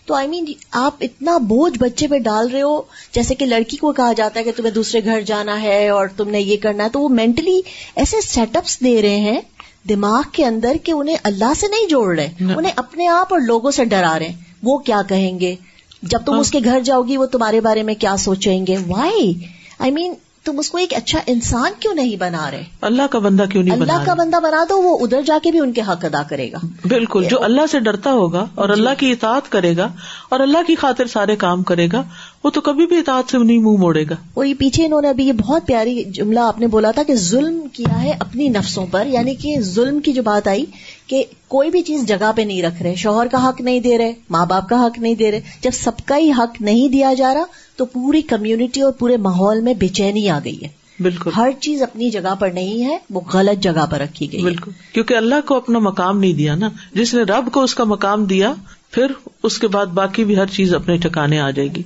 تو 0.05 0.13
آئی 0.13 0.27
مین 0.27 0.45
آپ 0.71 0.95
اتنا 1.01 1.37
بوجھ 1.37 1.79
بچے 1.79 2.07
پہ 2.07 2.17
ڈال 2.17 2.49
رہے 2.49 2.61
ہو 2.61 2.81
جیسے 3.11 3.35
کہ 3.35 3.45
لڑکی 3.45 3.77
کو 3.77 3.91
کہا 3.91 4.13
جاتا 4.13 4.39
ہے 4.39 4.45
کہ 4.45 4.51
تمہیں 4.55 4.71
دوسرے 4.71 5.03
گھر 5.05 5.21
جانا 5.21 5.61
ہے 5.61 5.89
اور 5.89 6.07
تم 6.07 6.29
نے 6.29 6.39
یہ 6.39 6.57
کرنا 6.57 6.83
ہے 6.83 6.89
تو 6.89 6.99
وہ 6.99 7.09
مینٹلی 7.09 7.61
ایسے 7.95 8.21
سیٹ 8.21 8.57
اپس 8.57 8.83
دے 8.83 9.01
رہے 9.01 9.15
ہیں 9.15 9.41
دماغ 9.89 10.21
کے 10.31 10.45
اندر 10.45 10.77
کہ 10.83 10.91
انہیں 10.91 11.15
اللہ 11.23 11.53
سے 11.59 11.67
نہیں 11.67 11.87
جوڑ 11.87 12.19
رہے 12.19 12.33
انہیں 12.39 12.71
اپنے 12.75 13.07
آپ 13.07 13.33
اور 13.33 13.41
لوگوں 13.41 13.71
سے 13.71 13.85
ڈرا 13.85 14.19
رہے۔ 14.19 14.27
ہیں 14.27 14.50
وہ 14.63 14.77
کیا 14.77 15.01
کہیں 15.09 15.39
گے؟ 15.39 15.55
جب 16.01 16.19
تم 16.25 16.33
ہاں۔ 16.33 16.39
اس 16.39 16.51
کے 16.51 16.59
گھر 16.63 16.79
جاؤ 16.79 17.01
گی 17.01 17.17
وہ 17.17 17.25
تمہارے 17.25 17.61
بارے 17.61 17.83
میں 17.83 17.93
کیا 17.93 18.17
سوچیں 18.17 18.67
گے؟ 18.67 18.75
وائی 18.87 19.33
آئی 19.79 19.91
مین 19.91 20.13
تم 20.45 20.59
اس 20.59 20.69
کو 20.71 20.77
ایک 20.77 20.93
اچھا 20.93 21.19
انسان 21.27 21.71
کیوں 21.79 21.93
نہیں 21.93 22.15
بنا 22.15 22.51
رہے؟ 22.51 22.63
اللہ 22.81 23.01
کا 23.11 23.19
بندہ 23.19 23.43
کیوں 23.51 23.63
نہیں 23.63 23.73
اللہ 23.73 24.05
کا 24.05 24.13
بندہ 24.13 24.39
بنا 24.39 24.63
دو 24.69 24.81
وہ 24.81 24.97
ادھر 25.01 25.21
جا 25.21 25.37
کے 25.43 25.51
بھی 25.51 25.59
ان 25.59 25.73
کے 25.73 25.81
حق 25.81 26.05
ادا 26.05 26.23
کرے 26.23 26.51
گا۔ 26.51 26.57
بالکل 26.87 27.23
جو 27.23 27.43
اللہ 27.43 27.61
سے 27.71 27.79
ڈرتا 27.79 28.11
ہوگا 28.11 28.45
اور 28.55 28.67
جی۔ 28.67 28.73
اللہ 28.73 28.89
کی 28.97 29.11
اطاعت 29.11 29.51
کرے 29.51 29.77
گا 29.77 29.87
اور 30.29 30.39
اللہ 30.39 30.57
کی 30.67 30.75
خاطر 30.75 31.07
سارے 31.07 31.35
کام 31.35 31.63
کرے 31.63 31.87
گا 31.93 32.03
وہ 32.43 32.49
تو 32.49 32.61
کبھی 32.61 32.85
بھی 32.85 32.97
اطاعت 32.97 33.31
سے 33.31 33.37
نہیں 33.37 33.57
منہ 33.57 33.77
موڑے 33.77 34.03
گا۔ 34.09 34.15
وہ 34.35 34.47
یہ 34.47 34.53
پیچھے 34.53 34.85
انہوں 34.85 35.01
نے 35.01 35.09
ابھی 35.09 35.27
یہ 35.27 35.33
بہت 35.33 35.65
پیاری 35.65 36.03
جملہ 36.03 36.39
آپ 36.39 36.59
نے 36.59 36.67
بولا 36.67 36.91
تھا 36.91 37.03
کہ 37.03 37.15
ظلم 37.15 37.67
کیا 37.73 38.03
ہے 38.03 38.11
اپنی 38.19 38.47
نفسوں 38.49 38.85
پر 38.91 39.05
یعنی 39.05 39.35
کہ 39.35 39.55
ظلم 39.59 39.99
کی 39.99 40.13
جو 40.13 40.23
بات 40.23 40.47
آئی 40.47 40.65
کہ 41.11 41.23
کوئی 41.47 41.69
بھی 41.69 41.81
چیز 41.81 42.05
جگہ 42.05 42.31
پہ 42.35 42.41
نہیں 42.41 42.61
رکھ 42.61 42.83
رہے 42.83 42.95
شوہر 42.95 43.27
کا 43.27 43.49
حق 43.49 43.61
نہیں 43.61 43.79
دے 43.79 43.97
رہے 43.97 44.13
ماں 44.29 44.45
باپ 44.45 44.69
کا 44.69 44.85
حق 44.85 44.99
نہیں 44.99 45.15
دے 45.15 45.31
رہے۔ 45.31 45.41
جب 45.61 45.71
سب 45.73 45.91
کا 46.05 46.17
ہی 46.17 46.31
حق 46.31 46.61
نہیں 46.61 46.89
دیا 46.89 47.13
جا 47.13 47.33
رہا 47.33 47.43
تو 47.75 47.85
پوری 47.85 48.21
کمیونٹی 48.21 48.81
اور 48.81 48.91
پورے 48.91 49.17
ماحول 49.17 49.61
میں 49.61 49.73
بے 49.73 49.87
چینی 49.87 50.29
آ 50.29 50.39
گئی 50.43 50.61
ہے۔ 50.63 50.67
بالکل۔ 50.99 51.31
ہر 51.35 51.49
چیز 51.59 51.81
اپنی 51.81 52.09
جگہ 52.09 52.35
پر 52.39 52.49
نہیں 52.49 52.85
ہے 52.85 52.97
وہ 53.09 53.21
غلط 53.33 53.63
جگہ 53.63 53.85
پر 53.91 53.99
رکھی 53.99 54.31
گئی 54.31 54.41
بالکل۔ 54.41 54.71
کیونکہ 54.93 55.13
اللہ 55.13 55.35
کو 55.47 55.55
اپنا 55.55 55.79
مقام 55.79 56.19
نہیں 56.19 56.33
دیا 56.33 56.55
نا۔ 56.55 56.69
جس 56.93 57.13
نے 57.13 57.21
رب 57.21 57.49
کو 57.51 57.63
اس 57.63 57.75
کا 57.75 57.83
مقام 57.83 58.25
دیا 58.25 58.53
پھر 58.91 59.05
اس 59.43 59.59
کے 59.59 59.67
بعد 59.67 59.85
باقی 59.85 60.23
بھی 60.23 60.37
ہر 60.37 60.47
چیز 60.47 60.73
اپنے 60.73 60.97
ٹھکانے 60.97 61.39
آ 61.39 61.49
جائے 61.49 61.67
گی۔ 61.67 61.83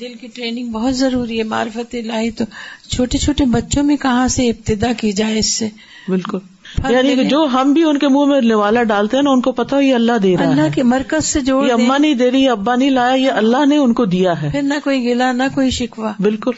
دل 0.00 0.14
کی 0.14 0.26
ٹریننگ 0.26 0.68
بہت 0.68 0.96
ضروری 0.96 1.38
ہے 1.38 1.42
معرفت 1.42 1.94
الہی 1.94 2.30
تو 2.30 2.44
چھوٹے 2.90 3.18
چھوٹے 3.18 3.44
بچوں 3.44 3.82
میں 3.82 3.96
کہاں 3.96 4.28
سے 4.28 4.48
ابتدا 4.48 4.92
کی 4.92 5.12
جائے 5.12 5.38
اس 5.38 5.52
سے؟ 5.52 5.68
بالکل۔ 6.08 6.38
یعنی 6.88 7.16
کہ 7.16 7.24
جو 7.24 7.46
ہم 7.52 7.72
بھی 7.72 7.82
ان 7.82 7.98
کے 7.98 8.08
منہ 8.08 8.24
میں 8.24 8.40
نوالا 8.40 8.82
ڈالتے 8.82 9.16
ہیں 9.16 9.24
نا 9.24 9.30
ان 9.30 9.40
کو 9.40 9.52
پتا 9.52 9.78
یہ 9.78 9.94
اللہ 9.94 10.18
دے 10.22 10.36
رہا 10.36 10.44
ہے۔ 10.44 10.50
اللہ 10.50 10.74
کے 10.74 10.82
مرکز 10.82 11.24
سے 11.24 11.40
جو 11.40 11.60
اما 11.60 11.98
نہیں 11.98 12.14
دے 12.14 12.30
رہی 12.30 12.48
ابا 12.48 12.76
نہیں 12.76 12.90
لایا 12.90 13.14
یہ 13.14 13.30
اللہ 13.30 13.66
نے 13.66 13.76
ان 13.76 13.92
کو 13.94 14.04
دیا 14.04 14.42
ہے۔ 14.42 14.48
پھر 14.50 14.62
نہ 14.62 14.74
کوئی 14.84 15.04
گلا 15.04 15.32
نہ 15.32 15.42
کوئی 15.54 15.70
شکوا 15.70 16.12
بالکل۔ 16.20 16.50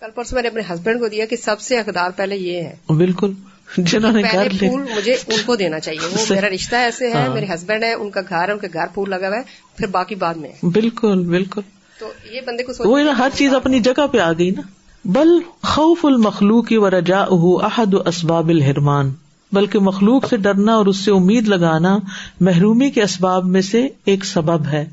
کل 0.00 0.10
پرسوں 0.14 0.36
میں 0.36 0.42
نے 0.42 0.48
اپنے 0.48 0.62
ہسبینڈ 0.74 1.00
کو 1.00 1.08
دیا 1.08 1.26
کہ 1.26 1.36
سب 1.36 1.60
سے 1.60 1.78
حقدار 1.78 2.10
پہلے 2.16 2.36
یہ 2.36 2.62
ہے۔ 2.62 2.94
بالکل۔ 2.94 3.32
جنہوں 3.78 4.12
نے 4.12 4.22
پھول 4.58 4.82
مجھے 4.96 5.12
ان 5.12 5.40
کو 5.46 5.56
دینا 5.56 5.80
چاہیے۔ 5.80 6.06
وہ 6.06 6.34
میرا 6.34 6.48
رشتہ 6.48 6.76
ایسے 6.76 7.06
ہے 7.06 7.12
ہاں۔ 7.12 7.34
میرے 7.34 7.46
ہسبینڈ 7.54 7.84
ہے 7.84 7.92
ان 7.94 8.10
کا 8.10 8.20
گھر 8.28 8.48
ہے 8.48 8.52
ان 8.52 8.58
کے 8.58 8.66
گھر 8.72 8.86
پھول 8.94 9.10
لگا 9.10 9.28
ہوا 9.28 9.36
ہے 9.36 9.42
پھر 9.76 9.86
باقی 9.86 10.14
بعد 10.14 10.34
میں۔ 10.34 10.66
بالکل 10.66 11.24
بالکل۔ 11.26 11.60
تو 11.98 12.06
یہ 12.32 12.40
بندے 12.46 12.62
کو 12.62 12.88
وہ 12.90 13.00
ہر 13.00 13.28
چیز 13.34 13.54
اپنی 13.54 13.80
جگہ 13.80 14.06
پہ 14.06 14.18
آ 14.18 14.32
گئی 14.32 14.50
نا۔ 14.50 14.62
بل 15.04 15.28
خوف 15.62 16.04
المخلوق 16.04 16.64
و 16.70 16.90
رجا 16.90 17.24
احد 17.62 17.94
اسباب 18.06 18.48
الحرمان۔ 18.48 19.10
بلکہ 19.52 19.78
مخلوق 19.78 20.28
سے 20.28 20.36
ڈرنا 20.36 20.74
اور 20.74 20.86
اس 20.86 20.96
سے 20.96 21.10
امید 21.10 21.48
لگانا 21.48 21.98
محرومی 22.40 22.90
کے 22.90 23.02
اسباب 23.02 23.44
میں 23.44 23.60
سے 23.60 23.88
ایک 24.04 24.24
سبب 24.24 24.66
ہے۔ 24.66 24.88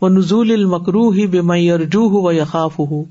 وہ 0.00 0.08
نزول 0.08 0.52
المکرو 0.52 1.10
ہی 1.10 1.26
بے 1.26 1.40
مئی 1.40 1.70
ارجو 1.70 2.06
ہو 2.08 2.32
یقاف 2.32 2.78
ہو 2.78 3.04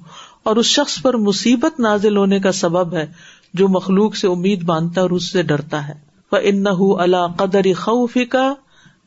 اور 0.44 0.56
اس 0.56 0.66
شخص 0.66 1.02
پر 1.02 1.18
مصیبت 1.18 1.80
نازل 1.80 2.18
ہونے 2.18 2.40
کا 2.40 2.52
سبب 2.52 2.94
ہے 2.94 3.06
جو 3.54 3.68
مخلوق 3.68 4.16
سے 4.16 4.28
امید 4.28 4.64
باندھتا 4.64 5.02
اور 5.02 5.10
اس 5.10 5.32
سے 5.32 5.42
ڈرتا 5.42 5.88
ہے۔ 5.88 5.94
وہ 6.32 6.38
ان 6.44 6.66
اللہ 7.00 7.28
قدر 7.38 7.74
خوف 7.78 8.18
کا 8.30 8.54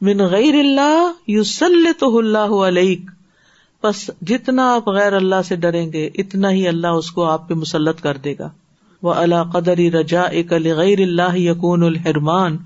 من 0.01 0.19
غیر 0.19 0.55
اللہ 0.55 1.13
یو 1.27 1.43
تو 1.99 2.19
اللہ 2.19 2.55
علیہ 2.69 2.97
بس 3.83 4.11
جتنا 4.23 4.75
آپ 4.75 4.89
غیر 4.89 5.13
اللہ 5.13 5.43
سے 5.49 5.57
ڈریں 5.57 5.93
گے، 5.93 6.09
اتنا 6.15 6.51
ہی 6.51 6.69
اللہ 6.69 6.87
اس 6.87 7.11
کو 7.11 7.25
آپ 7.25 7.49
پہ 7.49 7.55
مسلط 7.55 8.01
کر 8.01 8.17
دے 8.17 8.35
گا۔ 8.39 8.49
وہ 9.03 9.15
اللہ 9.15 9.43
قدر 9.53 9.77
رجا 9.77 10.23
ایک 10.23 10.53
غیر 10.53 11.01
اللہ 11.01 11.37
یقون 11.37 11.83
الحرمان 11.83 12.57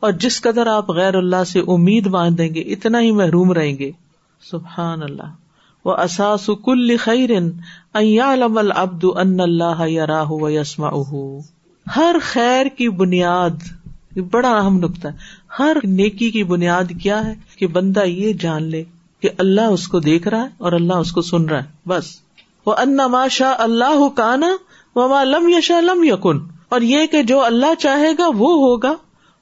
اور 0.00 0.12
جس 0.12 0.40
قدر 0.40 0.66
آپ 0.66 0.90
غیر 0.90 1.14
اللہ 1.14 1.44
سے 1.44 1.60
امید 1.60 2.06
باندھیں 2.06 2.54
گے، 2.54 2.60
اتنا 2.60 3.00
ہی 3.00 3.10
محروم 3.10 3.52
رہیں 3.52 3.78
گے۔ 3.78 3.90
سبحان 4.50 5.02
اللہ۔ 5.02 5.32
وہ 5.84 5.96
اساس 5.96 6.50
کل 6.64 6.96
خیرن 6.96 7.50
العبد 7.92 9.04
ان 9.16 9.40
اللہ 9.40 9.80
راہ 9.80 10.30
و 10.30 10.50
یسما 10.50 10.90
ہر 11.96 12.16
خیر 12.22 12.66
کی 12.66 12.88
بنیاد 12.88 13.78
بڑا 14.30 14.58
اہم 14.58 14.78
نقطہ 14.78 15.08
ہے۔ 15.08 15.12
ہر 15.58 15.76
نیکی 15.84 16.30
کی 16.30 16.44
بنیاد 16.44 16.84
کیا 17.02 17.26
ہے؟ 17.26 17.34
کہ 17.58 17.66
بندہ 17.66 18.00
یہ 18.00 18.32
جان 18.32 18.62
لے 18.62 18.84
کہ 19.20 19.28
اللہ 19.38 19.60
اس 19.60 19.88
کو 19.88 20.00
دیکھ 20.00 20.28
رہا 20.28 20.42
ہے 20.42 20.48
اور 20.58 20.72
اللہ 20.72 20.92
اس 20.92 21.12
کو 21.12 21.22
سن 21.22 21.44
رہا 21.44 21.58
ہے۔ 21.58 21.88
بس۔ 21.88 22.04
وہ 22.66 22.74
ان 22.78 22.96
ماشا 22.96 23.52
اللہ 23.58 24.08
کانا 24.08 24.56
وہ 25.06 25.24
لم 25.24 25.48
یشا 25.48 25.80
لم 25.80 26.04
یقن 26.04 26.38
اور 26.68 26.80
یہ 26.80 27.06
کہ 27.06 27.22
جو 27.22 27.44
اللہ 27.44 27.74
چاہے 27.78 28.12
گا 28.18 28.26
وہ 28.26 28.52
ہوگا 28.54 28.94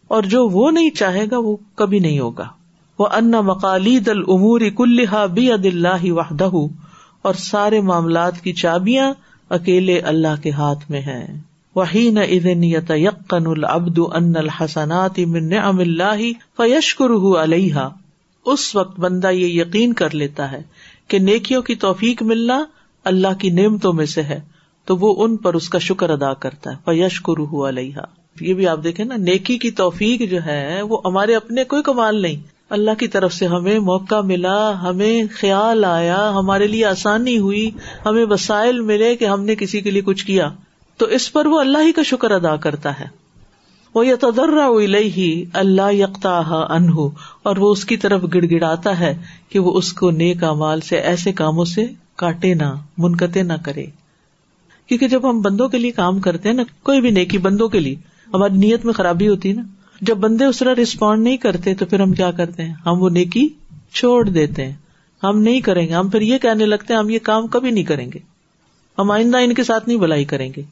اور 0.08 0.22
جو 0.22 0.48
وہ 0.48 0.70
نہیں 0.70 0.90
چاہے 0.90 1.24
گا 1.30 1.38
وہ 1.38 1.56
کبھی 1.74 1.98
نہیں 1.98 2.18
ہوگا۔ 2.18 2.44
وہ 2.98 3.06
ان 3.06 3.30
مقالید 3.30 4.08
العمور 4.08 4.60
کلحا 4.76 5.26
بی 5.26 5.52
عد 5.52 5.66
اللہ 5.66 6.12
وحدہ 6.12 6.48
اور 7.22 7.34
سارے 7.34 7.80
معاملات 7.80 8.40
کی 8.40 8.52
چابیاں 8.52 9.12
اکیلے 9.50 9.98
اللہ 9.98 10.42
کے 10.42 10.50
ہاتھ 10.50 10.90
میں 10.90 11.00
ہے 11.00 11.40
وہی 11.74 12.10
نہ 12.10 12.20
ادن 12.20 12.64
یت 12.64 12.90
یقن 12.90 13.46
العبد 13.46 13.98
ان 14.14 14.36
الحسنات 14.36 15.18
من 15.18 15.48
نعم 15.48 15.78
اللہ 15.78 16.22
فیشکر 16.56 17.42
علیہ 17.42 17.88
اس 18.44 18.76
وقت 18.76 19.00
بندہ 19.00 19.28
یہ 19.28 19.60
یقین 19.62 19.92
کر 19.92 20.14
لیتا 20.14 20.52
ہے 20.52 20.62
کہ 21.08 21.18
نیکیوں 21.18 21.62
کی 21.62 21.74
توفیق 21.74 22.22
ملنا 22.22 22.64
اللہ 23.04 23.34
کی 23.38 23.50
نعمتوں 23.50 23.92
میں 23.92 24.06
سے 24.06 24.22
ہے۔ 24.22 24.40
تو 24.86 24.96
وہ 24.96 25.24
ان 25.24 25.36
پر 25.36 25.54
اس 25.54 25.68
کا 25.68 25.78
شکر 25.78 26.10
ادا 26.10 26.34
کرتا 26.34 26.70
ہے۔ 26.70 26.76
فیش 26.84 27.20
کو 27.20 27.36
روح 27.36 27.68
علیہ 27.68 27.98
یہ 28.40 28.54
بھی 28.54 28.68
آپ 28.68 28.78
دیکھیں 28.84 29.04
نا، 29.04 29.16
نیکی 29.16 29.58
کی 29.58 29.70
توفیق 29.70 30.30
جو 30.30 30.44
ہے، 30.46 30.82
وہ 30.82 31.00
ہمارے 31.04 31.36
اپنے 31.36 31.64
کوئی 31.64 31.82
کمال 31.82 32.22
نہیں۔ 32.22 32.36
اللہ 32.70 32.90
کی 32.98 33.08
طرف 33.08 33.32
سے 33.32 33.46
ہمیں 33.46 33.78
موقع 33.78 34.20
ملا، 34.20 34.82
ہمیں 34.82 35.22
خیال 35.40 35.84
آیا، 35.84 36.30
ہمارے 36.34 36.66
لیے 36.66 36.84
آسانی 36.84 37.38
ہوئی، 37.38 37.70
ہمیں 38.06 38.24
وسائل 38.30 38.80
ملے 38.80 39.16
کہ 39.16 39.24
ہم 39.24 39.44
نے 39.44 39.54
کسی 39.54 39.80
کے 39.80 39.90
لیے 39.90 40.02
کچھ 40.02 40.26
کیا۔ 40.26 40.50
تو 40.96 41.06
اس 41.06 41.32
پر 41.32 41.46
وہ 41.46 41.60
اللہ 41.60 41.78
ہی 41.78 41.92
کا 41.92 42.02
شکر 42.02 42.30
ادا 42.30 42.56
کرتا 42.56 43.00
ہے۔ 43.00 43.04
وہ 43.94 44.06
یہ 44.06 44.14
تدرا 44.20 44.68
ہی 44.94 45.44
اللہ 45.52 45.92
یکتا 45.92 46.42
انہ 46.46 47.08
اور 47.42 47.56
وہ 47.56 47.72
اس 47.72 47.84
کی 47.84 47.96
طرف 47.96 48.22
گڑ 48.34 48.44
گڑاتا 48.50 49.00
ہے 49.00 49.18
کہ 49.48 49.58
وہ 49.58 49.72
اس 49.74 49.92
کو 49.92 50.10
نیک 50.10 50.44
مال 50.44 50.80
سے، 50.80 50.96
ایسے 50.96 51.32
کاموں 51.32 51.64
سے 51.64 51.86
کاٹے 52.16 52.54
نہ 52.54 52.74
منقطع 52.98 53.42
نہ 53.42 53.52
کرے۔ 53.64 53.86
کیونکہ 54.88 55.08
جب 55.08 55.30
ہم 55.30 55.40
بندوں 55.40 55.68
کے 55.68 55.78
لیے 55.78 55.90
کام 55.90 56.20
کرتے 56.20 56.48
ہیں 56.48 56.56
نا، 56.56 56.62
کوئی 56.82 57.00
بھی 57.00 57.10
نیکی 57.10 57.38
بندوں 57.38 57.68
کے 57.68 57.80
لیے، 57.80 57.94
ہماری 58.34 58.56
نیت 58.56 58.84
میں 58.84 58.92
خرابی 58.92 59.28
ہوتی 59.28 59.48
ہے 59.48 59.54
نا۔ 59.54 59.62
جب 60.00 60.16
بندے 60.16 60.44
اس 60.44 60.58
طرح 60.58 60.74
ریسپونڈ 60.74 61.22
نہیں 61.22 61.36
کرتے 61.36 61.74
تو 61.74 61.86
پھر 61.86 62.00
ہم 62.00 62.12
کیا 62.12 62.30
کرتے 62.30 62.62
ہیں؟ 62.62 62.74
ہم 62.86 63.02
وہ 63.02 63.10
نیکی 63.10 63.48
چھوڑ 63.92 64.28
دیتے 64.28 64.66
ہیں۔ 64.66 64.74
ہم 65.22 65.40
نہیں 65.40 65.60
کریں 65.60 65.88
گے۔ 65.88 65.92
ہم 65.92 66.08
پھر 66.08 66.20
یہ 66.20 66.38
کہنے 66.38 66.66
لگتے 66.66 66.92
ہیں، 66.92 67.00
ہم 67.00 67.10
یہ 67.10 67.18
کام 67.22 67.46
کبھی 67.46 67.70
نہیں 67.70 67.84
کریں 67.84 68.08
گے۔ 68.14 68.18
ہم 68.98 69.10
آئندہ 69.10 69.38
ان 69.38 69.54
کے 69.54 69.64
ساتھ 69.64 69.88
نہیں 69.88 69.98
بلائی 69.98 70.24
کریں 70.24 70.52
گے۔ 70.56 70.62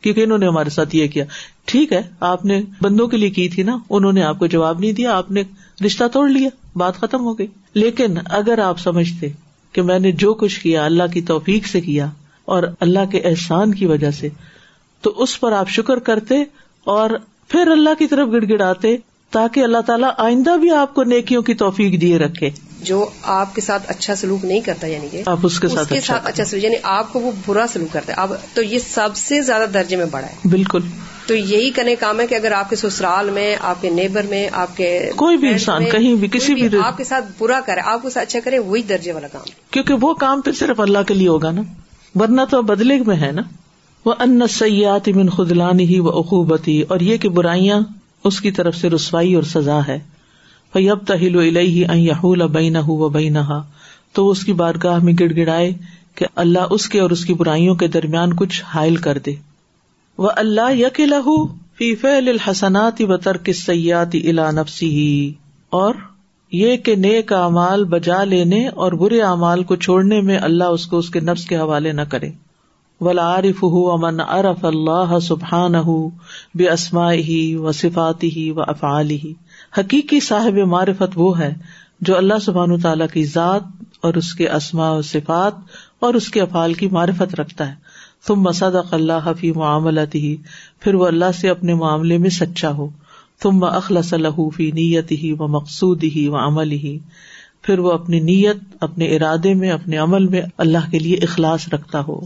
کیونکہ 0.00 0.20
انہوں 0.20 0.38
نے 0.38 0.46
ہمارے 0.46 0.70
ساتھ 0.70 0.96
یہ 0.96 1.06
کیا۔ 1.06 1.24
ٹھیک 1.64 1.92
ہے، 1.92 2.02
آپ 2.20 2.44
نے 2.44 2.62
بندوں 2.80 3.08
کے 3.08 3.16
لیے 3.16 3.30
کی 3.30 3.48
تھی 3.48 3.62
نا، 3.62 3.78
انہوں 3.90 4.12
نے 4.12 4.22
آپ 4.22 4.38
کو 4.38 4.46
جواب 4.46 4.78
نہیں 4.78 4.92
دیا، 4.92 5.16
آپ 5.16 5.30
نے 5.30 5.42
رشتہ 5.86 6.04
توڑ 6.12 6.28
لیا، 6.28 6.48
بات 6.76 6.96
ختم 6.96 7.20
ہو 7.20 7.38
گئی۔ 7.38 7.46
لیکن 7.74 8.14
اگر 8.24 8.58
آپ 8.58 8.78
سمجھتے 8.78 9.28
کہ 9.72 9.82
میں 9.82 9.98
نے 9.98 10.12
جو 10.12 10.34
کچھ 10.34 10.60
کیا، 10.60 10.84
اللہ 10.84 11.02
کی 11.12 11.22
توفیق 11.22 11.66
سے 11.66 11.80
کیا 11.80 12.10
اور 12.44 12.62
اللہ 12.80 13.10
کے 13.10 13.18
احسان 13.18 13.74
کی 13.74 13.86
وجہ 13.86 14.10
سے۔ 14.10 14.28
تو 15.00 15.12
اس 15.16 15.40
پر 15.40 15.52
آپ 15.52 15.68
شکر 15.68 15.98
کرتے 15.98 16.44
اور 16.84 17.10
پھر 17.48 17.68
اللہ 17.70 17.90
کی 17.98 18.06
طرف 18.06 18.28
گڑ 18.32 18.44
گڑاتے 18.50 18.96
تاکہ 19.30 19.60
اللہ 19.60 19.78
تعالیٰ 19.86 20.10
آئندہ 20.18 20.56
بھی 20.56 20.70
آپ 20.70 20.94
کو 20.94 21.04
نیکیوں 21.04 21.42
کی 21.42 21.54
توفیق 21.54 22.00
دیے 22.00 22.18
رکھے۔ 22.18 22.50
جو 22.80 23.08
آپ 23.22 23.54
کے 23.54 23.60
ساتھ 23.60 23.82
اچھا 23.88 24.14
سلوک 24.14 24.44
نہیں 24.44 24.60
کرتا 24.60 24.86
یعنی 24.86 25.08
کہ 25.08 25.22
آپ 25.26 25.38
اس 25.42 25.60
کے 25.60 25.68
ساتھ 25.68 25.92
اچھا, 25.92 26.20
اچھا 26.24 26.44
سلوک 26.44 26.64
یعنی 26.64 26.76
آپ 26.82 27.12
کو 27.12 27.20
وہ 27.20 27.30
برا 27.46 27.66
سلوک 27.72 27.92
کرتا 27.92 28.12
ہے۔ 28.12 28.20
اب 28.20 28.32
تو 28.54 28.62
یہ 28.62 28.78
سب 28.78 29.08
سے 29.14 29.42
زیادہ 29.42 29.68
درجے 29.74 29.96
میں 29.96 30.06
بڑا 30.10 30.26
ہے۔ 30.26 30.48
بالکل۔ 30.48 30.80
تو 31.26 31.34
یہی 31.34 31.70
کرنے 31.70 31.94
کام 31.94 32.20
ہے 32.20 32.26
کہ 32.26 32.34
اگر 32.34 32.52
آپ 32.52 32.70
کے 32.70 32.76
سسرال 32.76 33.30
میں 33.30 33.56
آپ 33.60 33.82
کے 33.82 33.90
نیبر 33.90 34.22
میں 34.22 34.48
آپ 34.52 34.76
کے 34.76 35.10
کوئی 35.16 35.36
بھی 35.36 35.48
انسان 35.48 35.84
کہیں 35.84 36.14
بھی 36.14 36.28
کسی 36.28 36.54
بھی 36.54 36.68
آپ 36.84 36.96
کے 36.96 37.04
ساتھ 37.04 37.24
برا 37.38 37.60
کرے 37.66 37.80
آپ 37.84 38.02
کو 38.02 38.08
اچھا 38.14 38.38
کرے 38.44 38.58
وہی 38.58 38.82
درجے 38.82 39.12
والا 39.12 39.28
کام 39.28 39.42
کیونکہ 39.70 39.94
وہ 40.00 40.14
کام 40.14 40.40
پھر 40.40 40.52
صرف 40.52 40.80
اللہ 40.80 40.98
کے 41.06 41.14
لیے 41.14 41.28
ہوگا 41.28 41.50
نا۔ 41.50 41.62
ورنہ 42.14 42.40
تو 42.50 42.62
بدلے 42.62 42.98
میں 43.06 43.16
ہے 43.16 43.32
نا۔ 43.32 43.42
وہ 44.04 44.14
ان 44.18 44.40
سیات 44.50 45.08
من 45.08 45.28
خدلانی 45.28 45.84
ہی 45.84 45.98
و 45.98 46.08
اخوبتی 46.08 46.82
اور 46.82 47.00
یہ 47.00 47.16
کہ 47.16 47.28
برائیاں 47.28 47.80
اس 48.24 48.40
کی 48.40 48.50
طرف 48.50 48.76
سے 48.76 48.90
رسوائی 48.90 49.34
اور 49.34 49.42
سزا 49.42 49.80
ہے۔ 49.88 49.98
فیب 50.72 50.98
تہل 51.06 51.56
یحول 51.56 52.46
بین 52.46 52.76
و 52.76 53.08
بین 53.08 53.36
تو 54.12 54.30
اس 54.30 54.44
کی 54.44 54.52
بارگاہ 54.52 54.98
میں 54.98 55.12
گڑ 55.20 55.32
گڑائے 55.36 55.72
کہ 56.14 56.26
اللہ 56.36 56.58
اس 56.70 56.88
کے 56.88 57.00
اور 57.00 57.10
اس 57.10 57.24
کی 57.24 57.34
برائیوں 57.34 57.74
کے 57.74 57.88
درمیان 57.88 58.36
کچھ 58.36 58.62
حائل 58.64 58.96
کر 58.96 59.18
دے۔ 59.18 59.34
وہ 60.18 60.30
اللہ 60.36 60.74
یک 60.74 61.00
لہو 61.00 61.46
فی 61.46 61.94
فعل 61.94 62.28
الحسنات 62.28 63.00
و 63.00 63.16
ترک 63.16 63.50
سیاتی 63.52 64.30
الا 64.30 64.50
نفسی 64.50 64.90
ہی 64.90 65.32
اور 65.70 65.94
یہ 66.52 66.76
کہ 66.76 66.96
نیک 66.96 67.32
اعمال 67.32 67.84
بجا 67.84 68.24
لینے 68.24 68.68
اور 68.68 68.92
برے 68.92 69.22
اعمال 69.22 69.62
کو 69.62 69.76
چھوڑنے 69.76 70.20
میں 70.20 70.38
اللہ 70.42 70.64
اس 70.64 70.86
کو 70.86 70.98
اس 70.98 71.10
کے 71.10 71.20
نفس 71.20 71.44
کے 71.44 71.56
حوالے 71.56 71.92
نہ 71.92 72.00
کرے۔ 72.00 72.30
ولا 73.00 73.34
عارف 73.34 73.62
ہُو 73.62 73.92
امن 73.92 74.20
ارف 74.20 74.64
اللہ 74.64 75.18
سبحان 75.18 75.74
ہُ 75.74 76.08
بے 76.54 76.70
اسما 76.70 77.12
ہی 77.12 77.56
و 77.56 77.72
صفاتی 77.72 78.36
ہی 78.36 78.50
و 78.50 78.60
افعال 78.60 79.10
ہی 79.10 79.32
حقیقی 79.78 80.20
صاحب 80.20 80.54
معرفت 80.54 81.12
وہ 81.14 81.38
ہے 81.38 81.54
جو 82.00 82.16
اللہ 82.16 82.38
سبحان 82.42 82.80
تعالیٰ 82.80 83.06
کی 83.12 83.24
ذات 83.24 83.62
اور 84.00 84.14
اس 84.14 84.34
کے 84.34 84.48
اسماء 84.48 84.92
و 84.92 85.02
صفات 85.02 85.52
اور 86.00 86.14
اس 86.14 86.28
کے 86.28 86.40
افعال 86.40 86.74
کی 86.74 86.88
معرفت 86.88 87.34
رکھتا 87.34 87.68
ہے۔ 87.68 87.74
تم 88.26 88.40
مسد 88.40 88.76
اللہ 88.90 89.32
فی 89.40 89.52
معاملت 89.52 90.14
ہی 90.14 90.36
پھر 90.80 90.94
وہ 90.94 91.06
اللہ 91.06 91.32
سے 91.40 91.48
اپنے 91.48 91.74
معاملے 91.74 92.18
میں 92.18 92.30
سچا 92.30 92.70
ہو۔ 92.70 92.88
تم 93.42 93.64
اخلص 93.64 94.14
اللہ 94.14 94.48
فی 94.56 94.70
نیت 94.70 95.12
ہی 95.12 95.32
و 95.32 95.48
مقصود 95.48 96.04
ہی 96.04 96.28
و 96.28 96.36
عمل 96.36 96.70
ہی 96.70 96.98
پھر 97.62 97.78
وہ 97.78 97.92
اپنی 97.92 98.20
نیت، 98.20 98.56
اپنے 98.80 99.16
ارادے 99.16 99.54
میں، 99.54 99.70
اپنے 99.70 99.96
عمل 99.96 100.28
میں 100.28 100.42
اللہ 100.58 100.90
کے 100.90 100.98
لیے 100.98 101.16
اخلاص 101.16 101.68
رکھتا 101.72 102.00
ہو۔ 102.08 102.20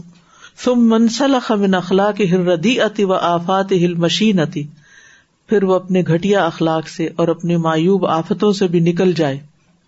تم 0.63 0.73
منسلخ 0.75 1.51
من 1.51 1.75
اخلاق 1.75 2.21
ہردی 2.31 2.81
اتی 2.81 3.03
و 3.03 3.13
آفات 3.13 3.71
ہل 3.71 3.93
مشین 3.93 4.39
اتی 4.39 4.63
پھر 5.47 5.63
وہ 5.63 5.75
اپنے 5.75 6.01
گٹیا 6.01 6.45
اخلاق 6.45 6.87
سے 6.87 7.09
اور 7.15 7.27
اپنے 7.27 7.57
معیوب 7.57 8.05
آفتوں 8.05 8.53
سے 8.53 8.67
بھی 8.67 8.79
نکل 8.79 9.13
جائے۔ 9.13 9.39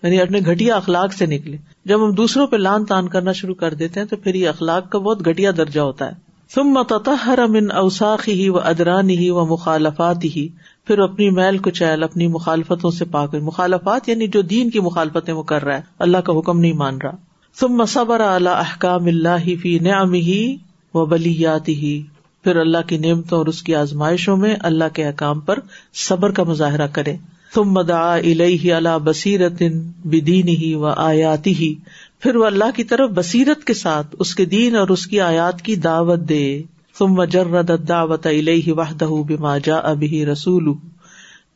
یعنی 0.03 0.21
اپنے 0.21 0.39
گٹیا 0.39 0.75
اخلاق 0.75 1.13
سے 1.13 1.25
نکلے۔ 1.25 1.57
جب 1.85 2.05
ہم 2.05 2.11
دوسروں 2.11 2.47
پہ 2.47 2.55
لان 2.55 2.85
تان 2.85 3.07
کرنا 3.07 3.31
شروع 3.31 3.55
کر 3.55 3.73
دیتے 3.73 3.99
ہیں 3.99 4.07
تو 4.07 4.15
پھر 4.17 4.35
یہ 4.35 4.49
اخلاق 4.49 4.89
کا 4.91 4.99
بہت 4.99 5.27
گٹیا 5.27 5.51
درجہ 5.57 5.79
ہوتا 5.79 6.05
ہے۔ 6.05 6.11
تم 6.55 6.63
متحر 6.63 7.47
من 7.47 7.71
اوساخ 7.71 8.29
ہی 8.29 8.49
و 8.49 8.59
ادرانی 8.59 9.17
ہی 9.17 9.29
و 9.29 9.45
مخالفات 9.45 10.25
ہی 10.25 10.47
پھر 10.89 10.99
اپنی 10.99 11.29
میل 11.29 11.57
کچیل 11.57 12.03
اپنی 12.03 12.27
مخالفتوں 12.27 12.91
سے 12.91 13.05
پاک 13.05 13.35
مخالفات 13.35 14.09
یعنی 14.09 14.27
جو 14.27 14.41
دین 14.41 14.69
کی 14.69 14.79
مخالفتیں 14.79 15.33
وہ 15.33 15.43
کر 15.43 15.65
رہا 15.65 15.75
ہے۔ 15.75 15.81
اللہ 15.99 16.17
کا 16.17 16.33
حکم 16.39 16.59
نہیں 16.59 16.73
مان 16.73 16.97
رہا۔ 16.97 17.11
تم 17.59 17.85
صبر 17.85 18.19
اعلی 18.19 18.49
احکام 18.49 19.05
اللہ 19.05 19.61
فی 19.61 19.79
نعم 19.79 20.13
ہی 20.13 20.55
و 20.93 21.05
بلیات 21.05 21.69
ہی 21.69 22.01
پھر 22.43 22.55
اللہ 22.55 22.77
کی 22.87 22.97
نعمتوں 22.97 23.37
اور 23.37 23.45
اس 23.45 23.63
کی 23.63 23.75
آزمائشوں 23.75 24.37
میں 24.37 24.55
اللہ 24.59 24.83
کے 24.93 25.05
احکام 25.05 25.39
پر 25.39 25.59
صبر 25.93 26.31
کا 26.31 26.43
مظاہرہ 26.43 26.87
کرے 26.87 27.15
تم 27.53 27.63
مدا 27.63 28.15
الہ 28.15 28.73
اللہ 28.73 28.97
بصیرت 29.03 29.63
بدین 30.05 30.47
ہی 30.47 30.75
و 30.75 30.85
آیاتی 30.85 31.55
ہی 31.55 31.75
پھر 32.19 32.35
وہ 32.35 32.45
اللہ 32.45 32.75
کی 32.75 32.83
طرف 32.83 33.09
بصیرت 33.09 33.63
کے 33.63 33.73
ساتھ 33.73 34.15
اس 34.19 34.35
کے 34.35 34.45
دین 34.45 34.75
اور 34.75 34.87
اس 34.87 35.07
کی 35.07 35.21
آیات 35.21 35.61
کی 35.61 35.75
دعوت 35.75 36.19
دے۔ 36.19 36.61
تم 36.99 37.07
مجرد 37.07 37.87
دعوت 37.87 38.27
الہ 38.27 38.71
وحدہ 38.71 39.05
بما 39.05 39.57
جا 39.57 39.75
ابھی 39.75 40.25
رسول 40.25 40.73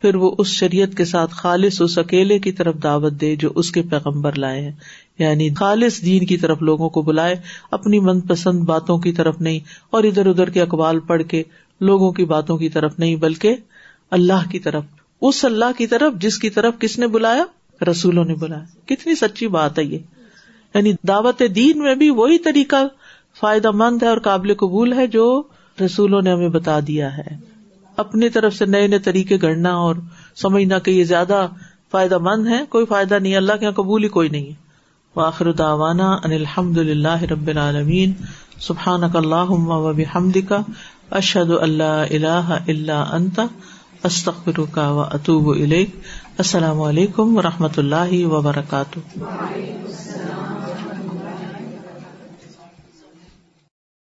پھر 0.02 0.16
وہ 0.16 0.36
اس 0.38 0.48
شریعت 0.48 0.98
کے 0.98 1.06
ساتھ 1.06 1.34
خالص 1.34 1.82
اس 1.82 1.98
اکیلے 1.98 2.39
کی 2.39 2.52
طرف 2.52 2.76
دعوت 2.84 3.14
دے 3.22 3.36
جو 3.36 3.50
اس 3.56 3.72
کے 3.72 3.82
پیغمبر 3.82 4.38
لائے 4.38 4.62
ہیں۔ 4.62 4.72
یعنی 5.20 5.54
خالص 5.54 6.02
دین 6.02 6.26
کی 6.26 6.38
طرف 6.38 6.62
لوگوں 6.62 6.89
کو 6.89 7.02
بلائے، 7.02 7.36
اپنی 7.72 8.00
من 8.00 8.22
پسند 8.22 8.60
باتوں 8.60 8.98
کی 8.98 9.12
طرف 9.12 9.41
نہیں، 9.41 9.60
اور 9.89 10.04
ادھر 10.04 10.26
ادھر 10.26 10.50
کے 10.50 10.62
اقبال 10.62 11.00
پڑھ 11.00 11.24
کے 11.24 11.44
لوگوں 11.82 12.12
کی 12.12 12.26
باتوں 12.26 12.58
کی 12.58 12.70
طرف 12.70 13.00
نہیں، 13.00 13.16
بلکہ 13.16 13.56
اللہ 14.12 14.50
کی 14.52 14.60
طرف۔ 14.60 14.84
اس 15.22 15.46
اللہ 15.46 15.78
کی 15.78 15.88
طرف 15.88 16.14
جس 16.22 16.38
کی 16.38 16.50
طرف 16.50 16.74
کس 16.80 17.00
نے 17.00 17.08
بلایا؟ 17.08 17.44
رسولوں 17.91 18.26
نے 18.26 18.36
بلایا۔ 18.36 18.64
کتنی 18.86 19.16
سچی 19.16 19.48
بات 19.48 19.80
ہے 19.80 19.84
یہ۔ 19.84 19.98
یعنی 20.76 20.94
دعوت 21.08 21.41
دین 21.56 21.80
میں 21.80 21.96
بھی 21.96 22.10
وہی 22.10 22.38
طریقہ 22.38 22.76
فائدہ 23.40 23.72
مند 23.72 24.04
ہے 24.04 24.08
اور 24.08 24.18
قابل 24.18 24.54
قبول 24.54 24.94
ہے 24.94 25.08
جو 25.08 25.44
رسولوں 25.86 26.22
نے 26.22 26.32
ہمیں 26.32 26.50
بتا 26.50 26.80
دیا 26.88 27.18
ہے۔ 27.18 27.38
اپنی 27.98 28.30
طرف 28.30 28.54
سے 28.54 28.66
نئے 28.66 28.88
نئے 28.88 29.00
طریقے 29.00 29.38
گڑنا 29.42 29.74
اور 29.74 29.96
سمجھنا 30.36 30.80
کہ 30.80 30.92
یہ 30.92 31.04
زیادہ 31.04 31.48
فائدہ 31.92 32.18
مند 32.18 32.48
ہے، 32.48 32.60
کوئی 32.70 32.86
فائدہ 32.86 33.16
نہیں، 33.16 33.36
اللہ 33.36 33.54
کے 33.54 33.66
یہاں 33.66 33.74
قبول 33.74 34.04
ہی 34.04 34.10
کوئی 34.10 34.30
نہیں 34.30 34.46
ہے۔ 34.46 34.54
واخر 35.16 35.52
داوانا 35.52 36.12
ان 36.12 36.32
الحمد 36.32 36.78
للہ 36.78 37.24
رب 37.24 37.48
العالمین۔ 37.48 38.14
سبحان 38.60 39.04
اللہ 39.14 39.52
و 39.52 39.94
بحمد 39.94 40.38
کا 40.50 40.62
اشد 41.12 41.52
اللہ 41.62 41.84
اللہ 41.84 42.58
اللہ 42.68 42.92
انتا 42.92 43.44
استخر 44.04 44.60
کا 44.72 44.92
و 44.92 45.00
اطوب 45.00 45.50
السلام 45.50 46.82
علیکم 46.82 47.38
و 47.38 47.42
رحمۃ 47.42 47.78
اللہ 47.78 48.26
وبرکاتہ۔ 48.26 49.20